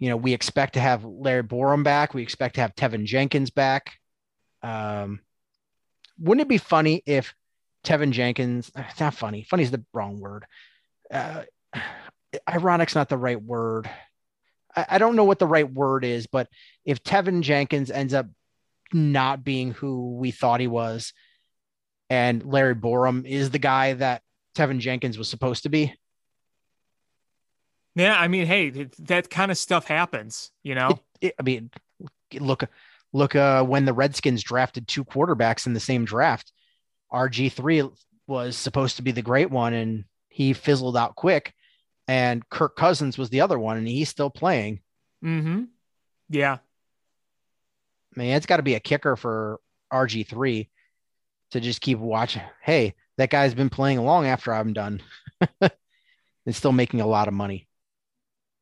[0.00, 2.14] you know, we expect to have Larry Borom back.
[2.14, 3.92] We expect to have Teven Jenkins back.
[4.62, 5.20] Um,
[6.18, 7.34] wouldn't it be funny if
[7.84, 8.72] Teven Jenkins?
[8.74, 9.44] It's not funny.
[9.44, 10.46] Funny is the wrong word.
[11.12, 11.42] Uh,
[12.48, 13.90] ironic's not the right word.
[14.74, 16.48] I, I don't know what the right word is, but
[16.86, 18.26] if Teven Jenkins ends up
[18.94, 21.12] not being who we thought he was,
[22.08, 24.22] and Larry Borom is the guy that
[24.56, 25.94] Teven Jenkins was supposed to be.
[27.94, 31.00] Yeah, I mean, hey, that kind of stuff happens, you know.
[31.20, 31.70] It, it, I mean,
[32.38, 32.64] look,
[33.12, 36.52] look, uh, when the Redskins drafted two quarterbacks in the same draft,
[37.12, 37.82] RG three
[38.26, 41.52] was supposed to be the great one, and he fizzled out quick.
[42.06, 44.80] And Kirk Cousins was the other one, and he's still playing.
[45.24, 45.64] Mm-hmm.
[46.28, 46.58] Yeah.
[48.16, 49.60] Man, it's got to be a kicker for
[49.92, 50.70] RG three
[51.52, 52.42] to just keep watching.
[52.62, 55.02] Hey, that guy's been playing long after I'm done,
[55.60, 55.70] and
[56.50, 57.68] still making a lot of money.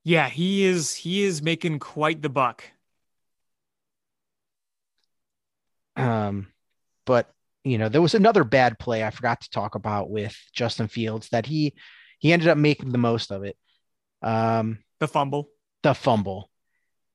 [0.09, 0.95] Yeah, he is.
[0.95, 2.65] He is making quite the buck.
[5.97, 6.47] Um,
[7.05, 7.29] but
[7.63, 11.29] you know, there was another bad play I forgot to talk about with Justin Fields
[11.29, 11.75] that he
[12.21, 13.59] he ended up making the most of it.
[14.23, 15.51] Um, the fumble.
[15.83, 16.49] The fumble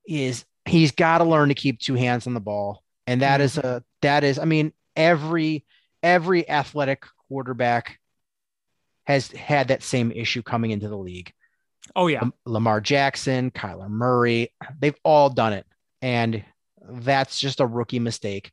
[0.07, 3.45] is he's got to learn to keep two hands on the ball, and that mm-hmm.
[3.45, 4.37] is a that is.
[4.37, 5.65] I mean, every
[6.03, 7.97] every athletic quarterback
[9.05, 11.33] has had that same issue coming into the league.
[11.95, 15.65] Oh yeah, Lamar Jackson, Kyler Murray, they've all done it,
[16.01, 16.43] and
[16.81, 18.51] that's just a rookie mistake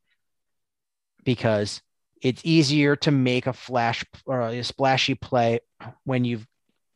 [1.25, 1.81] because
[2.23, 5.61] it's easier to make a flash or a splashy play
[6.05, 6.47] when you've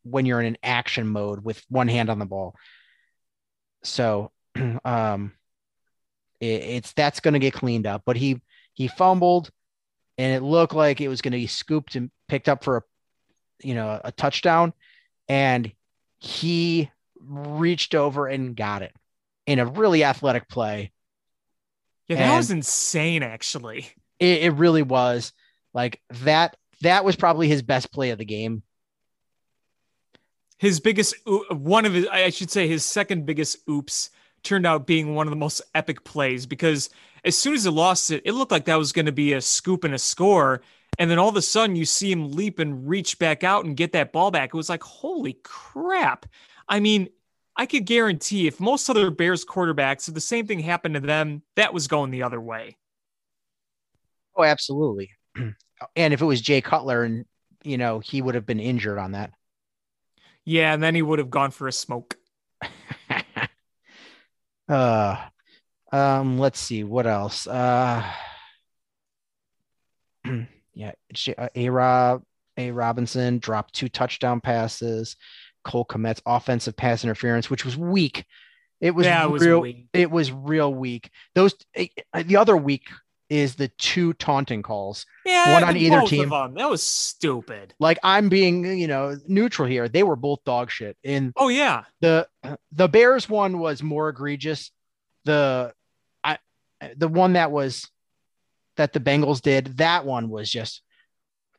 [0.03, 2.55] when you're in an action mode with one hand on the ball.
[3.83, 4.31] So,
[4.85, 5.33] um,
[6.41, 8.03] it, it's that's going to get cleaned up.
[8.05, 8.41] But he
[8.75, 9.51] he fumbled,
[10.19, 12.83] and it looked like it was going to be scooped and picked up for a
[13.63, 14.73] you know a touchdown,
[15.29, 15.73] and
[16.25, 18.93] he reached over and got it
[19.47, 20.91] in a really athletic play.
[22.09, 23.89] Yeah, that and was insane, actually.
[24.19, 25.33] It, it really was.
[25.73, 28.63] Like that, that was probably his best play of the game.
[30.59, 31.15] His biggest,
[31.51, 34.11] one of his, I should say, his second biggest oops
[34.43, 36.91] turned out being one of the most epic plays because
[37.25, 39.41] as soon as he lost it, it looked like that was going to be a
[39.41, 40.63] scoop and a score.
[40.99, 43.77] And then all of a sudden, you see him leap and reach back out and
[43.77, 44.51] get that ball back.
[44.51, 46.27] It was like, holy crap.
[46.69, 47.09] I mean,
[47.57, 51.43] I could guarantee if most other Bears quarterbacks, if the same thing happened to them,
[51.57, 52.77] that was going the other way.
[54.37, 55.11] Oh, absolutely.
[55.97, 57.25] and if it was Jay Cutler and,
[57.63, 59.33] you know, he would have been injured on that.
[60.45, 60.75] Yeah.
[60.75, 62.17] And then he would have gone for a smoke.
[64.69, 65.17] uh,
[65.93, 67.47] um, let's see what else.
[67.47, 68.05] Uh,
[70.75, 70.93] yeah,
[71.39, 72.23] uh, A Rob
[72.57, 75.17] A Robinson dropped two touchdown passes.
[75.65, 78.27] Cole Kmet's offensive pass interference, which was weak.
[78.81, 79.61] It was, yeah, it was real.
[79.61, 79.87] Weak.
[79.95, 81.11] It was real weak.
[81.35, 82.89] Those the other week
[83.31, 85.07] is the two taunting calls.
[85.25, 86.29] Yeah, one on either team.
[86.29, 87.75] That was stupid.
[87.81, 89.89] Like I'm being, you know, neutral here.
[89.89, 90.99] They were both dog shit.
[91.03, 92.29] And oh yeah, the
[92.73, 94.71] the Bears one was more egregious.
[95.25, 95.73] The
[96.23, 96.39] I
[96.95, 97.89] the one that was
[98.77, 100.83] that the Bengals did, that one was just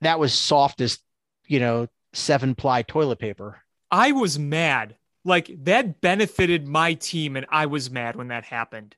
[0.01, 0.99] that was soft as
[1.47, 3.61] you know, seven ply toilet paper.
[3.91, 4.95] I was mad.
[5.23, 8.95] Like that benefited my team, and I was mad when that happened.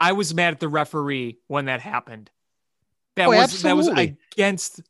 [0.00, 2.30] I was mad at the referee when that happened.
[3.16, 3.82] That oh, was absolutely.
[3.84, 4.80] that was against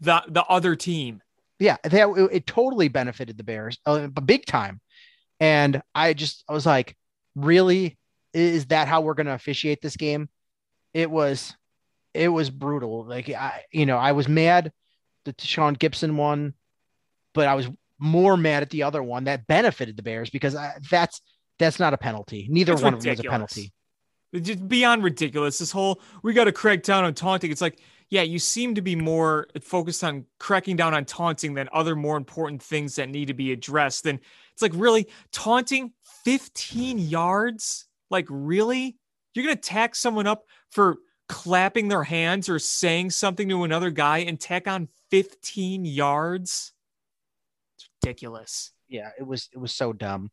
[0.00, 1.22] the the other team.
[1.58, 4.80] Yeah, that it, it totally benefited the Bears, uh, big time.
[5.38, 6.96] And I just I was like,
[7.34, 7.98] really,
[8.32, 10.28] is that how we're going to officiate this game?
[10.94, 11.54] It was
[12.14, 13.04] it was brutal.
[13.04, 14.72] Like I, you know, I was mad
[15.24, 16.54] that Sean Gibson won,
[17.34, 20.74] but I was more mad at the other one that benefited the Bears because I,
[20.90, 21.20] that's
[21.58, 22.46] that's not a penalty.
[22.50, 23.18] Neither it's one ridiculous.
[23.18, 23.72] of them was a penalty.
[24.32, 25.58] It's just beyond ridiculous.
[25.58, 27.50] This whole we got to crack down on taunting.
[27.50, 31.68] It's like, yeah, you seem to be more focused on cracking down on taunting than
[31.72, 34.06] other more important things that need to be addressed.
[34.06, 34.20] And
[34.52, 35.92] it's like, really, taunting
[36.24, 37.86] 15 yards?
[38.08, 38.96] Like, really?
[39.34, 40.96] You're gonna tack someone up for
[41.30, 46.72] clapping their hands or saying something to another guy and tack on 15 yards.
[47.76, 48.72] It's ridiculous.
[48.88, 50.32] Yeah, it was it was so dumb.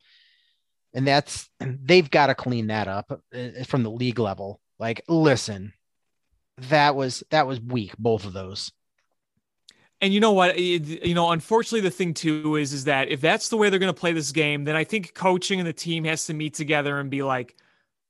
[0.95, 4.60] And that's they've got to clean that up uh, from the league level.
[4.80, 5.74] Like, listen,
[6.70, 8.72] that was that was weak both of those.
[10.02, 10.58] And you know what?
[10.58, 13.93] you know, unfortunately, the thing too is is that if that's the way they're going
[13.93, 17.00] to play this game, then I think coaching and the team has to meet together
[17.00, 17.56] and be like,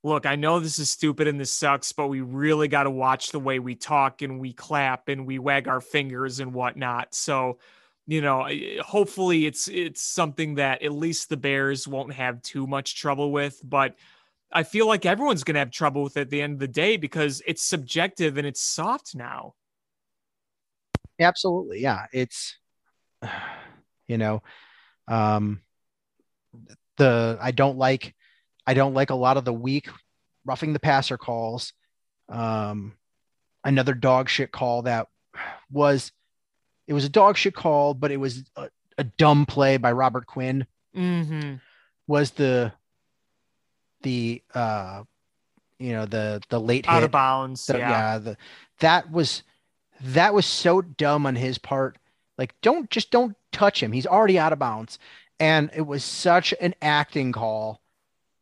[0.08, 3.32] look, I know this is stupid and this sucks, but we really got to watch
[3.32, 7.14] the way we talk and we clap and we wag our fingers and whatnot.
[7.14, 7.60] So,
[8.08, 8.48] you know,
[8.82, 13.62] hopefully it's it's something that at least the Bears won't have too much trouble with,
[13.64, 13.96] but
[14.52, 16.68] I feel like everyone's going to have trouble with it at the end of the
[16.68, 19.56] day because it's subjective and it's soft now.
[21.20, 21.82] Absolutely.
[21.82, 22.06] Yeah.
[22.14, 22.58] It's,
[24.08, 24.42] you know,
[25.08, 25.62] um,
[26.98, 28.16] the, I don't like,
[28.68, 29.88] I don't like a lot of the weak
[30.46, 31.74] roughing the passer calls.
[32.30, 32.94] Um,
[33.64, 35.08] another dog shit call that
[35.72, 36.12] was,
[36.86, 40.28] it was a dog shit call, but it was a, a dumb play by Robert
[40.28, 40.68] Quinn.
[40.96, 41.56] Mm-hmm.
[42.08, 42.74] Was the,
[44.02, 45.04] the, uh,
[45.80, 47.66] you know, the, the late Out hit, of bounds.
[47.66, 47.90] the- yeah.
[47.90, 48.38] yeah, the
[48.80, 49.44] that was
[50.02, 51.98] that was so dumb on his part.
[52.38, 53.92] Like, don't just don't touch him.
[53.92, 55.00] He's already out of bounds.
[55.40, 57.82] And it was such an acting call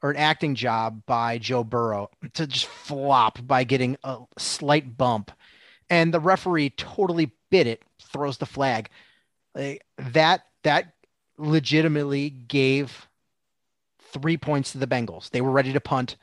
[0.06, 5.32] or an acting job by Joe Burrow to just flop by getting a slight bump.
[5.90, 7.82] And the referee totally bit it,
[8.14, 8.92] throws the flag.
[9.56, 10.94] Like, that that
[11.40, 13.08] legitimately gave
[14.14, 15.32] three points to the Bengals.
[15.32, 16.18] They were ready to punt,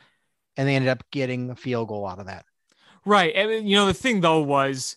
[0.57, 2.45] and they ended up getting a field goal out of that.
[3.05, 3.35] Right.
[3.35, 4.95] And you know, the thing though was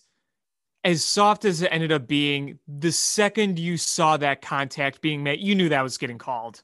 [0.84, 5.40] as soft as it ended up being, the second you saw that contact being made,
[5.40, 6.62] you knew that was getting called.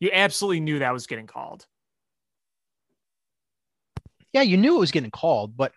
[0.00, 1.66] You absolutely knew that was getting called.
[4.32, 5.72] yeah, you knew it was getting called, but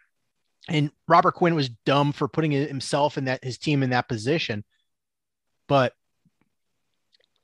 [0.68, 4.64] and Robert Quinn was dumb for putting himself in that his team in that position.
[5.68, 5.94] But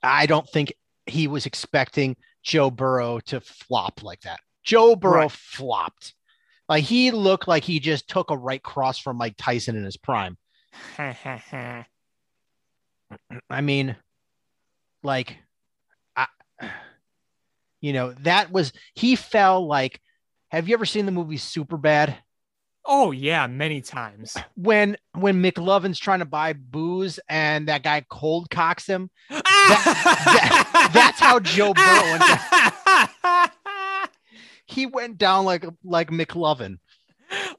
[0.02, 0.74] I don't think
[1.06, 4.40] he was expecting Joe Burrow to flop like that.
[4.62, 5.30] Joe Burrow Right.
[5.32, 6.14] flopped.
[6.68, 9.96] Like he looked like he just took a right cross from Mike Tyson in his
[9.96, 10.36] prime.
[13.48, 13.96] I mean,
[15.02, 15.38] like,
[17.80, 20.00] you know, that was he fell like.
[20.50, 22.16] Have you ever seen the movie Superbad?
[22.86, 24.36] oh yeah, many times.
[24.54, 29.10] when when McLovin's trying to buy booze and that guy cold cocks him.
[29.28, 32.18] that, that's how Joe Burrow
[34.66, 36.78] He went down like like McLovin.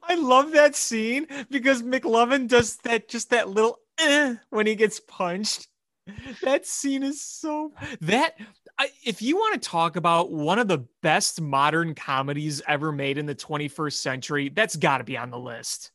[0.02, 5.00] I love that scene because McLovin does that just that little eh, when he gets
[5.00, 5.67] punched.
[6.42, 8.38] That scene is so that
[8.78, 13.18] I, if you want to talk about one of the best modern comedies ever made
[13.18, 15.90] in the 21st century, that's got to be on the list.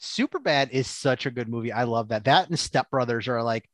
[0.00, 1.72] Superbad is such a good movie.
[1.72, 2.24] I love that.
[2.24, 3.68] That and Step Brothers are like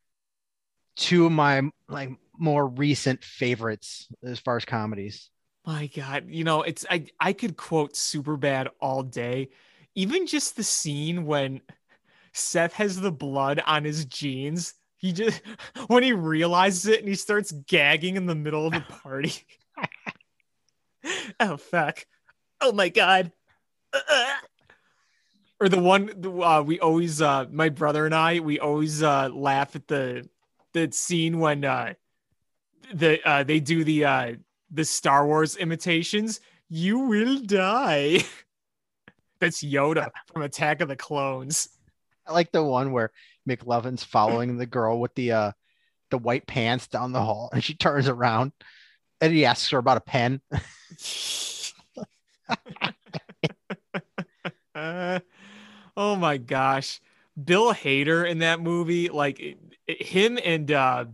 [0.97, 5.31] two of my like more recent favorites as far as comedies.
[5.67, 9.51] My God, you know, it's I I could quote super bad all day.
[9.95, 11.61] Even just the scene when
[12.33, 14.75] Seth has the blood on his jeans.
[15.03, 15.43] He just
[15.89, 19.35] when he realizes it and he starts gagging in the middle of the party.
[21.41, 22.07] oh fuck.
[22.61, 23.33] Oh my god.
[23.93, 24.35] Uh-uh.
[25.61, 26.11] Or the one
[26.43, 30.29] uh, we always uh my brother and I we always uh laugh at the
[30.73, 31.95] the scene when uh
[32.93, 34.33] the uh they do the uh
[34.73, 38.25] the Star Wars imitations, you will die.
[39.39, 41.69] That's Yoda from Attack of the Clones.
[42.27, 43.13] I like the one where
[43.49, 45.53] McLovin's following the girl with the uh
[46.11, 48.53] the white pants down the hall and she turns around
[49.21, 50.41] and he asks her about a pen.
[54.75, 55.21] Uh,
[55.97, 57.01] oh my gosh.
[57.43, 59.41] Bill Hader in that movie, like
[59.87, 61.07] him and uh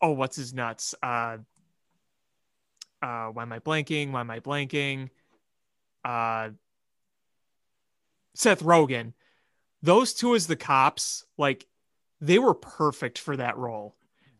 [0.00, 0.94] oh, what's his nuts?
[1.02, 1.38] Uh
[3.02, 4.12] uh why am I blanking?
[4.12, 5.10] Why am I blanking?
[6.04, 6.50] Uh
[8.34, 9.12] Seth Rogen.
[9.82, 11.66] Those two as the cops, like
[12.20, 13.96] they were perfect for that role.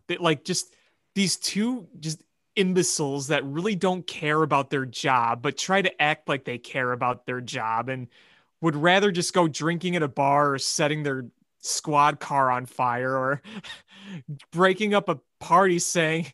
[0.09, 0.75] They like just
[1.15, 2.23] these two just
[2.57, 6.93] imbeciles that really don't care about their job, but try to act like they care
[6.93, 8.09] about their job and
[8.61, 11.27] would rather just go drinking at a bar or setting their
[11.61, 13.43] squad car on fire or
[14.53, 16.27] breaking up a party saying,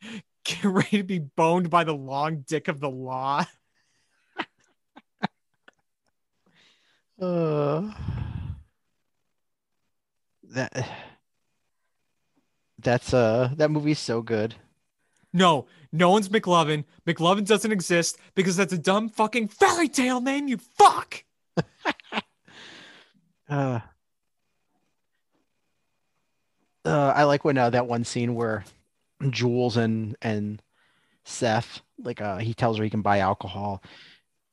[0.45, 3.45] get ready to be boned by the long dick of the law.
[7.21, 7.93] Uh,
[10.43, 10.89] that
[12.83, 14.55] that's uh that movie's so good.
[15.33, 16.85] No, no one's McLovin.
[17.07, 21.25] McLovin doesn't exist because that's a dumb fucking fairy tale name, you fuck.
[23.49, 23.81] Uh,
[26.87, 28.65] uh, I like when uh, that one scene where
[29.31, 30.63] Jules and and
[31.25, 33.83] Seth like uh he tells her he can buy alcohol,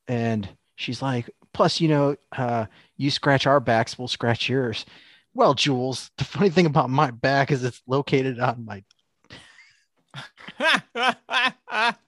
[0.07, 2.65] and she's like, plus you know uh
[2.97, 4.85] you scratch our backs, we'll scratch yours.
[5.33, 8.83] Well, Jules, the funny thing about my back is it's located on my.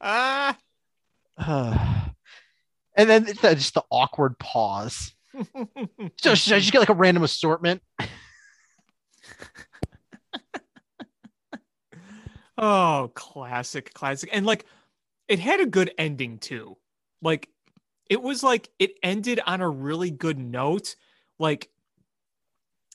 [0.02, 0.54] Uh,
[2.98, 5.14] And then it's the- just the awkward pause.
[5.34, 7.82] So I just get like a random assortment?
[12.58, 14.30] Oh, classic, classic.
[14.32, 14.66] And like
[15.28, 16.78] it had a good ending too.
[17.22, 17.50] Like
[18.08, 20.96] it was like it ended on a really good note.
[21.40, 21.71] Like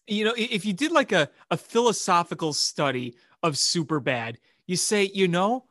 [0.06, 5.10] you know, if you did like a, a philosophical study of super bad, you say,
[5.14, 5.64] you know,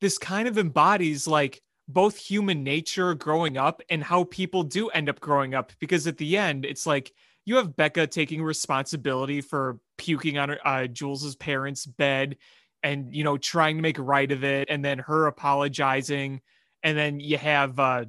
[0.00, 5.08] this kind of embodies like both human nature growing up and how people do end
[5.08, 5.72] up growing up.
[5.78, 7.12] Because at the end, it's like
[7.44, 12.36] you have Becca taking responsibility for puking on her, uh, Jules's parents' bed
[12.84, 16.40] and you know trying to make right of it and then her apologizing
[16.84, 18.04] and then you have uh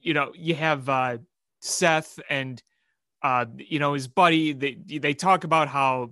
[0.00, 1.18] you know you have uh
[1.60, 2.62] Seth and
[3.24, 6.10] uh you know his buddy they they talk about how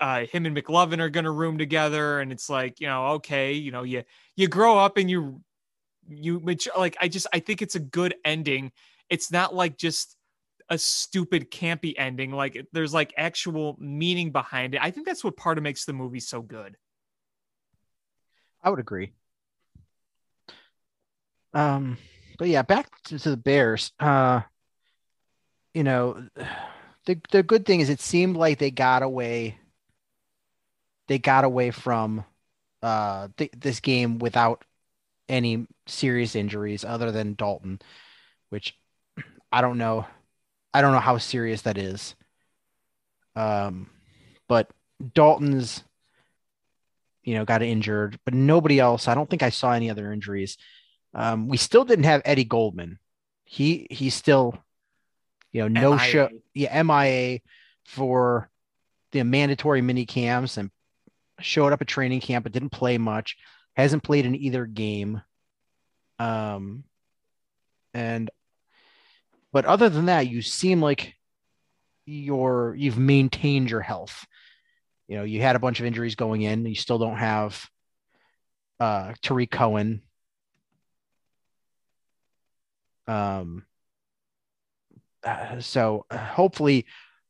[0.00, 3.54] uh him and McLovin are going to room together and it's like you know okay
[3.54, 4.04] you know you
[4.36, 5.40] you grow up and you
[6.08, 8.70] you mature like I just I think it's a good ending
[9.10, 10.16] it's not like just
[10.68, 15.36] a stupid campy ending like there's like actual meaning behind it I think that's what
[15.36, 16.76] part of makes the movie so good
[18.66, 19.12] I would agree.
[21.54, 21.98] Um,
[22.36, 23.92] but yeah, back to, to the Bears.
[24.00, 24.40] Uh,
[25.76, 26.26] you know,
[27.04, 29.58] the the good thing is it seemed like they got away.
[31.08, 32.24] They got away from
[32.82, 34.64] uh th- this game without
[35.28, 37.80] any serious injuries other than Dalton,
[38.48, 38.78] which
[39.52, 40.06] I don't know.
[40.72, 42.14] I don't know how serious that is.
[43.34, 43.90] Um,
[44.48, 44.70] but
[45.14, 45.84] Dalton's
[47.22, 49.08] you know, got injured, but nobody else.
[49.08, 50.56] I don't think I saw any other injuries.
[51.12, 52.98] Um, we still didn't have Eddie Goldman.
[53.44, 54.56] He he's still,
[55.56, 55.98] you know, no MIA.
[55.98, 56.28] show.
[56.54, 57.40] Yeah, MIA
[57.84, 58.50] for
[59.12, 60.70] the mandatory mini camps and
[61.40, 63.36] showed up at training camp but didn't play much.
[63.74, 65.22] Hasn't played in either game.
[66.18, 66.84] Um,
[67.92, 68.30] and
[69.52, 71.14] but other than that, you seem like
[72.06, 74.26] you're you've maintained your health
[75.08, 76.66] you know, you had a bunch of injuries going in.
[76.66, 77.68] You still don't have
[78.80, 80.02] uh Tarik Cohen.
[83.06, 83.65] Um
[85.26, 86.86] uh, so uh, hopefully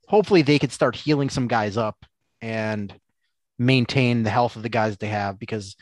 [0.07, 2.05] hopefully they could start healing some guys up
[2.40, 2.94] and
[3.59, 5.76] maintain the health of the guys they have because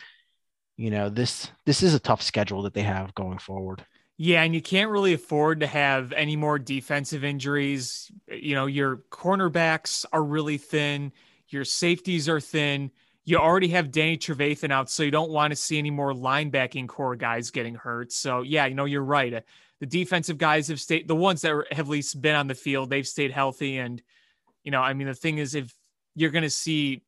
[0.76, 3.84] you know this this is a tough schedule that they have going forward.
[4.16, 8.12] Yeah, and you can't really afford to have any more defensive injuries.
[8.28, 11.12] You know, your cornerbacks are really thin,
[11.48, 12.92] your safeties are thin.
[13.24, 16.88] You already have Danny Trevathan out, so you don't want to see any more linebacking
[16.88, 18.12] core guys getting hurt.
[18.12, 19.42] So, yeah, you know, you're right.
[19.80, 23.06] The defensive guys have stayed, the ones that have least been on the field, they've
[23.06, 23.78] stayed healthy.
[23.78, 24.02] And,
[24.62, 25.74] you know, I mean, the thing is, if
[26.14, 27.02] you're going to see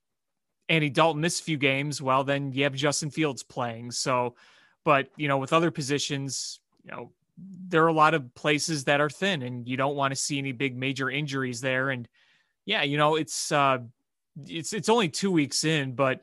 [0.69, 3.93] Andy Dalton miss a few games, well, then you have Justin Fields playing.
[3.93, 4.35] So,
[4.85, 9.01] but, you know, with other positions, you know, there are a lot of places that
[9.01, 11.91] are thin and you don't want to see any big major injuries there.
[11.91, 12.09] And
[12.65, 13.79] yeah, you know, it's, uh,
[14.47, 16.23] it's, it's only two weeks in, but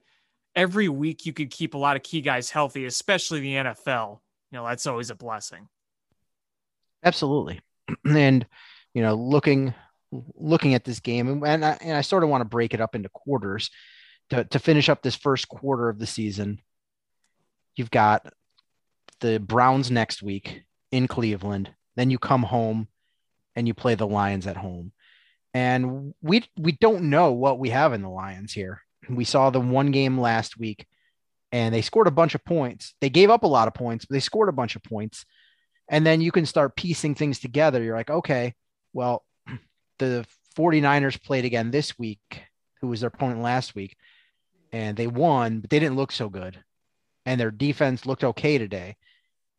[0.55, 4.19] every week you could keep a lot of key guys healthy, especially the NFL.
[4.51, 5.67] You know, that's always a blessing.
[7.03, 7.61] Absolutely.
[8.05, 8.45] And
[8.93, 9.73] you know, looking
[10.35, 12.95] looking at this game, and, I, and I sort of want to break it up
[12.95, 13.69] into quarters
[14.29, 16.61] to to finish up this first quarter of the season.
[17.75, 18.31] You've got
[19.19, 21.71] the Browns next week in Cleveland.
[21.95, 22.87] Then you come home
[23.55, 24.91] and you play the Lions at home.
[25.53, 28.81] And we we don't know what we have in the Lions here.
[29.09, 30.87] We saw the one game last week
[31.51, 32.95] and they scored a bunch of points.
[33.01, 35.25] They gave up a lot of points, but they scored a bunch of points.
[35.89, 37.83] And then you can start piecing things together.
[37.83, 38.55] You're like, okay,
[38.93, 39.23] well,
[39.99, 40.25] the
[40.57, 42.43] 49ers played again this week,
[42.81, 43.97] who was their opponent last week,
[44.71, 46.63] and they won, but they didn't look so good.
[47.25, 48.97] And their defense looked okay today.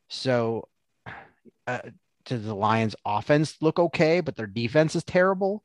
[0.08, 0.68] So,
[1.66, 1.78] uh,
[2.24, 5.62] does the Lions' offense look okay, but their defense is terrible?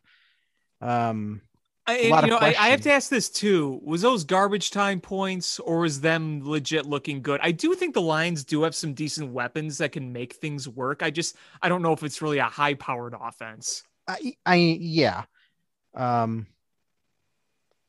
[0.82, 1.42] Um,
[1.90, 3.80] I, lot you know, I, I have to ask this too.
[3.84, 7.40] Was those garbage time points or was them legit looking good?
[7.42, 11.02] I do think the Lions do have some decent weapons that can make things work.
[11.02, 13.84] I just I don't know if it's really a high powered offense.
[14.08, 15.24] I, I yeah.
[15.96, 16.48] Um,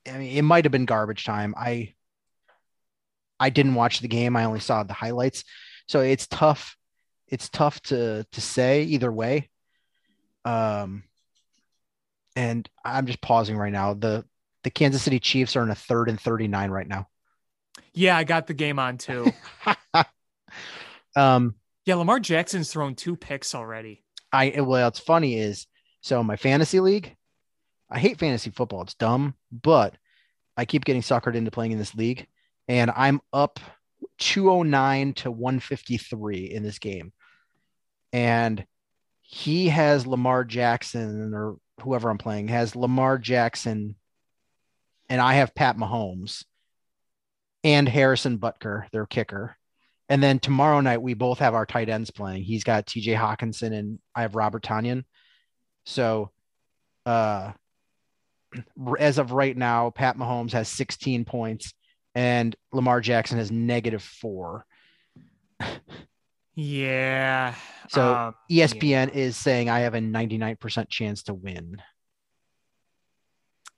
[0.08, 1.54] I mean, it might have been garbage time.
[1.56, 1.94] I
[3.38, 4.36] I didn't watch the game.
[4.36, 5.44] I only saw the highlights,
[5.86, 6.76] so it's tough.
[7.28, 9.50] It's tough to to say either way.
[10.44, 11.04] Um,
[12.36, 13.94] and I'm just pausing right now.
[13.94, 14.24] the
[14.64, 17.08] The Kansas City Chiefs are in a third and thirty nine right now.
[17.92, 19.32] Yeah, I got the game on too.
[21.16, 21.54] um,
[21.84, 24.04] yeah, Lamar Jackson's thrown two picks already.
[24.32, 25.66] I well, what's funny is
[26.00, 27.16] so my fantasy league.
[27.90, 28.82] I hate fantasy football.
[28.82, 29.96] It's dumb, but
[30.56, 32.26] I keep getting suckered into playing in this league,
[32.68, 33.58] and I'm up
[34.18, 37.12] 209 to 153 in this game.
[38.12, 38.64] and
[39.22, 43.96] he has Lamar Jackson or whoever I'm playing has Lamar Jackson,
[45.08, 46.44] and I have Pat Mahomes
[47.64, 49.56] and Harrison Butker, their kicker.
[50.08, 52.42] And then tomorrow night we both have our tight ends playing.
[52.42, 55.04] He's got TJ Hockenson and I have Robert Tonyan.
[55.86, 56.30] So
[57.06, 57.52] uh
[58.98, 61.72] as of right now, Pat Mahomes has 16 points
[62.14, 64.64] and Lamar Jackson has negative four.
[66.54, 67.54] Yeah.
[67.88, 69.06] So um, ESPN yeah.
[69.20, 71.82] is saying I have a 99% chance to win.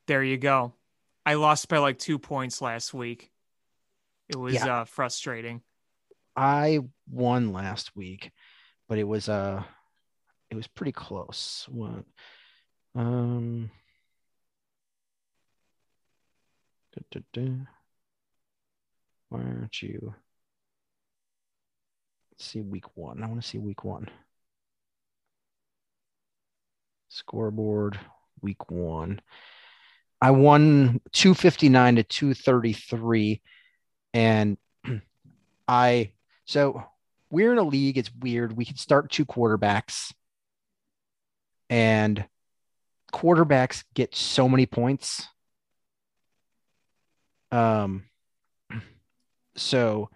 [0.06, 0.74] There you go.
[1.24, 3.30] I lost by like two points last week.
[4.28, 4.80] It was Yeah.
[4.80, 5.62] uh, frustrating.
[6.34, 8.32] I won last week,
[8.88, 9.62] but it was uh
[10.50, 11.66] it was pretty close.
[11.70, 12.04] What
[12.94, 13.70] um
[16.94, 17.64] duh, duh, duh.
[19.28, 20.14] why aren't you
[22.42, 23.22] see week one.
[23.22, 24.08] I want to see week one.
[27.08, 27.98] Scoreboard
[28.40, 29.20] week one.
[30.20, 33.42] I won 259 to 233
[34.14, 34.56] and
[35.68, 36.12] I
[36.44, 36.84] so
[37.30, 37.98] we're in a league.
[37.98, 38.56] It's weird.
[38.56, 40.12] We can start two quarterbacks,
[41.70, 42.24] and
[43.12, 45.26] quarterbacks get so many points.
[47.50, 48.04] Um,
[49.56, 50.10] so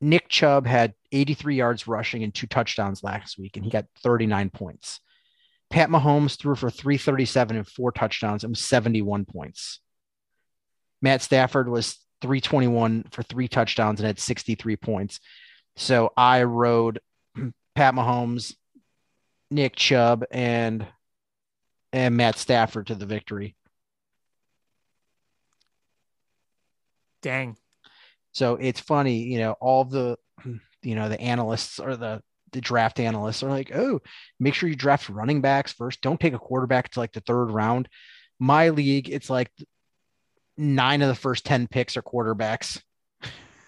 [0.00, 4.50] Nick Chubb had 83 yards rushing and two touchdowns last week, and he got 39
[4.50, 5.00] points.
[5.70, 9.80] Pat Mahomes threw for 337 and four touchdowns and was 71 points.
[11.02, 15.20] Matt Stafford was 321 for three touchdowns and had 63 points.
[15.76, 17.00] So I rode
[17.74, 18.54] Pat Mahomes,
[19.50, 20.86] Nick Chubb, and
[21.92, 23.56] and Matt Stafford to the victory.
[27.22, 27.56] Dang.
[28.38, 30.16] So it's funny, you know, all the
[30.82, 32.22] you know, the analysts or the
[32.52, 34.00] the draft analysts are like, oh,
[34.38, 36.00] make sure you draft running backs first.
[36.00, 37.88] Don't take a quarterback to like the third round.
[38.38, 39.50] My league, it's like
[40.56, 42.80] nine of the first 10 picks are quarterbacks.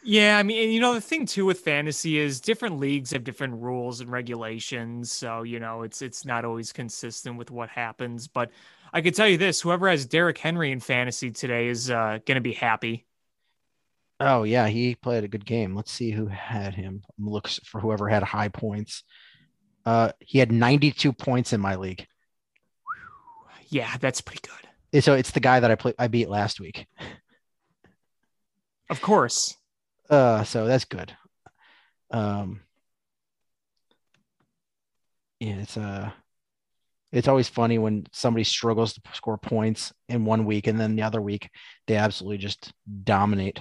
[0.02, 3.24] Yeah, I mean, and you know, the thing too with fantasy is different leagues have
[3.24, 5.12] different rules and regulations.
[5.12, 8.28] So, you know, it's it's not always consistent with what happens.
[8.28, 8.50] But
[8.94, 12.40] I could tell you this whoever has Derrick Henry in fantasy today is uh, gonna
[12.40, 13.04] be happy.
[14.20, 15.74] Oh yeah, he played a good game.
[15.74, 17.02] Let's see who had him.
[17.18, 19.02] Looks for whoever had high points.
[19.86, 22.06] Uh, he had 92 points in my league.
[23.68, 24.68] Yeah, that's pretty good.
[24.98, 26.86] Eh, So it's the guy that I played I beat last week.
[28.90, 29.56] Of course.
[30.08, 31.16] Uh, so that's good.
[32.10, 32.62] Um,
[35.38, 36.10] yeah, it's uh,
[37.12, 41.02] it's always funny when somebody struggles to score points in one week and then the
[41.02, 41.48] other week
[41.86, 42.72] they absolutely just
[43.04, 43.60] dominate.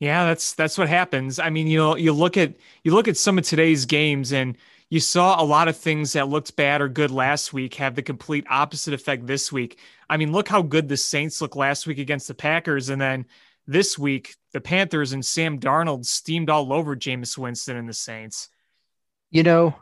[0.00, 1.38] Yeah, that's that's what happens.
[1.38, 4.56] I mean, you know, you look at you look at some of today's games and
[4.90, 8.02] you saw a lot of things that looked bad or good last week have the
[8.02, 9.78] complete opposite effect this week.
[10.08, 13.26] I mean, look how good the Saints looked last week against the Packers and then
[13.66, 18.48] this week the Panthers and Sam Darnold steamed all over Jameis Winston and the Saints.
[19.30, 19.74] You know,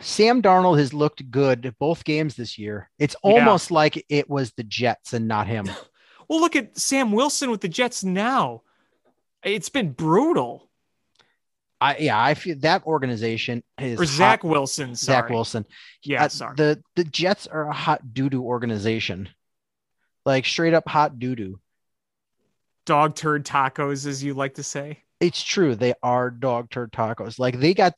[0.00, 2.90] Sam Darnold has looked good at both games this year.
[2.98, 3.30] It's Yeah.
[3.30, 5.70] almost like it was the Jets and not him.
[6.28, 8.62] Well, look at Sam Wilson with the Jets now.
[9.46, 10.68] It's been brutal.
[11.80, 14.96] I yeah, I feel that organization is Or Zach hot- Wilson.
[14.96, 15.22] Sorry.
[15.22, 15.64] Zach Wilson.
[16.02, 16.54] Yeah, Uh, sorry.
[16.56, 19.28] The the Jets are a hot doo doo organization,
[20.24, 21.60] like straight up hot doo doo.
[22.86, 25.02] Dog turd tacos, as you like to say.
[25.20, 25.74] It's true.
[25.74, 27.38] They are dog turd tacos.
[27.38, 27.94] Like they got,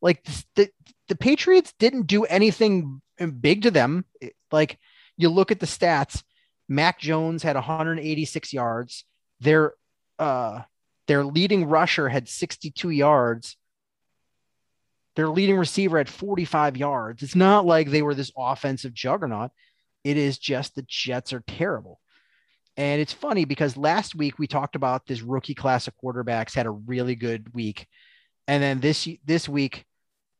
[0.00, 0.24] like
[0.56, 0.68] the
[1.08, 3.00] the Patriots didn't do anything
[3.40, 4.04] big to them.
[4.50, 4.78] Like
[5.16, 6.22] you look at the stats,
[6.68, 9.04] Mac Jones had 186 yards.
[9.40, 9.74] Their
[10.18, 10.62] uh
[11.06, 13.56] their leading rusher had 62 yards.
[15.16, 17.22] Their leading receiver had 45 yards.
[17.22, 19.50] It's not like they were this offensive juggernaut.
[20.04, 22.00] It is just the Jets are terrible.
[22.76, 26.66] And it's funny because last week we talked about this rookie class of quarterbacks had
[26.66, 27.86] a really good week.
[28.48, 29.84] And then this this week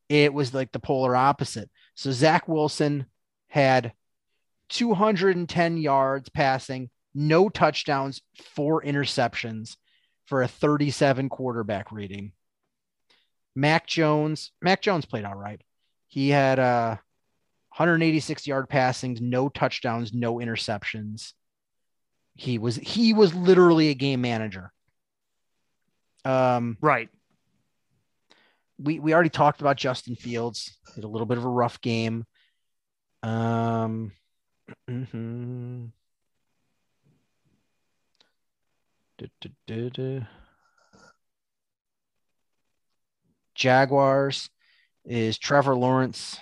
[0.09, 1.69] it was like the polar opposite.
[1.95, 3.05] So Zach Wilson
[3.47, 3.93] had
[4.69, 8.21] 210 yards passing, no touchdowns,
[8.55, 9.77] four interceptions
[10.25, 12.31] for a 37 quarterback rating.
[13.55, 15.61] Mac Jones, Mac Jones played all right.
[16.07, 16.97] He had uh
[17.75, 21.33] 186 yard passings, no touchdowns, no interceptions.
[22.35, 24.71] He was he was literally a game manager.
[26.25, 27.09] Um Right.
[28.79, 30.77] we we already talked about Justin Fields.
[30.95, 32.25] Had a little bit of a rough game.
[33.21, 34.11] Um,
[34.89, 35.91] mhm.
[39.67, 40.25] Du- du.
[43.55, 44.49] Jaguars
[45.05, 46.37] is Trevor Lawrence.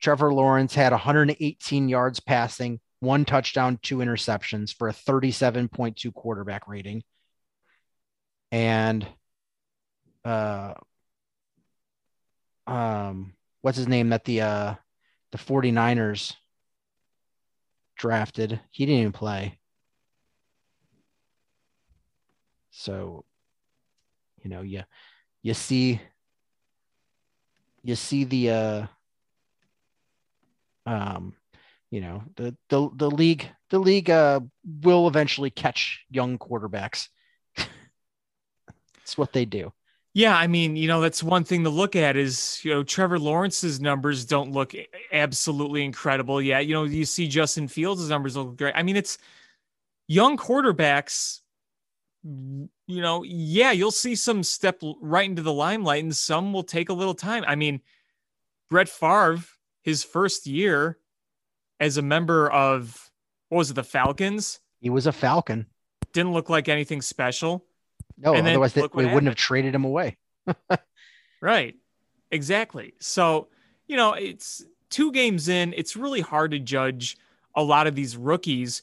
[0.00, 7.02] Trevor Lawrence had 118 yards passing, one touchdown, two interceptions for a 37.2 quarterback rating.
[8.52, 9.06] And
[10.24, 10.74] uh
[12.66, 13.32] um
[13.62, 14.74] what's his name that the uh
[15.32, 16.34] the 49ers
[17.96, 18.60] drafted.
[18.70, 19.59] He didn't even play.
[22.80, 23.26] So,
[24.42, 24.84] you know, you
[25.42, 26.00] you see
[27.82, 28.86] you see the uh
[30.86, 31.34] um
[31.90, 34.40] you know the the the league the league uh
[34.82, 37.08] will eventually catch young quarterbacks.
[39.02, 39.74] it's what they do.
[40.14, 43.18] Yeah, I mean, you know, that's one thing to look at is, you know, Trevor
[43.18, 44.72] Lawrence's numbers don't look
[45.12, 46.66] absolutely incredible yet.
[46.66, 48.74] You know, you see Justin Fields' numbers look great.
[48.74, 49.18] I mean, it's
[50.08, 51.40] young quarterbacks,
[52.22, 52.68] you
[53.00, 56.92] know, yeah, you'll see some step right into the limelight and some will take a
[56.92, 57.44] little time.
[57.46, 57.80] I mean,
[58.68, 59.42] Brett Favre,
[59.82, 60.98] his first year
[61.78, 63.10] as a member of,
[63.48, 64.60] what was it, the Falcons?
[64.80, 65.66] He was a Falcon.
[66.12, 67.64] Didn't look like anything special.
[68.18, 70.18] No, And otherwise they, we wouldn't have traded him away.
[71.40, 71.76] Right.
[72.30, 72.94] Exactly.
[73.00, 73.48] So,
[73.86, 77.16] you know, it's two games in, it's really hard to judge
[77.54, 78.82] a lot of these rookies.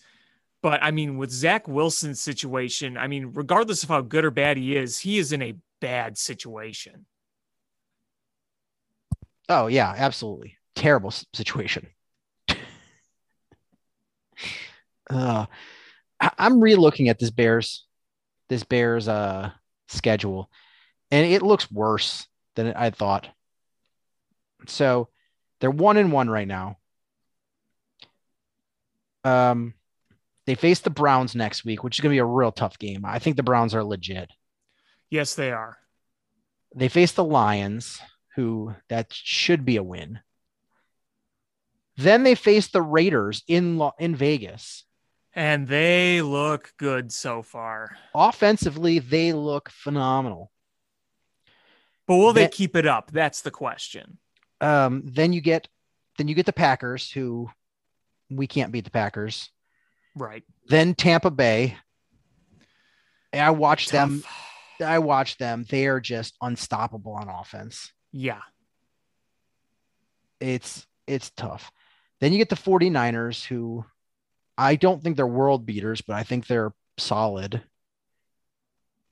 [0.62, 4.58] But I mean, with Zach Wilson's situation, I mean, regardless of how good or bad
[4.58, 7.06] he is, he is in a bad situation.
[9.50, 11.88] Oh yeah, absolutely terrible situation.
[15.10, 15.46] uh,
[16.20, 17.86] I'm re-looking at this Bears,
[18.50, 19.52] this Bears uh
[19.88, 20.50] schedule,
[21.12, 23.30] and it looks worse than I thought.
[24.68, 25.10] So
[25.60, 26.78] they're one and one right now.
[29.24, 29.74] Um,
[30.48, 33.04] they face the Browns next week, which is going to be a real tough game.
[33.06, 34.32] I think the Browns are legit.
[35.10, 35.78] Yes, they are.
[36.74, 38.00] They face the Lions,
[38.36, 40.20] who that should be a win.
[41.98, 44.86] Then they face the Raiders in in Vegas.
[45.34, 47.98] And they look good so far.
[48.16, 50.52] Offensively, they look phenomenal.
[52.08, 53.12] But will they keep it up?
[53.12, 54.18] That's the question.
[54.62, 55.68] Um, then you get
[56.18, 57.50] then you get the Packers, who
[58.30, 59.50] we can't beat the Packers.
[60.18, 60.44] Right.
[60.68, 61.78] Then Tampa Bay.
[63.34, 64.24] And I watched them.
[64.84, 65.66] I watched them.
[65.70, 67.92] They are just unstoppable on offense.
[68.12, 68.42] Yeah.
[70.40, 71.72] it's it's tough.
[72.20, 73.86] Then you get the 49ers who
[74.58, 77.62] I don't think they're world beaters, but I think they're solid.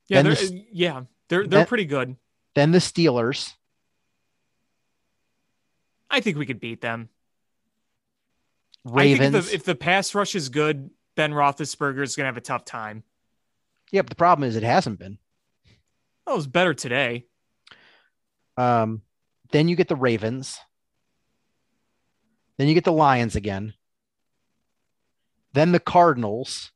[0.08, 0.22] Yeah.
[0.24, 1.02] Then They're, the- uh, yeah.
[1.30, 2.16] They're, they're then- pretty good.
[2.56, 3.54] Then the Steelers,
[6.10, 7.10] I think we could beat them.
[8.86, 12.28] I think if the, if the pass rush is good, Ben Roethlisberger is going to
[12.28, 13.04] have a tough time.
[13.92, 15.18] yeah, but the problem is it hasn't been.
[16.28, 17.26] Oh, it was better today.
[18.58, 19.02] Um,
[19.52, 20.60] then you get the Ravens.
[22.58, 23.74] Then you get the Lions again.
[25.54, 26.72] Then the Cardinals.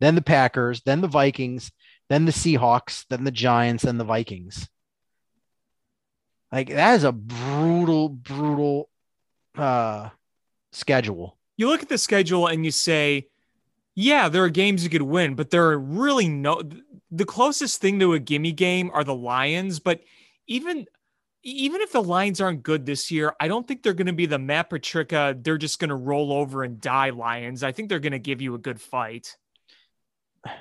[0.00, 0.82] Then the Packers.
[0.82, 1.72] Then the Vikings.
[2.08, 3.04] Then the Seahawks.
[3.08, 3.84] Then the Giants.
[3.84, 4.68] Then the Vikings.
[6.50, 8.90] Like that is a brutal, brutal
[9.56, 10.10] uh
[10.72, 11.38] schedule.
[11.56, 13.28] You look at the schedule and you say,
[13.94, 16.62] yeah, there are games you could win, but there are really no.
[17.10, 20.00] The closest thing to a gimme game are the Lions, but
[20.46, 20.86] even
[21.44, 24.26] even if the Lions aren't good this year, I don't think they're going to be
[24.26, 25.36] the Matt Patricia.
[25.38, 27.62] They're just going to roll over and die Lions.
[27.62, 29.36] I think they're going to give you a good fight.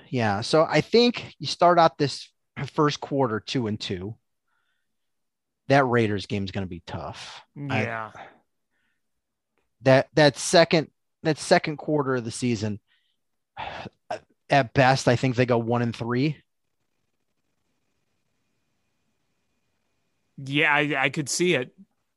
[0.09, 0.41] Yeah.
[0.41, 2.30] So I think you start out this
[2.73, 4.15] first quarter two and two.
[5.68, 7.41] That Raiders game is going to be tough.
[7.69, 8.11] I- Yeah,
[9.83, 10.89] that that second
[11.23, 12.79] that second quarter of the season
[14.49, 16.37] at best i think they go one and three
[20.43, 21.71] yeah, I, I could see it.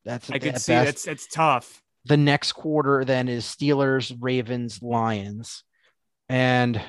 [0.05, 1.07] that's I could see best.
[1.07, 1.83] it's tough.
[2.05, 5.65] the next quarter then is steelers ravens lions
[6.29, 6.81] and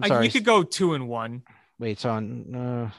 [0.00, 1.42] i'm sorry you could go two and one.
[1.78, 2.90] wait so on uh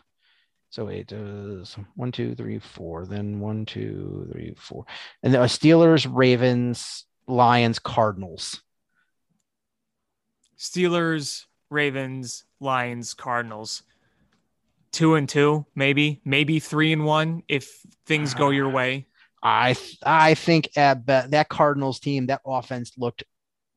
[0.70, 1.64] so wait uh,
[1.96, 4.86] one two three four then one two three four
[5.22, 8.62] and the uh, steelers ravens lions cardinals
[10.64, 13.84] Steelers, Ravens, Lions, Cardinals.
[14.94, 19.08] Two and two, maybe, maybe three and one if things go your way.
[19.42, 19.76] I
[20.06, 23.24] I think at be- that Cardinals team, that offense looked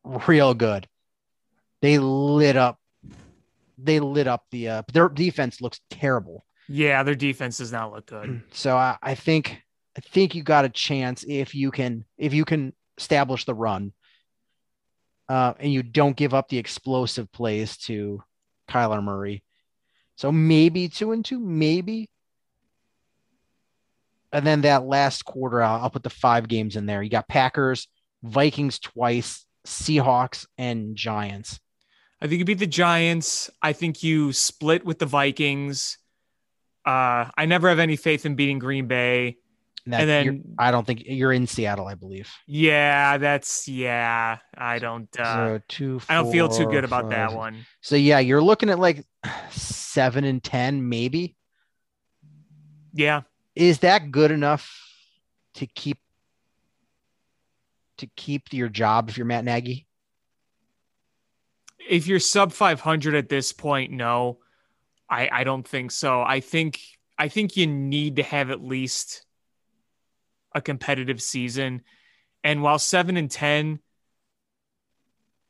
[0.05, 0.87] real good.
[1.81, 2.79] They lit up.
[3.79, 4.69] They lit up the.
[4.69, 6.45] Uh, their defense looks terrible.
[6.69, 8.43] Yeah, their defense does not look good.
[8.53, 9.63] So I, I think
[9.97, 13.93] I think you got a chance if you can if you can establish the run,
[15.29, 18.23] uh, and you don't give up the explosive plays to
[18.69, 19.43] Kyler Murray.
[20.17, 22.09] So maybe two and two, maybe.
[24.33, 27.03] And then that last quarter, I'll, I'll put the five games in there.
[27.03, 27.89] You got Packers,
[28.23, 31.61] Vikings twice, Seahawks, and Giants.
[32.21, 33.51] I think you beat the Giants.
[33.61, 35.99] I think you split with the Vikings.
[36.85, 39.37] Uh, I never have any faith in beating Green Bay.
[39.87, 42.31] That And then- I don't think you're in Seattle, I believe.
[42.47, 44.39] Yeah, that's yeah.
[44.57, 45.09] I don't.
[45.19, 46.01] Uh, so two.
[46.09, 47.65] I don't feel too good about that one.
[47.81, 49.07] So yeah, you're looking at like
[49.51, 51.37] seven and ten, maybe.
[52.93, 53.23] Yeah,
[53.55, 54.75] Is that good enough
[55.55, 55.99] to keep
[57.99, 59.87] to keep your job if you're Matt Nagy?
[61.89, 64.39] if you're sub 500 at this point, no,
[65.09, 66.23] I I don't think so.
[66.23, 66.81] I think
[67.19, 69.26] I think you need to have at least
[70.57, 71.83] a competitive season.
[72.43, 73.79] And while seven and ten,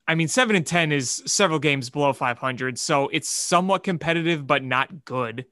[0.06, 4.62] I mean seven and ten is several games below 500, so it's somewhat competitive but
[4.62, 5.46] not good.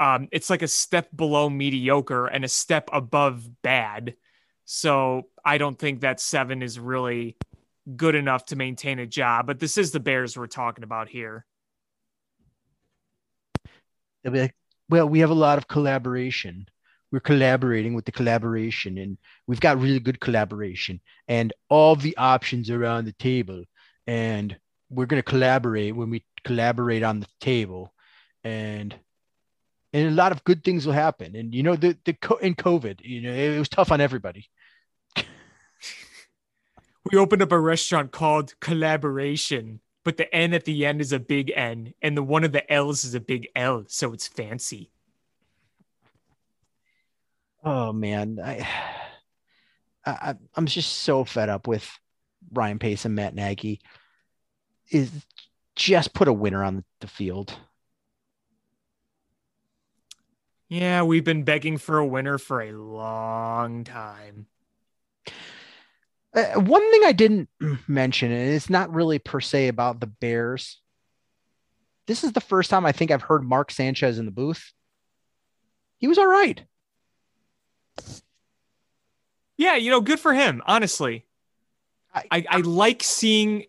[0.00, 4.16] Um, it's like a step below mediocre and a step above bad.
[4.64, 7.36] So I don't think that seven is really
[7.96, 9.46] good enough to maintain a job.
[9.46, 11.44] But this is the Bears we're talking about here.
[14.24, 14.54] Like,
[14.88, 16.66] well, we have a lot of collaboration.
[17.14, 22.70] We're collaborating with the collaboration, and we've got really good collaboration, and all the options
[22.70, 23.62] are on the table,
[24.04, 24.56] and
[24.90, 27.94] we're going to collaborate when we collaborate on the table,
[28.42, 28.96] and
[29.92, 31.36] and a lot of good things will happen.
[31.36, 34.50] And you know, the the in COVID, you know, it was tough on everybody.
[37.12, 41.20] We opened up a restaurant called Collaboration, but the N at the end is a
[41.20, 44.90] big N, and the one of the L's is a big L, so it's fancy.
[47.64, 48.66] Oh man, I,
[50.06, 51.90] I I'm just so fed up with
[52.52, 53.80] Ryan Pace and Matt Nagy.
[54.90, 55.10] Is
[55.74, 57.56] just put a winner on the field.
[60.68, 64.46] Yeah, we've been begging for a winner for a long time.
[66.34, 67.48] Uh, one thing I didn't
[67.88, 70.80] mention, and it's not really per se about the Bears.
[72.06, 74.72] This is the first time I think I've heard Mark Sanchez in the booth.
[75.98, 76.62] He was all right.
[79.56, 81.26] Yeah, you know, good for him, honestly.
[82.12, 83.64] I- I, I like seeing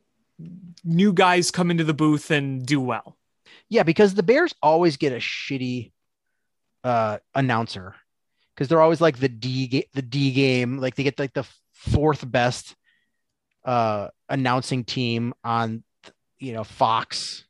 [0.84, 3.18] new guys come into the booth and do well.
[3.70, 5.92] Yeah, because the Bears always get a shitty
[6.84, 7.96] uh, announcer
[8.54, 12.30] because they're always like the D the D game, like they get like the fourth
[12.30, 12.76] best
[13.64, 15.84] uh, announcing team on
[16.38, 17.44] you know Fox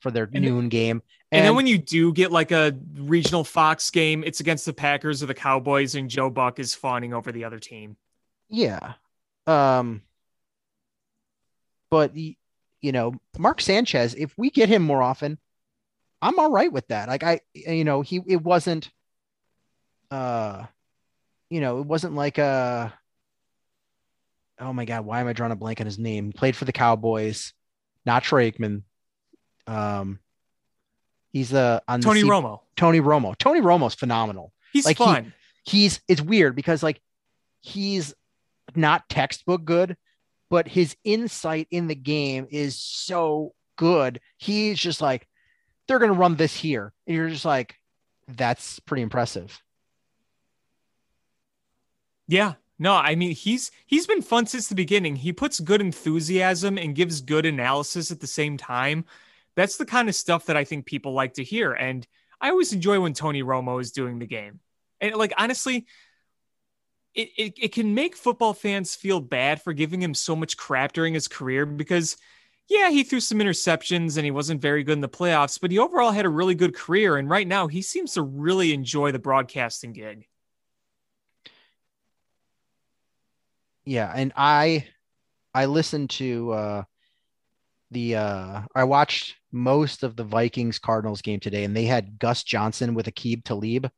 [0.00, 1.02] for their And- noon game.
[1.30, 5.22] And, then when you do get like a regional Fox game, it's against the Packers
[5.22, 7.96] or the Cowboys, and Joe Buck is fawning over the other team.
[8.48, 8.94] Yeah.
[9.46, 10.02] Um
[11.90, 12.36] but you
[12.92, 15.38] know, Mark Sanchez, if we get him more often,
[16.22, 17.08] I'm all right with that.
[17.08, 18.90] Like I you know, he it wasn't
[20.10, 20.64] uh
[21.50, 22.92] you know, it wasn't like a
[24.58, 26.26] oh my god, why am I drawing a blank on his name?
[26.26, 27.52] He played for the Cowboys,
[28.06, 28.82] not Troy Aikman.
[29.66, 30.20] Um
[31.32, 33.36] he's the on the Tony C- Romo, Tony Romo.
[33.36, 35.32] Tony Romo's phenomenal he's Like he- fun.
[35.64, 37.00] he's it's weird because like
[37.60, 38.14] he's
[38.74, 39.96] not textbook good,
[40.50, 44.20] but his insight in the game is so good.
[44.36, 45.26] He's just like,
[45.86, 46.92] they're gonna run this here.
[47.06, 47.76] And you're just like,
[48.28, 49.60] that's pretty impressive.
[52.26, 52.54] Yeah.
[52.78, 55.16] No, I mean he's he's been fun since the beginning.
[55.16, 59.04] He puts good enthusiasm and gives good analysis at the same time.
[59.58, 61.72] That's the kind of stuff that I think people like to hear.
[61.72, 62.06] And
[62.40, 64.60] I always enjoy when Tony Romo is doing the game.
[65.00, 65.84] And like honestly,
[67.12, 70.92] it, it, it can make football fans feel bad for giving him so much crap
[70.92, 72.16] during his career because
[72.68, 75.80] yeah, he threw some interceptions and he wasn't very good in the playoffs, but he
[75.80, 77.16] overall had a really good career.
[77.16, 80.28] And right now he seems to really enjoy the broadcasting gig.
[83.84, 84.86] Yeah, and I
[85.52, 86.82] I listened to uh
[87.90, 92.42] the uh I watched most of the Vikings Cardinals game today, and they had Gus
[92.42, 93.88] Johnson with Aqib Talib.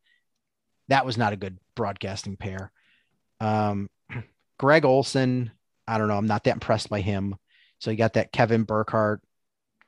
[0.89, 2.73] That was not a good broadcasting pair.
[3.41, 3.89] Um
[4.59, 5.51] Greg Olsen,
[5.87, 7.37] I don't know, I'm not that impressed by him.
[7.79, 9.23] So you got that Kevin Burkhardt,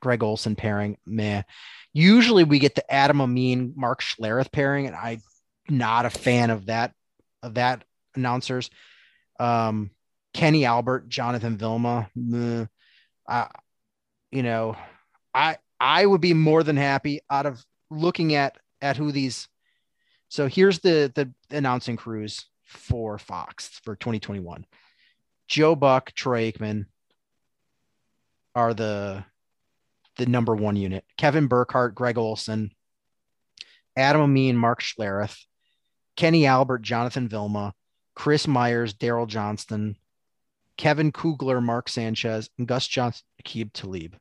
[0.01, 1.43] Greg Olsen pairing, meh.
[1.93, 5.21] Usually we get the Adam Amin, Mark Schlereth pairing, and I'm
[5.69, 6.93] not a fan of that
[7.43, 7.83] of that
[8.15, 8.69] announcers.
[9.39, 9.91] Um,
[10.33, 12.09] Kenny Albert, Jonathan Vilma.
[12.15, 12.65] meh.
[13.27, 13.47] I,
[14.33, 14.75] you know,
[15.33, 19.47] I I would be more than happy out of looking at at who these.
[20.27, 24.65] So here's the the announcing crews for Fox for 2021.
[25.47, 26.87] Joe Buck, Troy Aikman
[28.55, 29.23] are the
[30.17, 31.05] the number one unit.
[31.15, 32.71] Kevin Burkhardt, Greg Olsen,
[33.95, 35.37] Adam Amin, Mark Schlereth,
[36.15, 37.75] Kenny Albert, Jonathan Vilma,
[38.15, 39.95] Chris Myers, Daryl Johnston,
[40.77, 44.15] Kevin Kugler, Mark Sanchez, and Gus Johnson, Aqib Talib.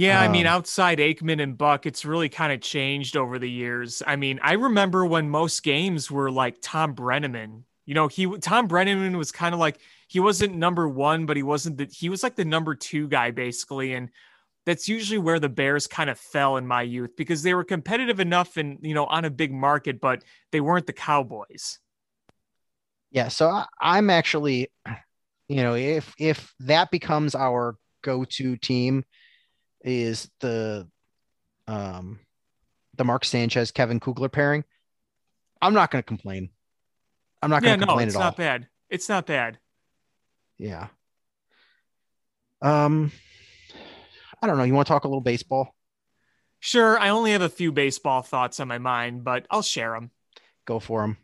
[0.00, 3.50] Yeah, I mean, Um, outside Aikman and Buck, it's really kind of changed over the
[3.50, 4.02] years.
[4.06, 7.64] I mean, I remember when most games were like Thom Brennaman.
[7.84, 9.78] You know, he Thom Brennaman was kind of like
[10.08, 13.30] he wasn't number one, but he wasn't the he was like the number two guy
[13.30, 14.08] basically, and
[14.64, 18.20] that's usually where the Bears kind of fell in my youth because they were competitive
[18.20, 21.78] enough and you know on a big market, but they weren't the Cowboys.
[23.10, 24.70] Yeah, so I, I'm actually,
[25.48, 29.04] you know, if if that becomes our go-to team,
[29.82, 30.88] is the
[31.66, 32.18] um
[32.96, 34.64] the Mark Sanchez Kevin Kugler pairing,
[35.62, 36.50] I'm not going to complain.
[37.42, 38.28] I'm not going to no, complain it's at all.
[38.28, 38.68] It's not bad.
[38.90, 39.58] It's not bad.
[40.58, 40.88] Yeah.
[42.60, 43.12] Um,
[44.42, 44.64] I don't know.
[44.64, 45.74] You want to talk a little baseball?
[46.58, 50.10] Sure, I only have a few baseball thoughts on my mind, but I'll share them.
[50.66, 51.16] Go for them.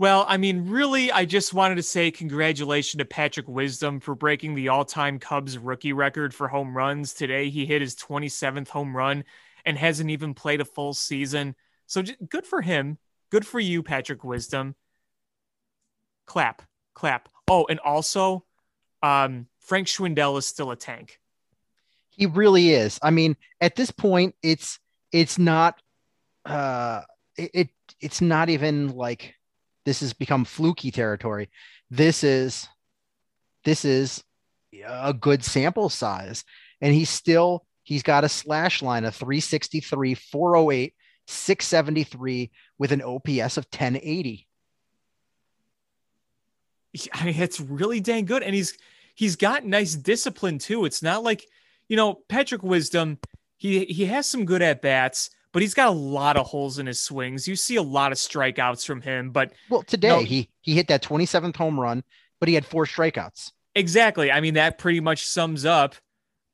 [0.00, 4.54] Well, I mean, really, I just wanted to say congratulations to Patrick Wisdom for breaking
[4.54, 7.14] the all time Cubs rookie record for home runs.
[7.14, 9.24] Today, he hit his 27th home run
[9.64, 11.56] and hasn't even played a full season.
[11.86, 12.98] So good for him.
[13.30, 14.76] Good for you, Patrick Wisdom.
[16.26, 16.62] Clap,
[16.94, 17.28] clap.
[17.48, 18.44] Oh, and also,
[19.02, 21.18] um, Frank Schwindel is still a tank.
[22.10, 23.00] He really is.
[23.02, 24.78] I mean, at this point, it's
[25.10, 25.80] it's not
[26.44, 27.02] uh
[27.36, 27.68] it, it
[28.00, 29.34] it's not even like
[29.88, 31.48] this has become fluky territory.
[31.90, 32.68] This is
[33.64, 34.22] this is
[34.86, 36.44] a good sample size.
[36.82, 40.94] And he's still he's got a slash line of 363, 408,
[41.26, 44.46] 673 with an OPS of 1080.
[47.14, 48.76] I mean, it's really dang good, and he's
[49.14, 50.84] he's got nice discipline too.
[50.84, 51.46] It's not like
[51.88, 53.18] you know Patrick Wisdom.
[53.56, 56.86] He he has some good at bats, but he's got a lot of holes in
[56.86, 57.48] his swings.
[57.48, 60.20] You see a lot of strikeouts from him, but Well, today No.
[60.20, 62.02] he he hit that 27th home run,
[62.40, 63.52] but he had four strikeouts.
[63.74, 64.30] exactly.
[64.32, 65.94] I mean, that pretty much sums up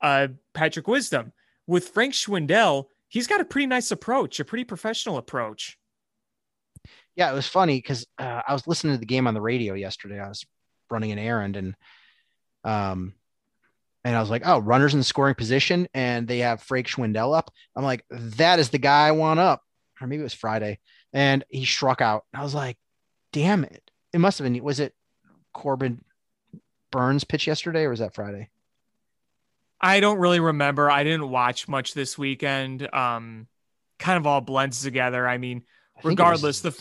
[0.01, 1.33] uh, Patrick Wisdom.
[1.67, 5.79] With Frank Schwindel, he's got a pretty nice approach, a pretty professional approach.
[7.17, 9.73] Yeah, it was funny because uh, I was listening to the game on the radio
[9.75, 10.21] yesterday.
[10.21, 10.45] I was
[10.91, 11.75] running an errand and
[12.65, 13.15] um
[14.05, 17.51] and I was like, oh, runners in scoring position, and they have Frank Schwindel up.
[17.75, 19.63] I'm like, that is the guy I want up.
[20.01, 20.79] Or maybe it was Friday.
[21.13, 22.25] And he struck out.
[22.35, 22.77] I was like,
[23.33, 23.91] damn it.
[24.13, 24.95] It must have been was it
[25.53, 26.05] Corbin
[26.93, 28.51] Burnes pitch yesterday or was that Friday?
[29.81, 30.91] I don't really remember.
[30.91, 32.93] I didn't watch much this weekend.
[32.95, 33.47] Um,
[33.99, 35.27] kind of all blends together.
[35.27, 35.65] I mean,
[35.97, 36.81] I it was- regardless, the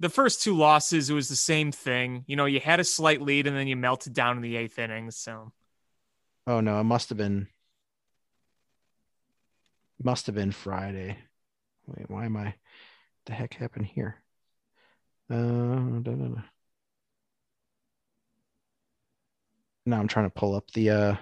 [0.00, 2.24] the first two losses, it was the same thing.
[2.26, 4.78] You know, you had a slight lead and then you melted down in the eighth
[4.78, 5.10] inning.
[5.12, 5.52] So
[6.46, 7.48] Oh no, it must have been
[10.02, 11.16] must have been Friday.
[11.86, 12.54] Wait, why am I
[13.26, 14.16] the heck happened here?
[15.30, 16.42] Uh da, da, da.
[19.86, 21.16] now I'm trying to pull up the uh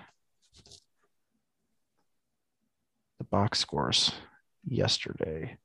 [3.19, 4.13] the box scores
[4.67, 5.59] yesterday.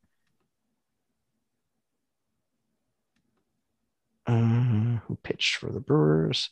[4.28, 6.50] Uh, who pitched for the Brewers?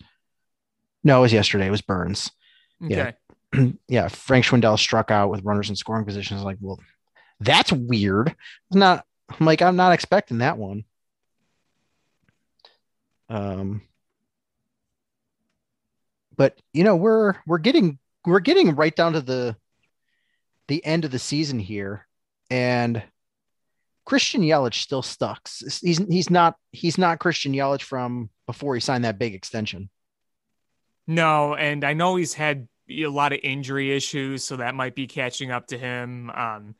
[1.04, 1.68] No, it was yesterday.
[1.68, 2.32] It was Burnes
[2.84, 3.14] okay.
[3.54, 3.68] Yeah.
[3.88, 6.44] yeah, Frank Schwindel struck out with runners in scoring positions.
[6.44, 6.80] Like, well,
[7.40, 8.36] that's weird.
[8.72, 10.84] I'm not I'm like, I'm not expecting that one.
[13.30, 13.82] Um,
[16.36, 19.56] but you know, we're we're getting we're getting right down to the
[20.68, 22.08] the end of the season here,
[22.50, 23.02] and
[24.06, 25.80] Christian Yelich still stucks.
[25.82, 29.90] He's he's not he's not Christian Yelich from before he signed that big extension.
[31.08, 35.08] No, and I know he's had a lot of injury issues, so that might be
[35.08, 36.30] catching up to him.
[36.32, 36.76] Um,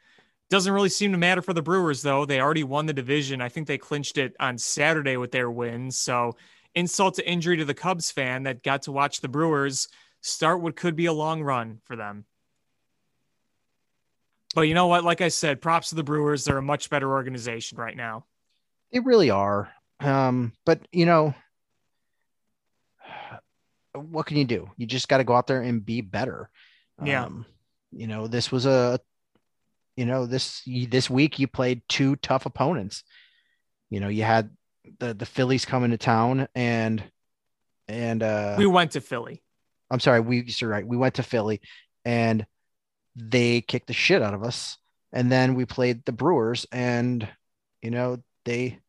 [0.50, 2.26] doesn't really seem to matter for the Brewers, though.
[2.26, 3.42] They already won the division.
[3.42, 5.90] I think they clinched it on Saturday with their win.
[5.92, 6.36] So,
[6.76, 9.88] insult to injury to the Cubs fan that got to watch the Brewers
[10.22, 12.26] start what could be a long run for them.
[14.56, 15.04] But you know what?
[15.04, 16.46] Like I said, props to the Brewers.
[16.46, 18.26] They're a much better organization right now.
[18.92, 19.72] They really are.
[20.00, 21.34] Um, but you know,
[23.94, 24.70] what can you do?
[24.78, 26.50] You just got to go out there and be better.
[27.04, 27.26] Yeah.
[27.26, 27.46] Um,
[27.92, 29.00] you know, this was a,
[29.96, 33.04] you know, this this week you played two tough opponents.
[33.90, 34.50] You know, you had
[35.00, 37.04] the the Phillies coming to town, and
[37.88, 39.44] and uh, We went to Philly.
[39.92, 40.86] I'm sorry, we you're right.
[40.86, 41.62] We went to Philly,
[42.04, 42.46] and
[43.16, 44.78] they kicked the shit out of us.
[45.12, 47.28] And then we played the Brewers, and
[47.84, 48.80] you know they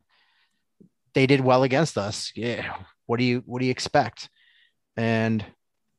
[1.12, 2.32] they did well against us.
[2.34, 2.74] Yeah.
[3.06, 4.30] What do you what do you expect?
[4.96, 5.44] And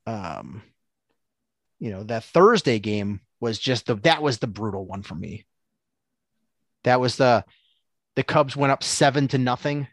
[0.07, 0.61] um,
[1.79, 5.45] you know, that Thursday game was just the that was the brutal one for me.
[6.83, 7.43] That was the
[8.15, 9.87] the Cubs went up seven to nothing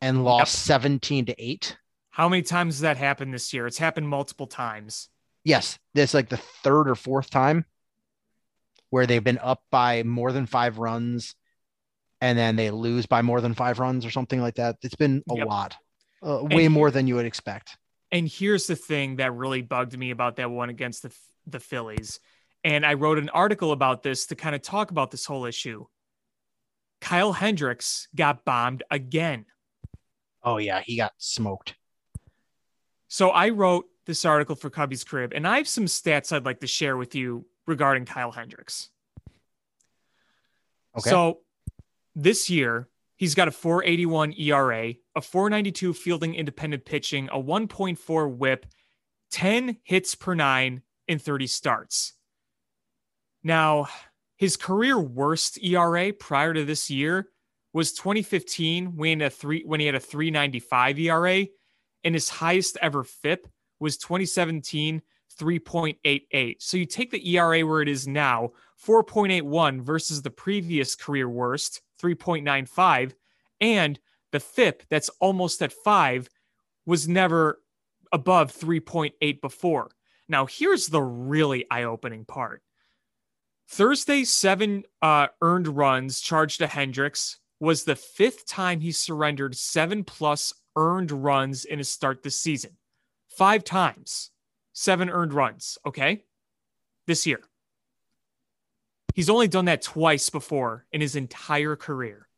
[0.00, 1.76] and lost 17 to 8.
[2.10, 3.66] How many times has that happened this year?
[3.66, 5.08] It's happened multiple times.
[5.44, 7.64] Yes, this like the third or fourth time
[8.90, 11.34] where they've been up by more than five runs
[12.20, 14.76] and then they lose by more than five runs or something like that.
[14.82, 15.46] It's been a Yep.
[15.46, 15.76] lot,
[16.22, 17.76] uh, way And- more than you would expect.
[18.10, 21.14] And here's the thing that really bugged me about that one against the
[21.46, 22.20] the Phillies.
[22.64, 25.86] And I wrote an article about this to kind of talk about this whole issue.
[27.00, 29.46] Kyle Hendricks got bombed again.
[30.42, 31.74] Oh yeah, he got smoked.
[33.08, 36.60] So I wrote this article for Cubbies Crib, and I have some stats I'd like
[36.60, 38.90] to share with you regarding Kyle Hendricks.
[40.98, 41.10] Okay.
[41.10, 41.40] So
[42.14, 42.88] this year,
[43.18, 48.64] he's got a 481 ERA, a 492 fielding independent pitching, a 1.4 whip,
[49.30, 52.14] 10 hits per nine in 30 starts.
[53.42, 53.88] Now,
[54.36, 57.28] his career worst ERA prior to this year
[57.74, 61.46] was 2015 when a three when he had a 395 ERA,
[62.04, 63.46] and his highest ever FIP
[63.78, 65.02] was 2017
[65.38, 66.56] 3.88.
[66.58, 68.50] So you take the ERA where it is now,
[68.84, 73.12] 4.81 versus the previous career worst, 3.95,
[73.60, 73.98] and
[74.32, 76.28] the FIP that's almost at 5
[76.86, 77.60] was never
[78.12, 79.90] above 3.8 before.
[80.28, 82.62] Now, here's the really eye-opening part.
[83.68, 90.04] Thursday's seven uh, earned runs charged to Hendricks was the fifth time he surrendered seven
[90.04, 92.76] plus earned runs in a start this season.
[93.28, 94.30] Five times,
[94.72, 95.76] seven earned runs.
[95.84, 96.24] Okay.
[97.06, 97.40] This year.
[99.18, 102.28] He's only done that twice before in his entire career.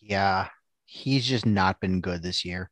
[0.00, 0.46] Yeah,
[0.84, 2.70] he's just not been good this year.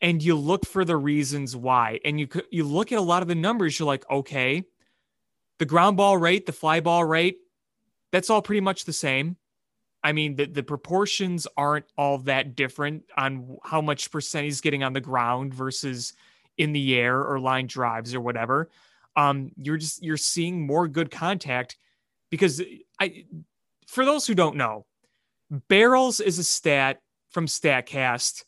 [0.00, 3.28] and you look for the reasons why and you you look at a lot of
[3.28, 4.64] the numbers you're like okay
[5.60, 7.38] the ground ball rate the fly ball rate
[8.10, 9.36] that's all pretty much the same
[10.02, 14.82] i mean the, the proportions aren't all that different on how much percent he's getting
[14.82, 16.14] on the ground versus
[16.58, 18.68] in the air or line drives or whatever
[19.20, 21.76] um you're just you're seeing more good contact
[22.30, 22.62] because
[23.00, 23.24] i
[23.86, 24.86] for those who don't know
[25.68, 28.44] barrels is a stat from statcast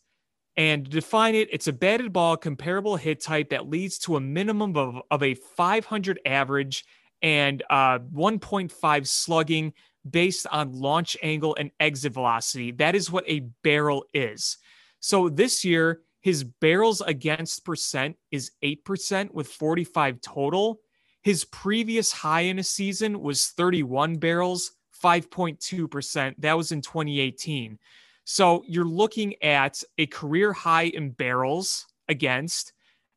[0.55, 4.19] and to define it, it's a batted ball comparable hit type that leads to a
[4.19, 6.85] minimum of, of a 500 average
[7.21, 9.73] and uh, 1.5 slugging
[10.07, 12.71] based on launch angle and exit velocity.
[12.71, 14.57] That is what a barrel is.
[14.99, 20.79] So this year, his barrels against percent is 8% with 45 total.
[21.21, 24.71] His previous high in a season was 31 barrels,
[25.03, 26.35] 5.2%.
[26.37, 27.77] That was in 2018.
[28.23, 32.71] So you're looking at a career high in barrels against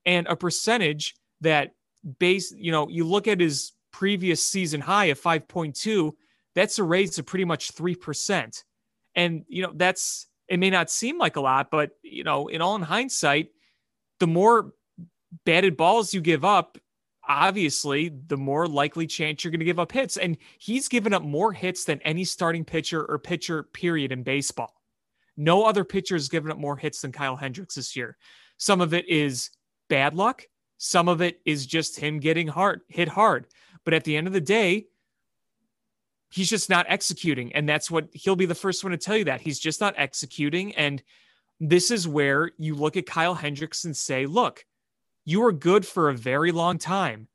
[0.04, 1.74] and a percentage that
[2.18, 6.10] base, you know, you look at his previous season high of 5.2,
[6.56, 8.64] that's a raise of pretty much 3%.
[9.14, 12.60] And, you know, that's, it may not seem like a lot, but, you know, in
[12.60, 13.48] all in hindsight,
[14.20, 14.72] the more
[15.44, 16.78] batted balls you give up,
[17.28, 20.16] obviously, the more likely chance you're going to give up hits.
[20.16, 24.72] And he's given up more hits than any starting pitcher or pitcher, period, in baseball.
[25.36, 28.16] No other pitcher has given up more hits than Kyle Hendricks this year.
[28.56, 29.50] Some of it is
[29.88, 30.44] bad luck.
[30.78, 33.46] Some of it is just him getting hard, hit hard.
[33.84, 34.86] But at the end of the day,
[36.30, 37.54] he's just not executing.
[37.54, 39.94] And that's what he'll be the first one to tell you that he's just not
[39.96, 40.74] executing.
[40.74, 41.02] And
[41.60, 44.64] this is where you look at Kyle Hendricks and say, look,
[45.24, 47.28] you were good for a very long time.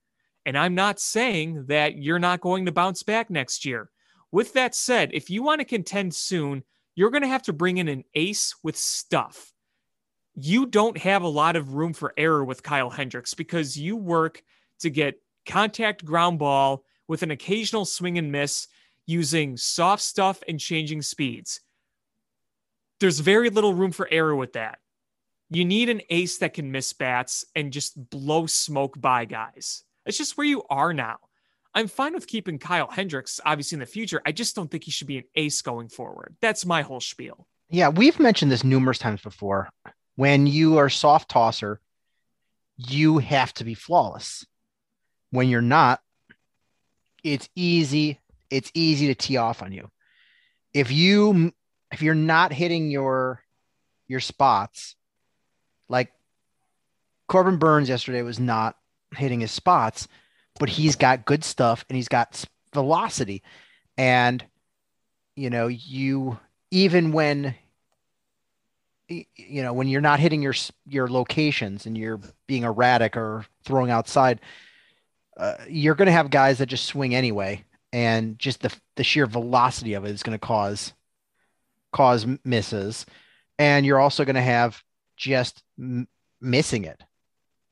[0.45, 3.89] And I'm not saying that you're not going to bounce back next year.
[4.31, 6.63] With that said, if you want to contend soon,
[6.95, 9.53] you're going to have to bring in an ace with stuff.
[10.35, 14.41] You don't have a lot of room for error with Kyle Hendricks because you work
[14.79, 18.67] to get contact ground ball with an occasional swing and miss
[19.05, 21.61] using soft stuff and changing speeds.
[22.99, 24.79] There's very little room for error with that.
[25.49, 29.83] You need an ace that can miss bats and just blow smoke by guys.
[30.05, 31.17] It's just where you are now.
[31.73, 34.21] I'm fine with keeping Kyle Hendricks, obviously, in the future.
[34.25, 36.35] I just don't think he should be an ace going forward.
[36.41, 37.47] That's my whole spiel.
[37.69, 39.69] Yeah, we've mentioned this numerous times before.
[40.15, 41.81] When you are soft tosser,
[42.77, 44.45] you have to be flawless.
[45.31, 46.01] When you're not,
[47.23, 48.19] it's easy.
[48.51, 49.89] It's easy to tee off on you.
[50.73, 51.53] If you
[51.91, 53.41] if you're not hitting your
[54.07, 54.95] your spots,
[55.89, 56.11] like
[57.27, 58.77] Corbin Burnes yesterday was not
[59.15, 60.07] hitting his spots,
[60.59, 63.41] but he's got good stuff and he's got velocity.
[63.97, 64.43] And
[65.35, 66.37] you know, you
[66.71, 67.55] even when
[69.09, 70.53] you know when you're not hitting your
[70.85, 74.39] your locations and you're being erratic or throwing outside
[75.37, 77.63] uh, you're going to have guys that just swing anyway
[77.93, 80.93] and just the the sheer velocity of it is going to cause
[81.91, 83.05] cause misses.
[83.59, 84.81] And you're also going to have
[85.17, 86.07] just m-
[86.39, 87.01] missing it.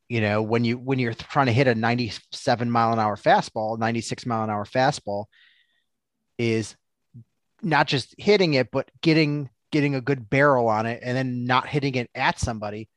[0.07, 3.77] You know when you when you're trying to hit a 97 mile an hour fastball
[3.77, 5.25] 96 mile an hour fastball
[6.39, 6.75] is
[7.61, 11.67] not just hitting it but getting getting a good barrel on it and then not
[11.67, 12.89] hitting it at somebody.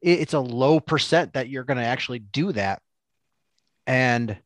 [0.00, 2.80] It's a low percent that you're going to actually do that.
[3.86, 4.36] And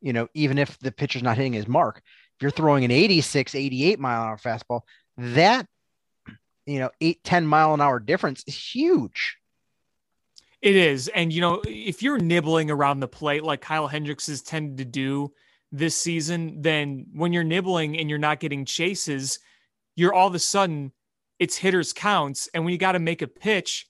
[0.00, 2.02] you know even if the pitcher's not hitting his mark
[2.36, 4.82] if you're throwing an 86 88 mile an hour fastball
[5.16, 5.66] that
[6.66, 9.38] you know 8 10 mile an hour difference is huge
[10.60, 11.08] it is.
[11.08, 14.84] And, you know, if you're nibbling around the plate like Kyle Hendricks has tended to
[14.84, 15.32] do
[15.70, 19.38] this season, then when you're nibbling and you're not getting chases,
[19.94, 20.92] you're all of a sudden
[21.38, 22.48] it's hitters counts.
[22.52, 23.86] And when you got to make a pitch,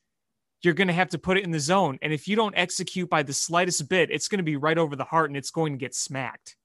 [0.62, 1.98] you're going to have to put it in the zone.
[2.02, 4.96] And if you don't execute by the slightest bit, it's going to be right over
[4.96, 6.56] the heart and it's going to get smacked.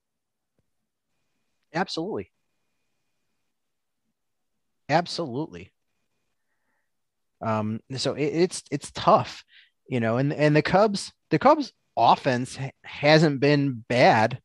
[1.72, 2.30] Absolutely.
[4.88, 5.72] Absolutely.
[7.40, 9.44] Um, so it, it's it's tough
[9.86, 14.40] you know, and and the Cubs, the Cubs offense hasn't been bad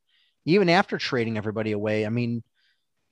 [0.45, 2.05] even after trading everybody away.
[2.05, 2.43] I mean,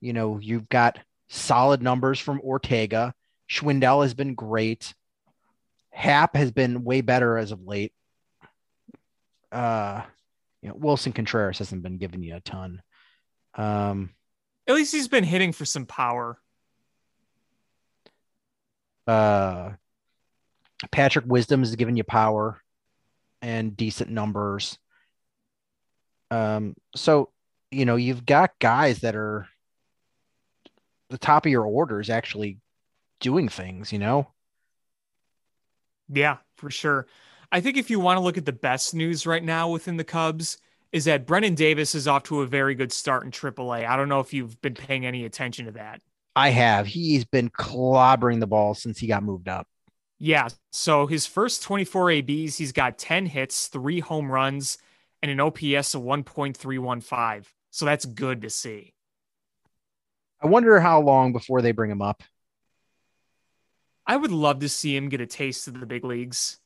[0.00, 0.98] you know, you've got
[1.28, 3.14] solid numbers from Ortega.
[3.50, 4.94] Schwindel has been great.
[5.92, 7.92] Happ has been way better as of late.
[9.50, 10.02] Uh,
[10.62, 12.82] you know, Willson Contreras hasn't been giving you a ton.
[13.54, 14.10] Um,
[14.66, 16.38] at least he's been hitting for some power.
[19.06, 19.70] Uh,
[20.92, 22.60] Patrick Wisdom is giving you power
[23.40, 24.78] and decent numbers.
[26.30, 27.30] Um, so
[27.70, 29.48] you know you've got guys that are
[31.08, 32.58] the top of your orders actually
[33.20, 33.92] doing things.
[33.92, 34.28] You know.
[36.08, 37.06] Yeah, for sure.
[37.50, 40.04] I think if you want to look at the best news right now within the
[40.04, 40.58] Cubs,
[40.92, 43.86] is that Brennen Davis is off to a very good start in AAA.
[43.86, 46.00] I don't know if you've been paying any attention to that.
[46.34, 46.86] I have.
[46.86, 49.66] He's been clobbering the ball since he got moved up.
[50.18, 50.48] Yeah.
[50.72, 54.78] So his first 24 ABs, he's got 10 hits, three home runs,
[55.22, 57.44] and an OPS of 1.315.
[57.70, 58.94] So that's good to see.
[60.40, 62.22] I wonder how long before they bring him up.
[64.08, 66.58] I would love to see him get a taste of the big leagues.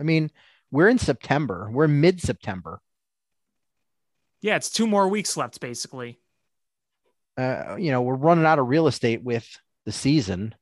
[0.00, 0.30] I mean,
[0.70, 2.80] we're in September, we're mid September.
[4.40, 6.18] Yeah, it's two more weeks left, basically.
[7.36, 9.46] Uh, you know, we're running out of real estate with
[9.84, 10.54] the season.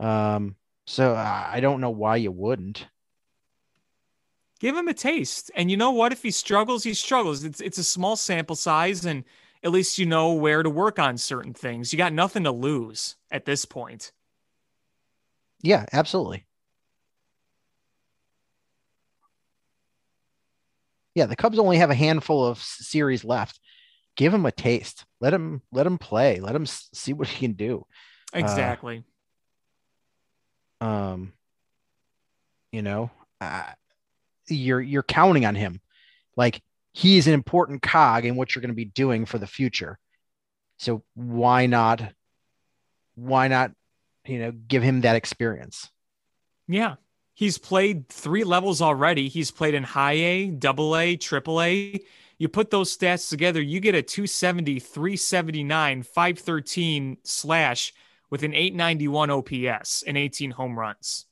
[0.00, 0.56] Um,
[0.86, 2.86] so I don't know why you wouldn't.
[4.58, 5.50] Give him a taste.
[5.54, 6.12] And you know what?
[6.12, 7.44] If he struggles, he struggles.
[7.44, 9.24] It's it's a small sample size and
[9.62, 11.92] at least you know where to work on certain things.
[11.92, 14.12] You got nothing to lose at this point.
[15.62, 16.46] Yeah, absolutely.
[21.14, 23.60] Yeah, the Cubs only have a handful of series left.
[24.16, 25.04] Give him a taste.
[25.20, 26.40] Let him let him play.
[26.40, 27.86] Let him see what he can do.
[28.34, 29.04] Exactly.
[30.80, 31.32] Uh, um,
[32.72, 33.10] you know,
[33.40, 33.72] uh,
[34.48, 35.80] you're you're counting on him,
[36.36, 36.60] like
[36.92, 39.98] he's an important cog in what you're going to be doing for the future.
[40.78, 42.02] So why not?
[43.14, 43.72] Why not?
[44.26, 45.90] You know, give him that experience.
[46.68, 46.96] Yeah,
[47.34, 49.28] he's played three levels already.
[49.28, 52.00] He's played in high A, double A, triple A.
[52.38, 57.92] You put those stats together, you get a 270, 379, 513 slash
[58.30, 61.26] with an 891 OPS and 18 home runs.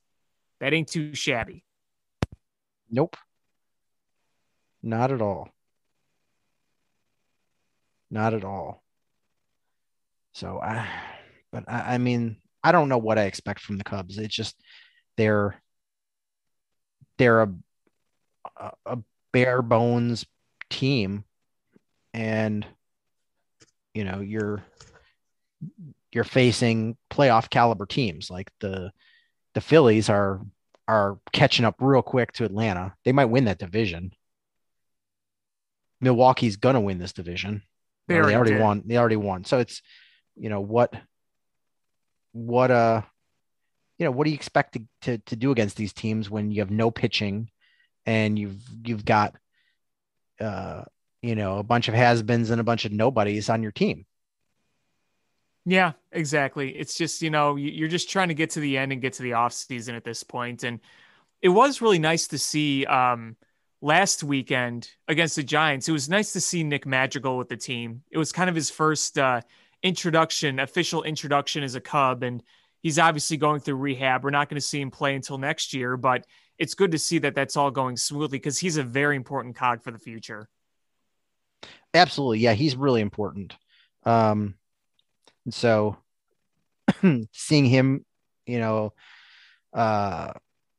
[0.60, 1.64] That ain't too shabby.
[2.90, 3.16] Nope.
[4.82, 5.48] Not at all.
[8.10, 8.82] Not at all.
[10.32, 10.86] So I
[11.50, 14.18] but I, I mean, I don't know what I expect from the Cubs.
[14.18, 14.56] It's just
[15.16, 15.60] they're
[17.18, 17.52] they're a
[18.86, 18.98] a
[19.32, 20.26] bare bones
[20.70, 21.24] team
[22.12, 22.66] and
[23.94, 24.62] you know you're
[26.12, 28.90] you're facing playoff caliber teams like the
[29.54, 30.40] the Phillies are
[30.88, 32.94] are catching up real quick to Atlanta.
[33.04, 34.12] They might win that division.
[36.00, 37.62] Milwaukee's gonna win this division.
[38.08, 38.82] They already, they already won.
[38.86, 39.44] They already won.
[39.44, 39.82] So it's
[40.36, 40.94] you know what
[42.32, 43.02] what uh
[43.98, 46.60] you know what do you expect to, to to do against these teams when you
[46.60, 47.50] have no pitching
[48.06, 49.34] and you've you've got
[50.40, 50.82] uh
[51.22, 54.06] you know a bunch of has-beens and a bunch of nobodies on your team
[55.66, 56.70] yeah, exactly.
[56.70, 59.22] It's just, you know, you're just trying to get to the end and get to
[59.22, 60.24] the off season at this.
[60.32, 60.80] And
[61.42, 63.36] it was really nice to see um,
[63.82, 65.88] last weekend against the Giants.
[65.88, 68.02] It was nice to see Nick Madrigal with the team.
[68.10, 69.42] It was kind of his first uh,
[69.82, 72.22] introduction, official introduction as a Cub.
[72.22, 72.42] And
[72.82, 74.24] he's obviously going through rehab.
[74.24, 76.26] We're not going to see him play until next year, but
[76.58, 79.82] it's good to see that that's all going smoothly because he's a very important cog
[79.82, 80.48] for the future.
[81.94, 82.40] Absolutely.
[82.40, 83.56] Yeah, he's really important.
[84.04, 84.54] Um,
[85.44, 85.96] and so
[87.32, 88.04] seeing him,
[88.46, 88.92] you know,
[89.72, 90.32] uh,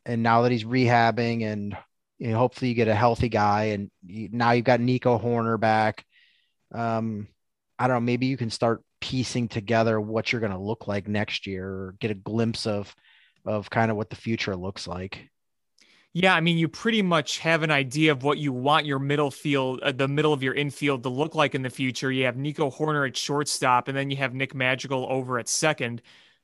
[0.05, 1.77] and now that he's rehabbing and
[2.21, 5.59] you know, hopefully you get a healthy guy and you, now you've got Nico Hoerner
[5.59, 6.05] back.
[6.71, 7.27] Um,
[7.79, 11.07] I don't know, maybe you can start piecing together what you're going to look like
[11.07, 12.95] next year or get a glimpse of,
[13.45, 15.29] of kind of what the future looks like.
[16.13, 19.31] Yeah, I mean, you pretty much have an idea of what you want your middle
[19.31, 22.11] field, uh, the middle of your infield to look like in the future.
[22.11, 26.01] You have Nico Hoerner at shortstop, and then you have Nick Madrigal over at second.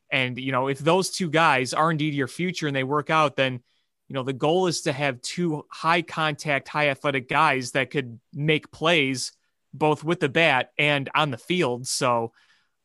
[0.09, 3.35] And you know, if those two guys are indeed your future and they work out,
[3.35, 3.59] then
[4.07, 8.21] you know the goal is to have two high contact, high athletic guys that could
[8.33, 9.33] make plays
[9.73, 11.87] both with the bat and on the field.
[11.87, 12.31] So,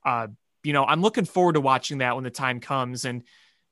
[0.04, 0.28] uh,
[0.62, 3.04] you know, I'm looking forward to watching that when the time comes.
[3.04, 3.22] And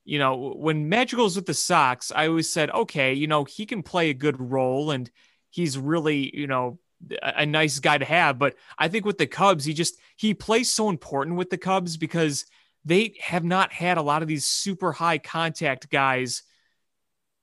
[0.05, 3.83] you know, when Madrigal's with the Sox, I always said, okay, you know, he can
[3.83, 5.11] play a good role and
[5.51, 6.79] he's really, you know,
[7.23, 8.39] a, a nice guy to have.
[8.39, 11.97] But I think with the Cubs, he just he plays so important with the Cubs
[11.97, 12.47] because
[12.85, 16.43] they have not had a lot of these super high contact guys,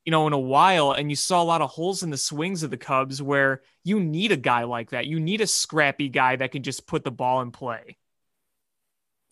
[0.03, 0.91] you know, in a while.
[0.91, 3.99] And you saw a lot of holes in the swings of the Cubs where you
[3.99, 5.05] need a guy like that.
[5.05, 7.97] You need a scrappy guy that can just put the ball in play.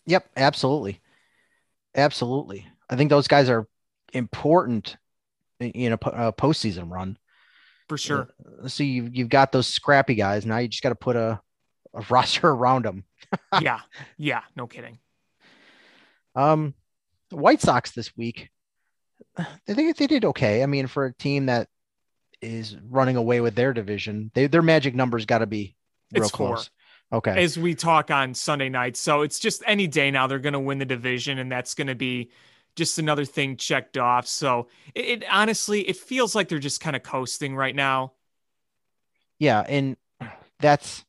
[0.06, 1.02] Yep, absolutely.
[1.96, 2.68] Absolutely.
[2.90, 3.68] I think those guys are
[4.14, 4.98] important
[5.60, 7.18] in a, a postseason run.
[7.88, 8.30] For sure.
[8.68, 10.46] So you've, you've got those scrappy guys.
[10.46, 11.40] Now you just got to put a,
[11.94, 13.04] a roster around them.
[13.62, 13.82] yeah.
[14.18, 14.42] Yeah.
[14.56, 15.00] No kidding.
[16.36, 16.74] Um,
[17.32, 18.50] White Sox this week,
[19.68, 20.64] think they did okay.
[20.64, 21.68] I mean, for a team that
[22.42, 25.76] is running away with their division, they, their magic numbers got to be
[26.14, 26.68] real it's close.
[26.68, 26.72] Four,
[27.16, 27.44] okay.
[27.44, 28.96] As we talk on Sunday night.
[28.98, 31.88] So it's just any day now they're going to win the division, and that's going
[31.88, 32.32] to be
[32.76, 34.28] just another thing checked off.
[34.28, 38.12] So it, it honestly, it feels like they're just kind of coasting right now.
[39.40, 39.62] Yeah.
[39.62, 39.96] And
[40.60, 41.06] that's,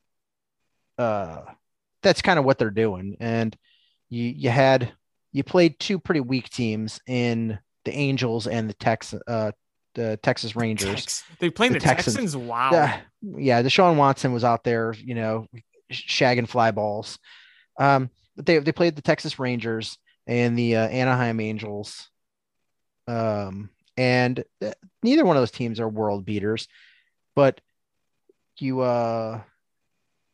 [0.96, 1.40] uh,
[2.02, 3.16] that's kind of what they're doing.
[3.18, 3.56] And
[4.08, 4.92] you, you had,
[5.32, 9.50] you played two pretty weak teams in the Angels and the Texas, uh,
[9.96, 10.94] the Texas Rangers.
[10.94, 12.14] Tex- they playing the, the Texans.
[12.14, 12.36] Texans.
[12.36, 12.70] Wow.
[12.70, 13.60] Uh, yeah.
[13.60, 15.48] Deshaun Watson was out there, you know,
[15.92, 17.18] shagging fly balls.
[17.78, 22.08] Um, but they, they played the Texas Rangers and the uh, Anaheim Angels.
[23.06, 26.68] Um, and th- neither one of those teams are world beaters,
[27.34, 27.60] but
[28.58, 29.40] you, uh,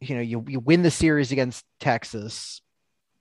[0.01, 2.61] you know, you, you win the series against Texas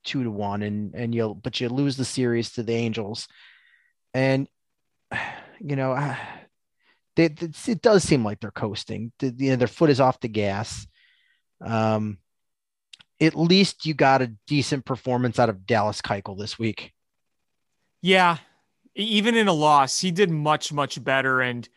[0.04, 3.28] two to one and, and you'll, but you lose the series to the Angels.
[4.14, 4.48] And,
[5.60, 5.96] you know,
[7.16, 9.12] they, it does seem like they're coasting.
[9.20, 10.88] The, you know, their foot is off the gas.
[11.62, 12.18] Um,
[13.20, 16.94] at least you got a decent performance out of Dallas Keuchel this week.
[18.02, 18.38] Yeah,
[18.96, 21.42] even in a loss, he did much much better.
[21.42, 21.68] And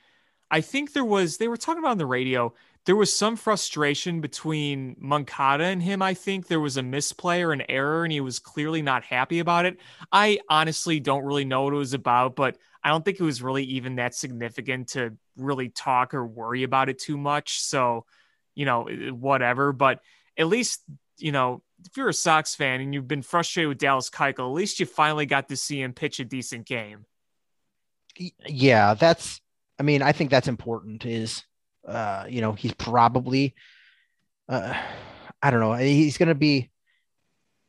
[0.50, 2.54] I think there was they were talking about on the radio.
[2.86, 6.02] There was some frustration between Moncada and him.
[6.02, 9.38] I think there was a misplay or an error, and he was clearly not happy
[9.38, 9.78] about it.
[10.12, 13.40] I honestly don't really know what it was about, but I don't think it was
[13.40, 17.60] really even that significant to really talk or worry about it too much.
[17.60, 18.04] So,
[18.54, 19.72] you know, whatever.
[19.72, 20.00] But
[20.36, 20.82] at least
[21.18, 24.54] you know, if you're a Sox fan and you've been frustrated with Dallas Keuchel, at
[24.54, 27.04] least you finally got to see him pitch a decent game.
[28.46, 29.40] Yeah, that's.
[29.78, 31.04] I mean, I think that's important.
[31.04, 31.44] Is
[31.86, 33.54] uh, you know, he's probably,
[34.48, 34.74] uh,
[35.42, 36.70] I don't know, he's going to be,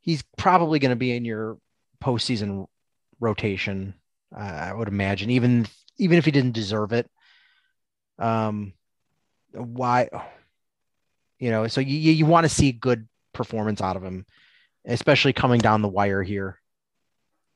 [0.01, 1.57] he's probably going to be in your
[2.03, 2.67] postseason
[3.19, 3.95] rotation.
[4.35, 5.67] Uh, I would imagine, even
[5.97, 7.09] even if he didn't deserve it.
[8.19, 8.73] Um,
[9.51, 10.09] why?
[11.39, 14.25] You know, so you you want to see good performance out of him,
[14.85, 16.59] especially coming down the wire here.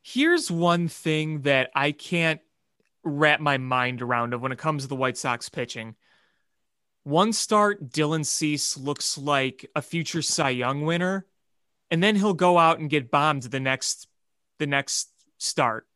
[0.01, 2.41] Here's one thing that I can't
[3.03, 5.95] wrap my mind around of when it comes to the White Sox pitching.
[7.03, 11.25] One start, Dylan Cease looks like a future Cy Young winner,
[11.89, 14.07] and then he'll go out and get bombed the next
[14.59, 15.87] the next start.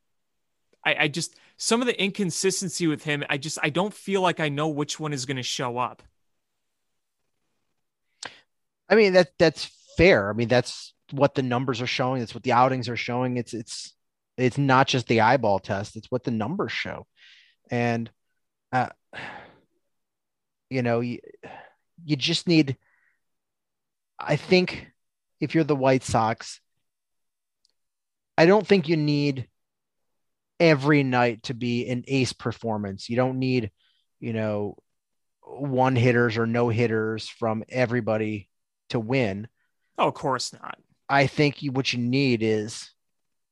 [0.85, 4.39] I, I just some of the inconsistency with him, I just I don't feel like
[4.39, 6.01] I know which one is going to show up.
[8.93, 10.29] I mean that that's fair.
[10.29, 12.19] I mean that's what the numbers are showing.
[12.19, 13.37] That's what the outings are showing.
[13.37, 13.95] It's it's
[14.37, 15.95] it's not just the eyeball test.
[15.95, 17.07] It's what the numbers show,
[17.71, 18.11] and
[18.71, 18.89] uh,
[20.69, 21.17] you know you
[22.05, 22.77] you just need.
[24.19, 24.91] I think
[25.39, 26.61] if you're the White Sox,
[28.37, 29.47] I don't think you need
[30.59, 33.09] every night to be an ace performance.
[33.09, 33.71] You don't need,
[34.19, 34.77] you know,
[35.41, 38.49] one hitters or no hitters from everybody
[38.89, 39.47] to win.
[39.97, 40.77] Oh, of course not.
[41.09, 42.89] I think you, what you need is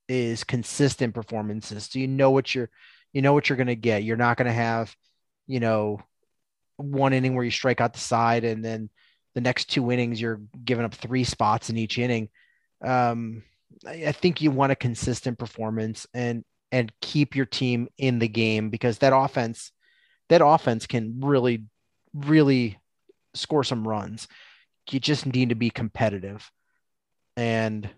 [0.07, 1.89] is consistent performances.
[1.91, 2.69] So you know what you're
[3.13, 4.03] you know what you're going to get.
[4.03, 4.95] You're not going to have,
[5.47, 6.01] you know,
[6.77, 8.89] one inning where you strike out the side and then
[9.35, 12.29] the next two innings you're giving up three spots in each inning.
[12.83, 13.43] Um,
[13.85, 18.27] I, I think you want a consistent performance and and keep your team in the
[18.27, 19.71] game because that offense
[20.29, 21.65] that offense can really
[22.13, 22.79] really
[23.33, 24.27] score some runs.
[24.89, 26.49] You just need to be competitive.
[27.37, 27.89] And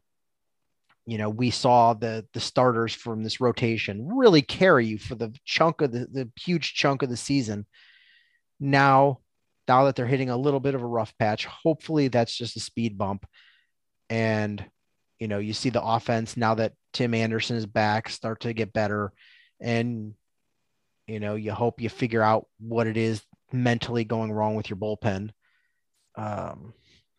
[1.05, 5.35] you know, we saw the the starters from this rotation really carry you for the
[5.43, 7.65] chunk of the, the huge chunk of the season.
[8.60, 9.19] Now,
[9.68, 12.61] now that they're hitting a little bit of a rough patch, hopefully that's just a
[12.61, 13.26] speed bump.
[14.10, 14.64] And
[15.19, 18.73] you know, you see the offense now that Tim Anderson is back start to get
[18.73, 19.11] better.
[19.60, 20.14] And
[21.07, 24.77] you know, you hope you figure out what it is mentally going wrong with your
[24.77, 25.31] bullpen.
[26.15, 26.73] Um,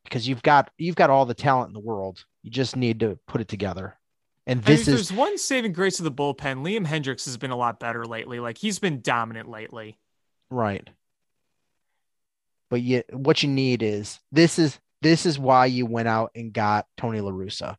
[0.05, 2.25] because you've got you've got all the talent in the world.
[2.43, 3.97] You just need to put it together.
[4.47, 6.63] And this I mean, is there's one saving grace of the bullpen.
[6.63, 8.41] Liam Hendriks has been a lot better lately.
[8.41, 9.99] Like he's been dominant lately.
[10.51, 10.89] right.
[12.71, 16.53] But you, what you need is this is this is why you went out and
[16.53, 17.77] got Tony La Russa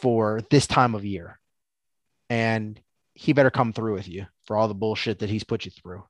[0.00, 1.38] for this time of year,
[2.28, 2.80] and
[3.14, 6.04] he better come through with you for all the bullshit that he's put you through.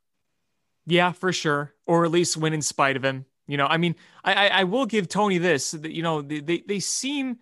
[0.87, 1.75] Yeah, for sure.
[1.87, 3.27] Or at least win in spite of him.
[3.49, 5.71] You know, I mean, I I, will give Tony this.
[5.71, 7.39] That, you know, they, they they seem,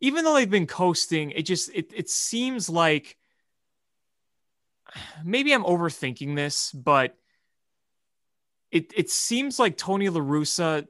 [0.00, 3.16] even though they've been coasting, it just it it seems like
[5.24, 7.16] maybe I'm overthinking this, but
[8.72, 10.88] it it seems like Tony La Russa,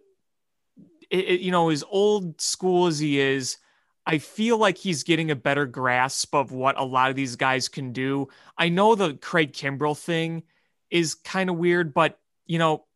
[1.11, 3.59] it, it, you know, as old school as he is,
[4.07, 7.69] I feel like he's getting a better grasp of what a lot of these guys
[7.69, 8.29] can do.
[8.57, 10.45] I know the Craig Kimbrel thing
[10.91, 12.87] is kind of weird, but you know,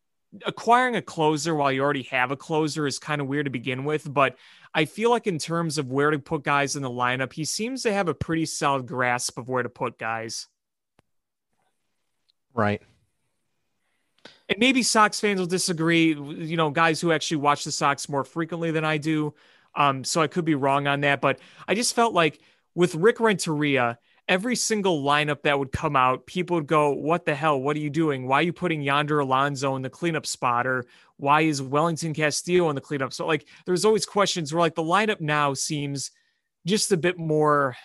[0.44, 3.84] acquiring a closer while you already have a closer is kind of weird to begin
[3.84, 4.12] with.
[4.12, 4.36] But
[4.74, 7.82] I feel like in terms of where to put guys in the lineup, he seems
[7.82, 10.46] to have a pretty solid grasp of where to put guys.
[12.54, 12.82] Right.
[14.48, 16.14] And maybe Sox fans will disagree.
[16.14, 19.34] You know, guys who actually watch the Sox more frequently than I do.
[19.74, 21.38] Um, so I could be wrong on that, but
[21.68, 22.40] I just felt like
[22.74, 23.98] with Rick Renteria,
[24.28, 27.60] every single lineup that would come out, people would go, What the hell?
[27.60, 28.28] What are you doing?
[28.28, 30.66] Why are you putting Yonder Alonso in the cleanup spot?
[30.66, 30.84] Or
[31.16, 33.12] why is Wellington Castillo in the cleanup?
[33.12, 36.10] So, like, there's always questions where, like, the lineup now seems
[36.66, 37.76] just a bit more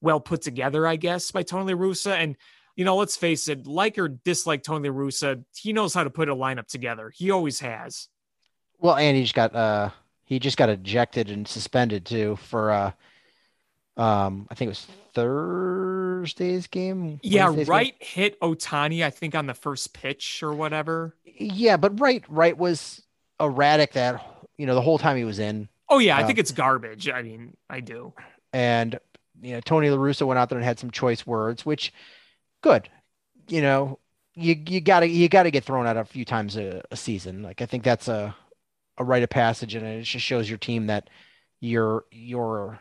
[0.00, 2.12] well put together, I guess, by Tony Russa.
[2.12, 2.36] And,
[2.74, 6.30] you know, let's face it, like or dislike Tony Russa, he knows how to put
[6.30, 7.12] a lineup together.
[7.14, 8.08] He always has.
[8.78, 9.90] Well, and he just got uh
[10.24, 12.92] he just got ejected and suspended too for uh
[14.00, 17.20] um I think it was Thursday's game.
[17.22, 17.72] Yeah, Wednesday's game?
[17.72, 21.14] Wright hit Ohtani, I think, on the first pitch or whatever.
[21.24, 23.02] Yeah, but right right was
[23.38, 24.24] erratic that
[24.56, 25.68] you know the whole time he was in.
[25.88, 27.08] Oh, yeah, I think it's garbage.
[27.08, 28.12] I mean, I do.
[28.52, 28.98] and
[29.42, 31.92] you know Tony La Russa went out there and had some choice words, which
[32.62, 32.88] good.
[33.48, 33.98] You know,
[34.34, 37.42] you you gotta you gotta get thrown out a few times a, a season.
[37.42, 38.34] Like I think that's a
[38.98, 41.10] a rite of passage, and it just shows your team that
[41.60, 42.78] you're you're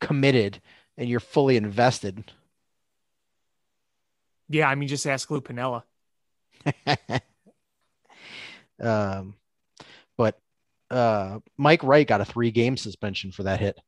[0.00, 0.60] committed
[0.96, 2.32] and you're fully invested.
[4.48, 5.82] Yeah, I mean, just ask Lou Piniella.
[8.80, 9.34] um,
[10.16, 10.38] but
[10.90, 13.78] uh, Mike Wright got a three game suspension for that hit.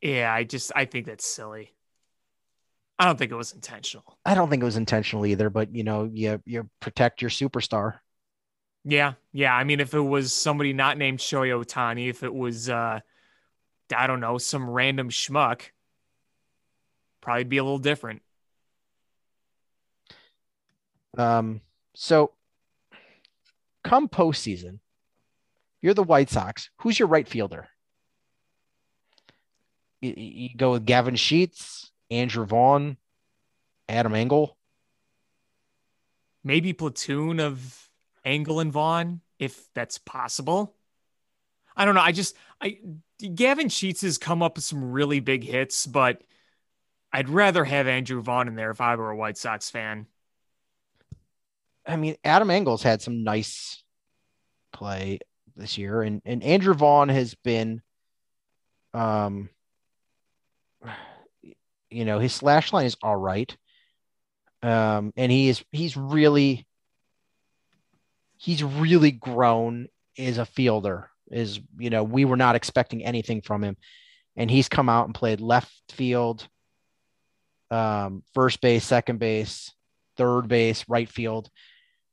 [0.00, 1.72] Yeah, I just, I think that's silly.
[2.98, 4.18] I don't think it was intentional.
[4.24, 7.98] I don't think it was intentional either, but you know, you you protect your superstar.
[8.84, 9.54] Yeah, yeah.
[9.54, 13.00] I mean, if it was somebody not named Shohei Ohtani, if it was, uh,
[13.94, 15.62] I don't know, some random schmuck,
[17.20, 18.22] probably be a little different.
[21.16, 21.60] Um,
[21.94, 22.32] so
[23.84, 24.80] come postseason,
[25.80, 26.70] you're the White Sox.
[26.78, 27.68] Who's your right fielder?
[30.00, 32.96] You, you go with Gavin Sheets, Andrew Vaughn,
[33.88, 34.56] Adam Engel.
[36.44, 37.88] Maybe platoon of
[38.24, 40.74] Engel and Vaughn, if that's possible.
[41.76, 42.00] I don't know.
[42.00, 42.78] I just, I,
[43.18, 46.22] Gavin Sheets has come up with some really big hits, but
[47.12, 50.06] I'd rather have Andrew Vaughn in there if I were a White Sox fan.
[51.86, 53.82] I mean, Adam Engel's had some nice
[54.72, 55.20] play
[55.56, 57.80] this year, and and Andrew Vaughn has been,
[58.92, 59.48] um,
[61.90, 63.56] you know, his slash line is all right,
[64.62, 66.66] um, and he is he's really
[68.36, 69.88] he's really grown
[70.18, 71.10] as a fielder.
[71.30, 73.76] Is you know we were not expecting anything from him,
[74.36, 76.46] and he's come out and played left field,
[77.70, 79.72] um, first base, second base,
[80.16, 81.50] third base, right field.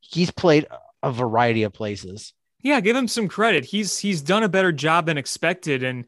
[0.00, 0.66] He's played
[1.02, 2.32] a variety of places.
[2.62, 3.64] Yeah, give him some credit.
[3.64, 6.06] He's he's done a better job than expected, and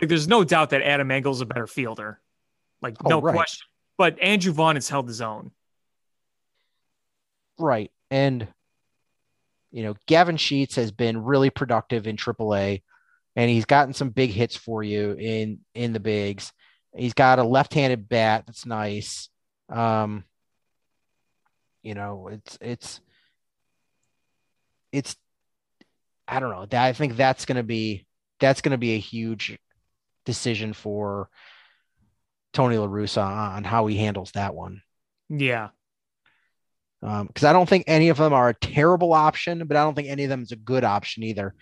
[0.00, 2.20] Like, there's no doubt that Adam Engel's a better fielder.
[2.80, 3.34] Like, Oh, no right.
[3.34, 3.66] question.
[3.96, 5.50] But Andrew Vaughn has held his own.
[7.58, 7.90] Right.
[8.10, 8.46] And
[9.70, 12.82] you know, Gavin Sheets has been really productive in AAA
[13.36, 16.52] and he's gotten some big hits for you in in the bigs.
[16.96, 19.28] He's got a left-handed bat that's nice.
[19.68, 20.24] Um
[21.82, 23.00] you know, it's it's
[24.92, 25.16] it's
[26.26, 26.78] I don't know.
[26.78, 28.06] I think that's going to be
[28.40, 29.58] that's going to be a huge
[30.24, 31.30] decision for
[32.52, 34.82] Tony La Russa on how he handles that one
[35.30, 35.68] Yeah.
[37.00, 40.08] Because I don't think any of them are a terrible option, but I don't think
[40.08, 41.54] any of them is a good option either.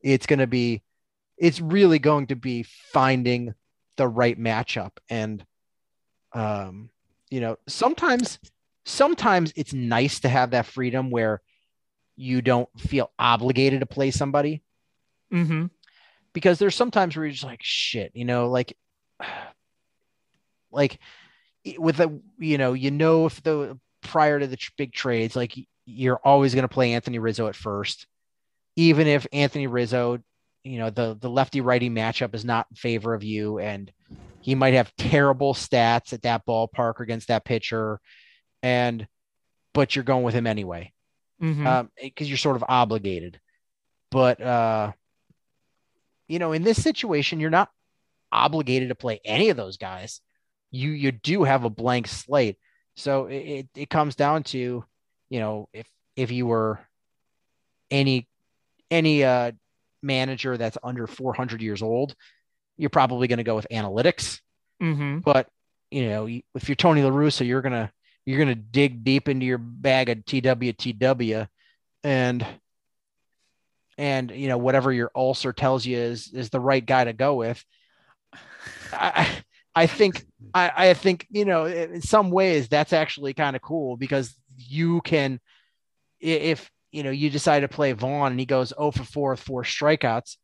[0.00, 0.82] It's going to be,
[1.36, 3.54] it's really going to be finding
[3.96, 5.44] the right matchup, and
[6.32, 6.90] um,
[7.30, 8.38] you know, sometimes,
[8.84, 11.40] sometimes it's nice to have that freedom where
[12.16, 14.62] you don't feel obligated to play somebody
[15.32, 15.66] Mm-hmm.
[16.32, 18.76] because there's sometimes where you're just like shit, you know, like
[20.70, 20.98] like
[21.78, 25.54] with the you know, you know if the prior to the big trades, like
[25.86, 28.06] you're always going to play Anthony Rizzo at first,
[28.76, 30.20] even if Anthony Rizzo,
[30.62, 33.90] you know, the the lefty righty matchup is not in favor of you, and
[34.40, 38.00] he might have terrible stats at that ballpark against that pitcher,
[38.62, 39.06] and
[39.72, 40.92] but you're going with him anyway.
[41.42, 41.66] Mm-hmm.
[41.66, 43.40] um because you're sort of obligated.
[44.10, 44.92] But uh
[46.28, 47.70] you know in this situation you're not
[48.30, 50.20] obligated to play any of those guys.
[50.70, 52.56] You you do have a blank slate
[52.96, 54.84] so it, it, comes down to
[55.28, 56.78] you know if if you were
[57.90, 58.28] any
[58.90, 59.52] any uh
[60.02, 62.14] manager that's under 400 years old
[62.76, 64.40] you're probably going to go with analytics
[64.82, 65.18] mm-hmm.
[65.18, 65.48] but
[65.94, 66.26] you know,
[66.56, 67.92] if you're Tony La Russa, you're gonna
[68.26, 71.46] you're gonna dig deep into your bag of TWTW,
[72.02, 72.44] and
[73.96, 77.34] and you know whatever your ulcer tells you is is the right guy to go
[77.34, 77.64] with.
[78.92, 79.44] I
[79.74, 83.96] I think I I think you know in some ways that's actually kind of cool
[83.96, 85.40] because you can
[86.20, 89.40] if you know you decide to play Vaughn and he goes 0 for 4 with
[89.40, 90.36] four strikeouts,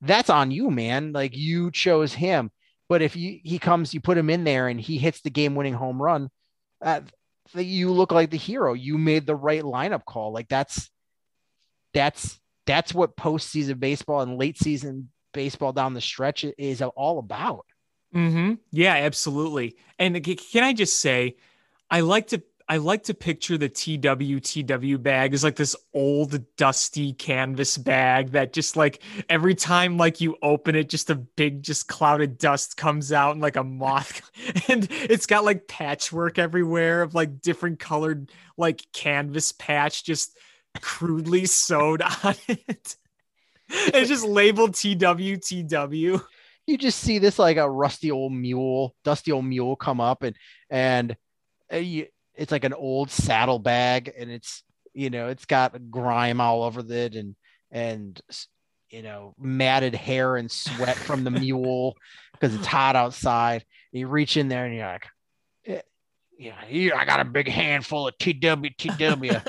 [0.00, 1.12] that's on you, man.
[1.12, 2.50] Like you chose him.
[2.88, 5.54] But if you he comes, you put him in there and he hits the game
[5.54, 6.28] winning home run,
[6.82, 7.00] uh,
[7.54, 8.74] you look like the hero.
[8.74, 10.32] You made the right lineup call.
[10.32, 10.90] Like that's
[11.94, 17.64] that's that's what postseason baseball and late season baseball down the stretch is all about.
[18.14, 18.54] Mm-hmm.
[18.70, 19.76] Yeah, absolutely.
[19.98, 21.36] And can I just say,
[21.90, 27.12] I like to I like to picture the TWTW bag as like this old dusty
[27.12, 31.88] canvas bag that just like every time like you open it, just a big just
[31.88, 34.22] cloud of dust comes out and like a moth,
[34.68, 40.38] and it's got like patchwork everywhere of like different colored like canvas patch just
[40.80, 42.96] crudely sewed on it.
[43.68, 46.22] It's just labeled TWTW.
[46.66, 50.36] You just see this like a rusty old mule, dusty old mule come up and
[50.70, 51.12] and
[51.72, 51.80] uh,
[52.34, 54.62] it's like an old saddle bag and it's
[54.94, 57.34] you know it's got grime all over it and
[57.70, 58.20] and
[58.90, 61.96] you know matted hair and sweat from the mule
[62.32, 63.64] because it's hot outside.
[63.90, 65.06] You reach in there and you're like,
[65.66, 65.80] "Eh,
[66.38, 69.44] yeah, yeah, I got a big handful of TWTW.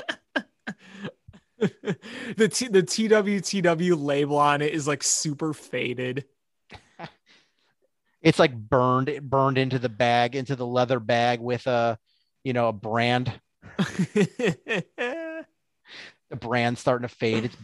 [1.58, 6.24] the T- the TWTW label on it is like super faded.
[8.24, 11.96] It's like burned burned into the bag into the leather bag with a
[12.42, 13.32] you know a brand.
[16.30, 17.44] The brand starting to fade.
[17.44, 17.56] It's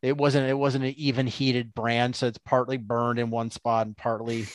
[0.00, 3.86] it wasn't it wasn't an even heated brand so it's partly burned in one spot
[3.86, 4.46] and partly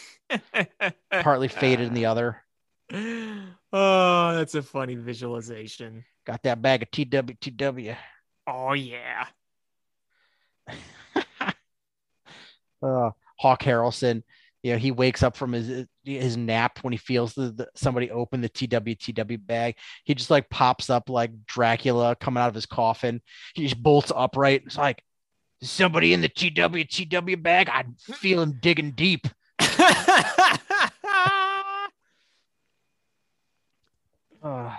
[1.11, 2.41] partly faded in the other.
[3.73, 6.05] Oh, that's a funny visualization.
[6.25, 7.97] got that bag of twtw
[8.47, 9.25] Oh yeah.
[12.81, 14.23] uh hawk harrelson
[14.65, 18.09] you know he wakes up from his his nap when he feels the, the somebody
[18.09, 19.75] open the twtw bag.
[20.05, 23.21] He just like pops up like dracula coming out of his coffin.
[23.53, 24.63] He just bolts upright.
[24.65, 25.03] It's like
[25.61, 27.69] somebody in the twtw bag?
[27.69, 27.85] I
[28.15, 29.27] feel him digging deep.
[34.43, 34.75] Uh,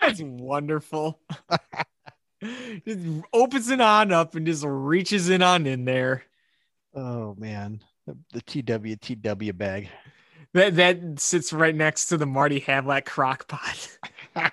[0.00, 1.20] That's wonderful.
[2.84, 2.98] just
[3.32, 6.25] opens it on up and just reaches in on in there.
[6.96, 9.88] Oh man the, the twtw bag
[10.54, 13.98] That that sits right next to the Marty Havlat crock pot.
[14.36, 14.50] uh,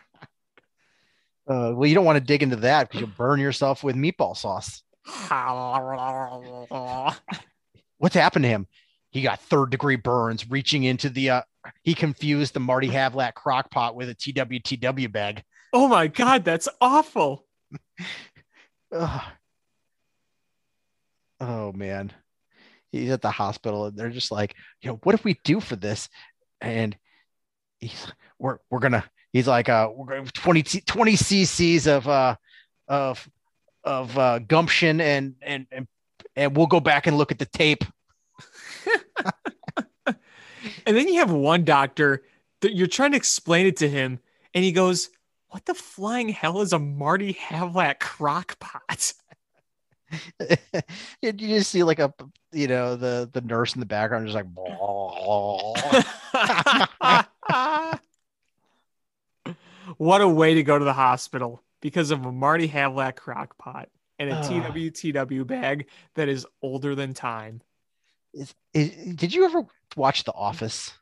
[1.47, 4.83] well you don't want to dig into that because you'll burn yourself with meatball sauce
[7.97, 8.67] what's happened to him?
[9.11, 11.41] He got third degree burns reaching into the uh
[11.83, 15.43] he confused the Marty Havlat crock pot with a TWTW bag.
[15.71, 17.45] oh my god, that's awful.
[21.39, 22.13] Oh man.
[22.93, 25.75] He's at the hospital and they're just like, you know, what if we do for
[25.75, 26.07] this?
[26.61, 26.95] And
[27.79, 28.07] he's
[28.39, 29.03] we're we're gonna
[29.33, 32.35] he's like uh we're going 20 20 cc's of uh
[32.87, 33.29] of
[33.83, 35.87] of uh gumption and and and
[36.35, 37.83] and we'll go back and look at the tape.
[40.85, 42.23] And then you have one doctor
[42.61, 44.19] that you're trying to explain it to him,
[44.53, 45.09] and he goes,
[45.49, 49.13] What the flying hell is a Marty Havlat crock pot?
[51.21, 52.13] you just see like a
[52.51, 54.45] you know the the nurse in the background just like
[59.97, 63.89] what a way to go to the hospital because of a Marty Havlat crock pot
[64.19, 64.35] and a.
[64.41, 67.61] TWTW bag that is older than time.
[68.33, 69.63] Is- is- did you ever
[69.95, 70.93] watch The Office?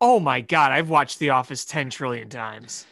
[0.00, 2.86] Oh my God, I've watched The Office 10 trillion times.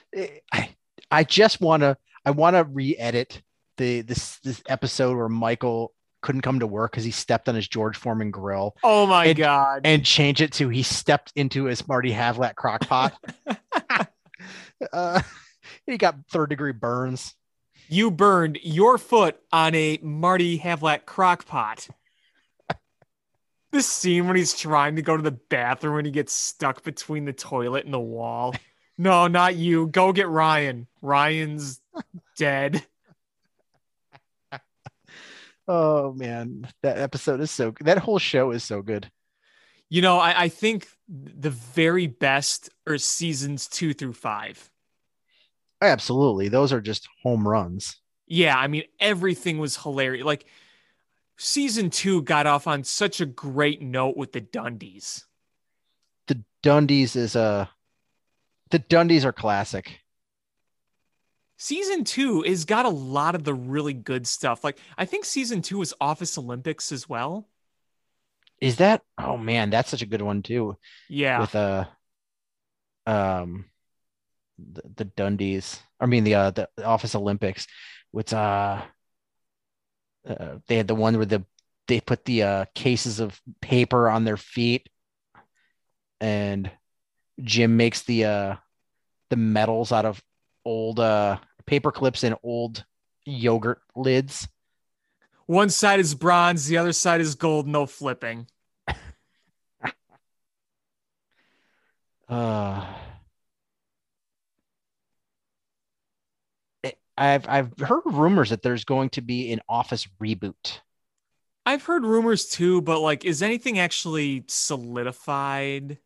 [0.53, 0.71] I
[1.11, 3.43] I just want to I want to re-edit
[3.77, 5.93] the this this episode where Michael
[6.23, 9.39] couldn't come to work because he stepped on his George Foreman grill Oh my And-
[9.39, 9.81] God.
[9.85, 13.13] and change it to he stepped into his Marty Havlat crock pot.
[14.93, 15.21] uh,
[15.87, 17.35] he got third degree burns.
[17.89, 21.87] you burned your foot on a Marty Havlat crock pot.
[23.73, 27.25] This scene when he's trying to go to the bathroom and he gets stuck between
[27.27, 28.55] the toilet and the wall.
[28.97, 29.89] No, not you.
[29.89, 30.87] Go get Ryan.
[31.03, 31.83] Ryan's
[32.39, 32.83] dead.
[35.69, 39.11] Oh man, that episode is so that whole show is so good.
[39.89, 44.71] You know, I, I think the very best are seasons two through five.
[45.81, 47.97] Absolutely, those are just home runs.
[48.27, 50.25] Yeah, I mean, everything was hilarious.
[50.25, 50.47] Like,
[51.37, 55.25] season two got off on such a great note with the Dundies.
[56.27, 57.71] The Dundies is a
[58.71, 60.01] the Dundies are classic.
[61.59, 64.63] Season two has got a lot of the really good stuff.
[64.63, 67.49] Like, I think season two was Office Olympics as well.
[68.61, 69.03] Is that?
[69.19, 70.77] Oh man, that's such a good one too.
[71.09, 71.41] Yeah.
[71.41, 71.85] With uh,
[73.07, 73.67] um,
[74.59, 75.81] the, the Dundies.
[76.01, 77.67] I mean the uh the Office Olympics.
[78.13, 78.83] With uh,
[80.29, 81.45] uh, they had the one where the
[81.87, 84.89] they put the uh cases of paper on their feet,
[86.21, 86.71] and
[87.41, 88.57] Jim makes the uh
[89.31, 90.23] the medals out of
[90.67, 92.85] old uh paper clips and old
[93.25, 94.49] yogurt lids.
[95.47, 98.49] One side is bronze, the other side is gold, no flipping.
[102.29, 102.85] Uh,
[106.83, 110.81] it- I've I've heard rumors that there's going to be an Office reboot.
[111.65, 115.99] I've heard rumors too, but like, is anything actually solidified?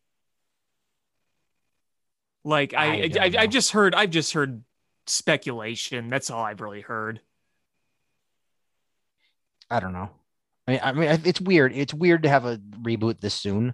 [2.43, 3.33] Like, I I, I.
[3.39, 4.63] I've just heard, I've just heard
[5.07, 6.09] speculation.
[6.09, 7.21] That's all I've really heard.
[9.69, 10.09] I don't know.
[10.67, 11.73] I mean, I mean, it's weird.
[11.73, 13.73] It's weird to have a reboot this soon.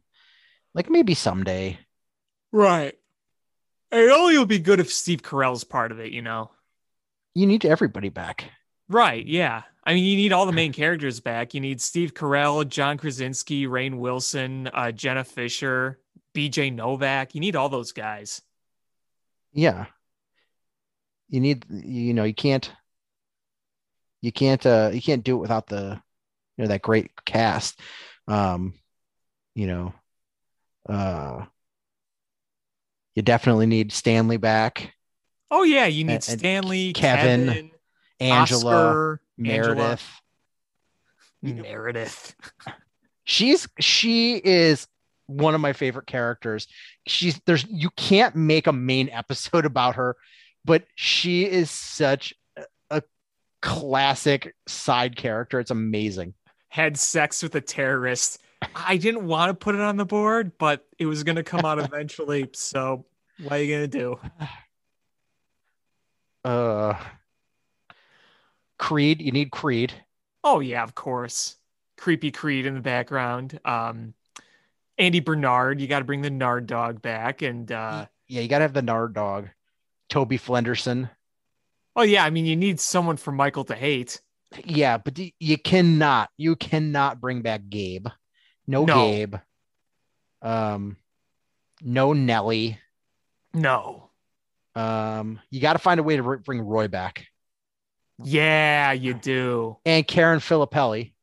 [0.73, 1.79] Like maybe someday.
[2.51, 2.93] Right.
[3.91, 6.51] It only would be good if Steve Carell's part of it, you know?
[7.33, 8.45] You need everybody back.
[8.89, 9.25] Right.
[9.25, 9.63] Yeah.
[9.83, 11.53] I mean, you need all the main characters back.
[11.53, 15.99] You need Steve Carell, John Krasinski, Rainn Wilson, uh, Jenna Fischer,
[16.35, 17.33] BJ Novak.
[17.33, 18.41] You need all those guys.
[19.57, 19.87] Yeah.
[21.29, 22.71] You need, you know, you can't,
[24.21, 25.99] you can't, uh, you can't do it without the,
[26.55, 27.79] you know, that great cast.
[28.27, 28.75] Um,
[29.55, 29.93] you know,
[30.87, 31.45] uh,
[33.15, 34.93] you definitely need Stanley back,
[35.49, 35.85] Oh, yeah.
[35.85, 37.71] You need And- and Stanley, Kevin, Kevin,
[38.19, 40.05] Angela, Oscar, Meredith.
[41.41, 42.35] Angela, Meredith.
[43.23, 44.87] She's, she is
[45.27, 46.67] one of my favorite characters.
[47.05, 50.15] She's, there's, you can't make a main episode about her,
[50.65, 52.33] but she is such
[52.89, 53.03] a-
[53.61, 55.59] classic side character.
[55.59, 56.33] It's amazing.
[56.69, 58.39] Had sex with a terrorist.
[58.75, 61.65] I didn't want to put it on the board, but it was going to come
[61.65, 62.49] out eventually.
[62.53, 63.05] So,
[63.41, 64.19] what are you going to do?
[66.45, 66.97] Uh,
[68.79, 69.93] Creed, you need Creed.
[70.43, 71.57] Oh yeah, of course.
[71.97, 73.59] Creepy Creed in the background.
[73.65, 74.13] Um,
[74.97, 78.63] Andy Bernard, you got to bring the Nard dog back, and uh, Yeah, you gotta
[78.63, 79.49] have the Nard dog.
[80.09, 81.09] Toby Flenderson.
[81.95, 84.21] oh yeah, I mean you need someone for Michael to hate.
[84.63, 88.07] Yeah, but you cannot, you cannot bring back Gabe.
[88.65, 88.95] No, No.
[89.11, 89.35] Gabe.
[90.41, 90.95] Um,
[91.81, 92.79] no Nelly.
[93.53, 94.09] No,
[94.75, 97.25] Um, you got to find a way to br- bring Roy back
[98.23, 99.77] yeah, you do.
[99.85, 101.13] and Karen Filippelli.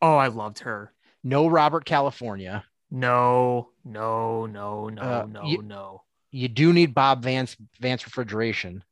[0.00, 0.92] Oh, I loved her.
[1.24, 2.64] No Robert California.
[2.90, 6.02] No, no, no, no, Uh, no, you- no.
[6.30, 8.84] You do need Bob Vance Vance Refrigeration.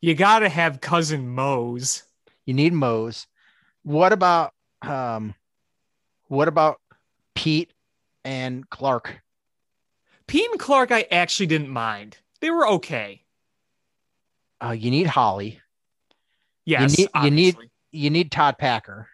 [0.00, 2.04] You got to have cousin Mose.
[2.44, 3.26] You need Mose.
[3.82, 5.34] What about um
[6.28, 6.80] what about
[7.34, 7.72] Pete
[8.24, 9.20] and Clark.
[10.26, 12.18] Pete and Clark, I actually didn't mind.
[12.40, 13.24] They were okay.
[14.62, 15.60] Uh, you need Holly.
[16.64, 17.56] Yes, need- you need-
[17.90, 19.08] You need Todd Packer.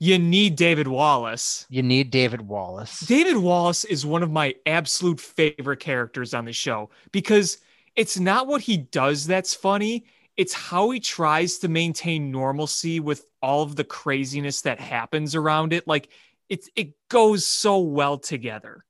[0.00, 1.66] You need David Wallace.
[1.68, 3.00] You need David Wallace.
[3.00, 7.58] David Wallace is one of my absolute favorite characters on the show because
[7.94, 10.06] it's not what he does that's funny.
[10.38, 15.74] It's how he tries to maintain normalcy with all of the craziness that happens around
[15.74, 15.86] it.
[15.86, 16.08] Like
[16.48, 18.86] it's it goes so well together.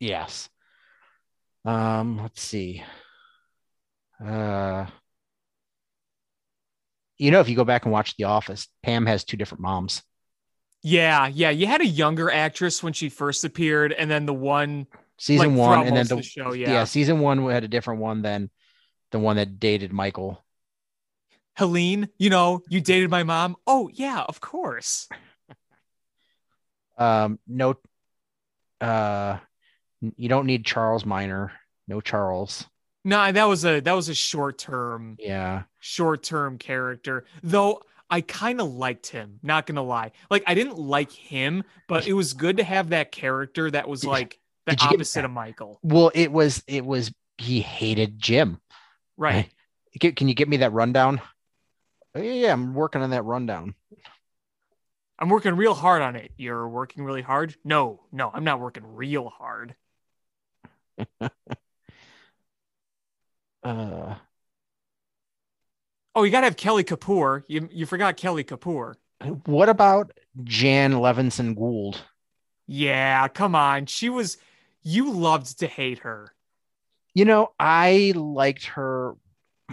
[0.00, 0.48] Yes.
[1.66, 2.82] Um, let's see.
[4.18, 4.86] Uh
[7.18, 10.02] you know, if you go back and watch The Office, Pam has two different moms.
[10.82, 11.50] Yeah, yeah.
[11.50, 14.86] You had a younger actress when she first appeared, and then the one
[15.18, 16.52] Season like, one, and then the, the show.
[16.52, 16.72] yeah.
[16.72, 18.50] Yeah, season one had a different one than
[19.12, 20.44] the one that dated Michael.
[21.56, 22.08] Helene.
[22.18, 23.56] You know, you dated my mom.
[23.66, 25.08] Oh yeah, of course.
[26.98, 27.76] Um, no,
[28.80, 29.38] uh,
[30.00, 31.52] you don't need Charles Miner.
[31.86, 32.66] No Charles.
[33.04, 35.64] No, that was a that was a short term Yeah.
[35.80, 37.24] short term character.
[37.42, 39.40] Though I kind of liked him.
[39.42, 43.12] Not gonna lie, like I didn't like him, but it was good to have that
[43.12, 45.78] character that was like the did you get- opposite of Michael.
[45.82, 48.60] Well, it was it was he hated Jim.
[49.16, 49.50] Right.
[50.00, 51.20] Can can you get me that rundown?
[52.14, 53.74] Oh, yeah, yeah, I'm working on that rundown.
[55.18, 56.32] I'm working real hard on it.
[56.36, 57.54] You're working really hard?
[57.64, 59.74] No, no, I'm not working real hard.
[63.64, 64.14] Uh,
[66.14, 67.42] Oh, you gotta have Kelly Kapoor.
[67.48, 68.94] You you forgot Kelly Kapoor.
[69.46, 70.12] what about
[70.44, 72.00] Jan Levinson Gould?
[72.66, 73.86] Yeah, come on.
[73.86, 74.38] She was
[74.82, 76.32] you loved to hate her.
[77.14, 79.14] You know, I liked her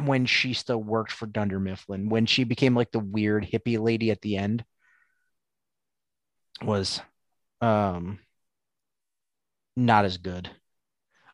[0.04, 2.10] when she still worked for Dunder Mifflin.
[2.10, 4.64] When she became like the weird hippie lady at the end,
[6.64, 7.02] was
[7.62, 8.20] um
[9.76, 10.50] not as good.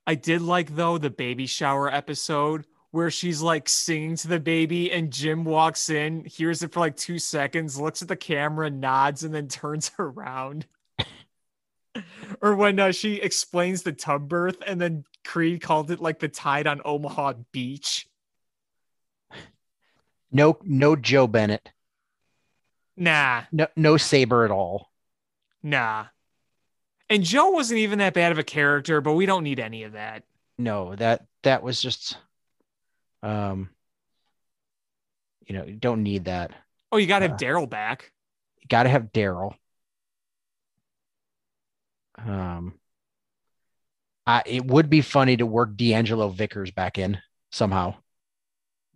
[0.08, 4.92] I did like though the baby shower episode where she's like singing to the baby
[4.92, 9.24] and Jim walks in, hears it for like two seconds, looks at the camera, nods,
[9.26, 10.66] and then turns around.
[12.42, 16.30] or when uh, she explains the tub birth and then Creed called it like the
[16.30, 18.08] tide on Omaha Beach.
[20.32, 21.70] No, no Jo Bennett.
[22.96, 24.90] Nah, No, no Sabre at all.
[25.62, 26.06] nah.
[27.10, 29.94] And Jo wasn't even that bad of a character, but we don't need any of
[29.94, 30.24] that.
[30.58, 32.18] No, that that was just
[33.24, 33.70] um
[35.46, 36.52] you know, you don't need that.
[36.92, 38.12] Oh, you got to have Uh, Darryl back.
[38.62, 39.56] You got to have Darryl.
[42.18, 42.80] Um,
[44.26, 47.20] I, it would be funny to work D'Angelo Vickers back in
[47.52, 47.96] somehow.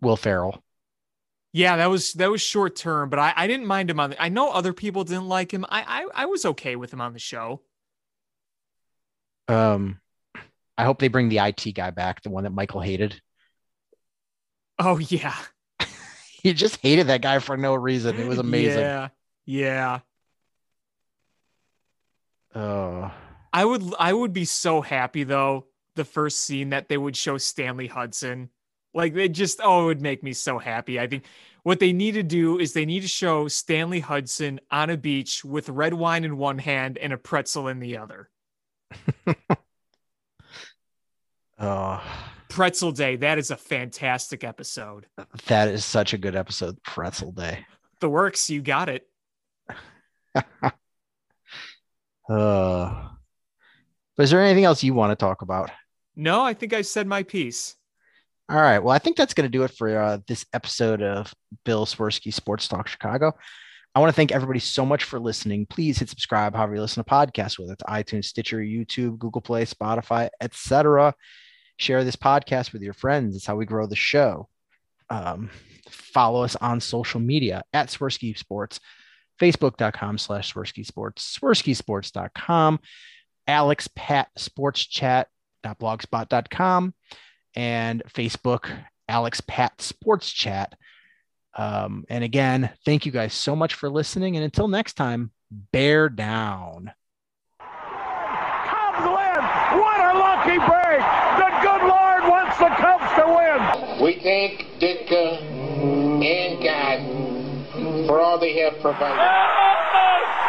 [0.00, 0.62] Will Ferrell.
[1.52, 4.10] Yeah, that was that was short term, but I, I didn't mind him on.
[4.10, 5.64] The, I know other people didn't like him.
[5.68, 7.62] I, I I was okay with him on the show.
[9.48, 10.00] Um,
[10.76, 13.20] I hope they bring the IT guy back, the one that Michael hated.
[14.78, 15.34] Oh yeah,
[16.42, 18.18] He just hated that guy for no reason.
[18.18, 18.80] It was amazing.
[18.80, 19.08] Yeah,
[19.46, 20.00] yeah.
[22.52, 23.10] Uh,
[23.52, 25.66] I would I would be so happy though.
[25.94, 28.50] The first scene that they would show Stanley Hudson,
[28.92, 30.98] like they just oh, it would make me so happy.
[30.98, 31.26] I think
[31.62, 35.44] what they need to do is they need to show Stanley Hudson on a beach
[35.44, 38.30] with red wine in one hand and a pretzel in the other.
[41.58, 42.00] uh,
[42.48, 43.16] Pretzel Day.
[43.16, 45.06] That is a fantastic episode.
[45.46, 46.82] that is such a good episode.
[46.82, 47.66] Pretzel Day.
[48.00, 49.06] The works, you got it.
[52.28, 53.08] Uh,
[54.16, 55.70] but is there anything else you want to talk about?
[56.14, 57.74] No, I think I said my piece.
[58.48, 58.78] All right.
[58.78, 61.32] Well, I think that's going to do it for uh, this episode of
[61.64, 63.32] Bill Swirsky Sports Talk Chicago.
[63.94, 65.66] I want to thank everybody so much for listening.
[65.66, 69.66] Please hit subscribe however you listen to podcasts, whether it's iTunes, Stitcher, YouTube, Google Play,
[69.66, 71.14] Spotify, etc.
[71.76, 73.36] Share this podcast with your friends.
[73.36, 74.48] It's how we grow the show.
[75.10, 75.50] Um,
[75.90, 78.80] follow us on social media at Swirsky Sports,
[79.38, 82.80] Facebook.com slash Swirsky Sports, SwirskySports.com,
[83.46, 86.94] Alex Pat Sports Chat.blogspot.com
[87.54, 88.70] and Facebook,
[89.06, 90.78] Alex Pat Sports Chat.
[91.54, 94.36] Um, and again, thank you guys so much for listening.
[94.36, 96.92] And until next time, bear down.
[97.60, 99.42] Cubs win!
[99.80, 101.02] What a lucky break!
[101.38, 104.02] The good Lord wants the Cubs to win!
[104.02, 105.42] We thank Ditka
[106.22, 109.18] and God for all they have provided.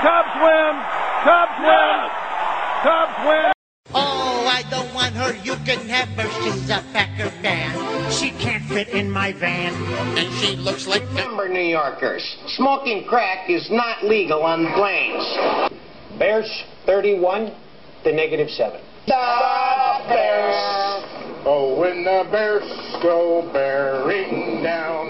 [0.01, 0.73] Cubs win!
[1.23, 2.09] Cubs win!
[2.83, 3.52] Cubs win!
[5.23, 5.35] Her.
[5.43, 6.29] You can have her.
[6.43, 8.11] She's a Packer fan.
[8.11, 9.73] She can't fit in my van.
[10.17, 12.23] And she looks like Remember, New Yorkers,
[12.55, 15.23] smoking crack is not legal on planes.
[16.19, 16.49] Bears
[16.85, 17.53] 31
[18.03, 18.79] to negative 7.
[19.07, 20.55] The Bears.
[21.45, 22.63] Oh, when the Bears
[23.01, 25.02] go bearing down.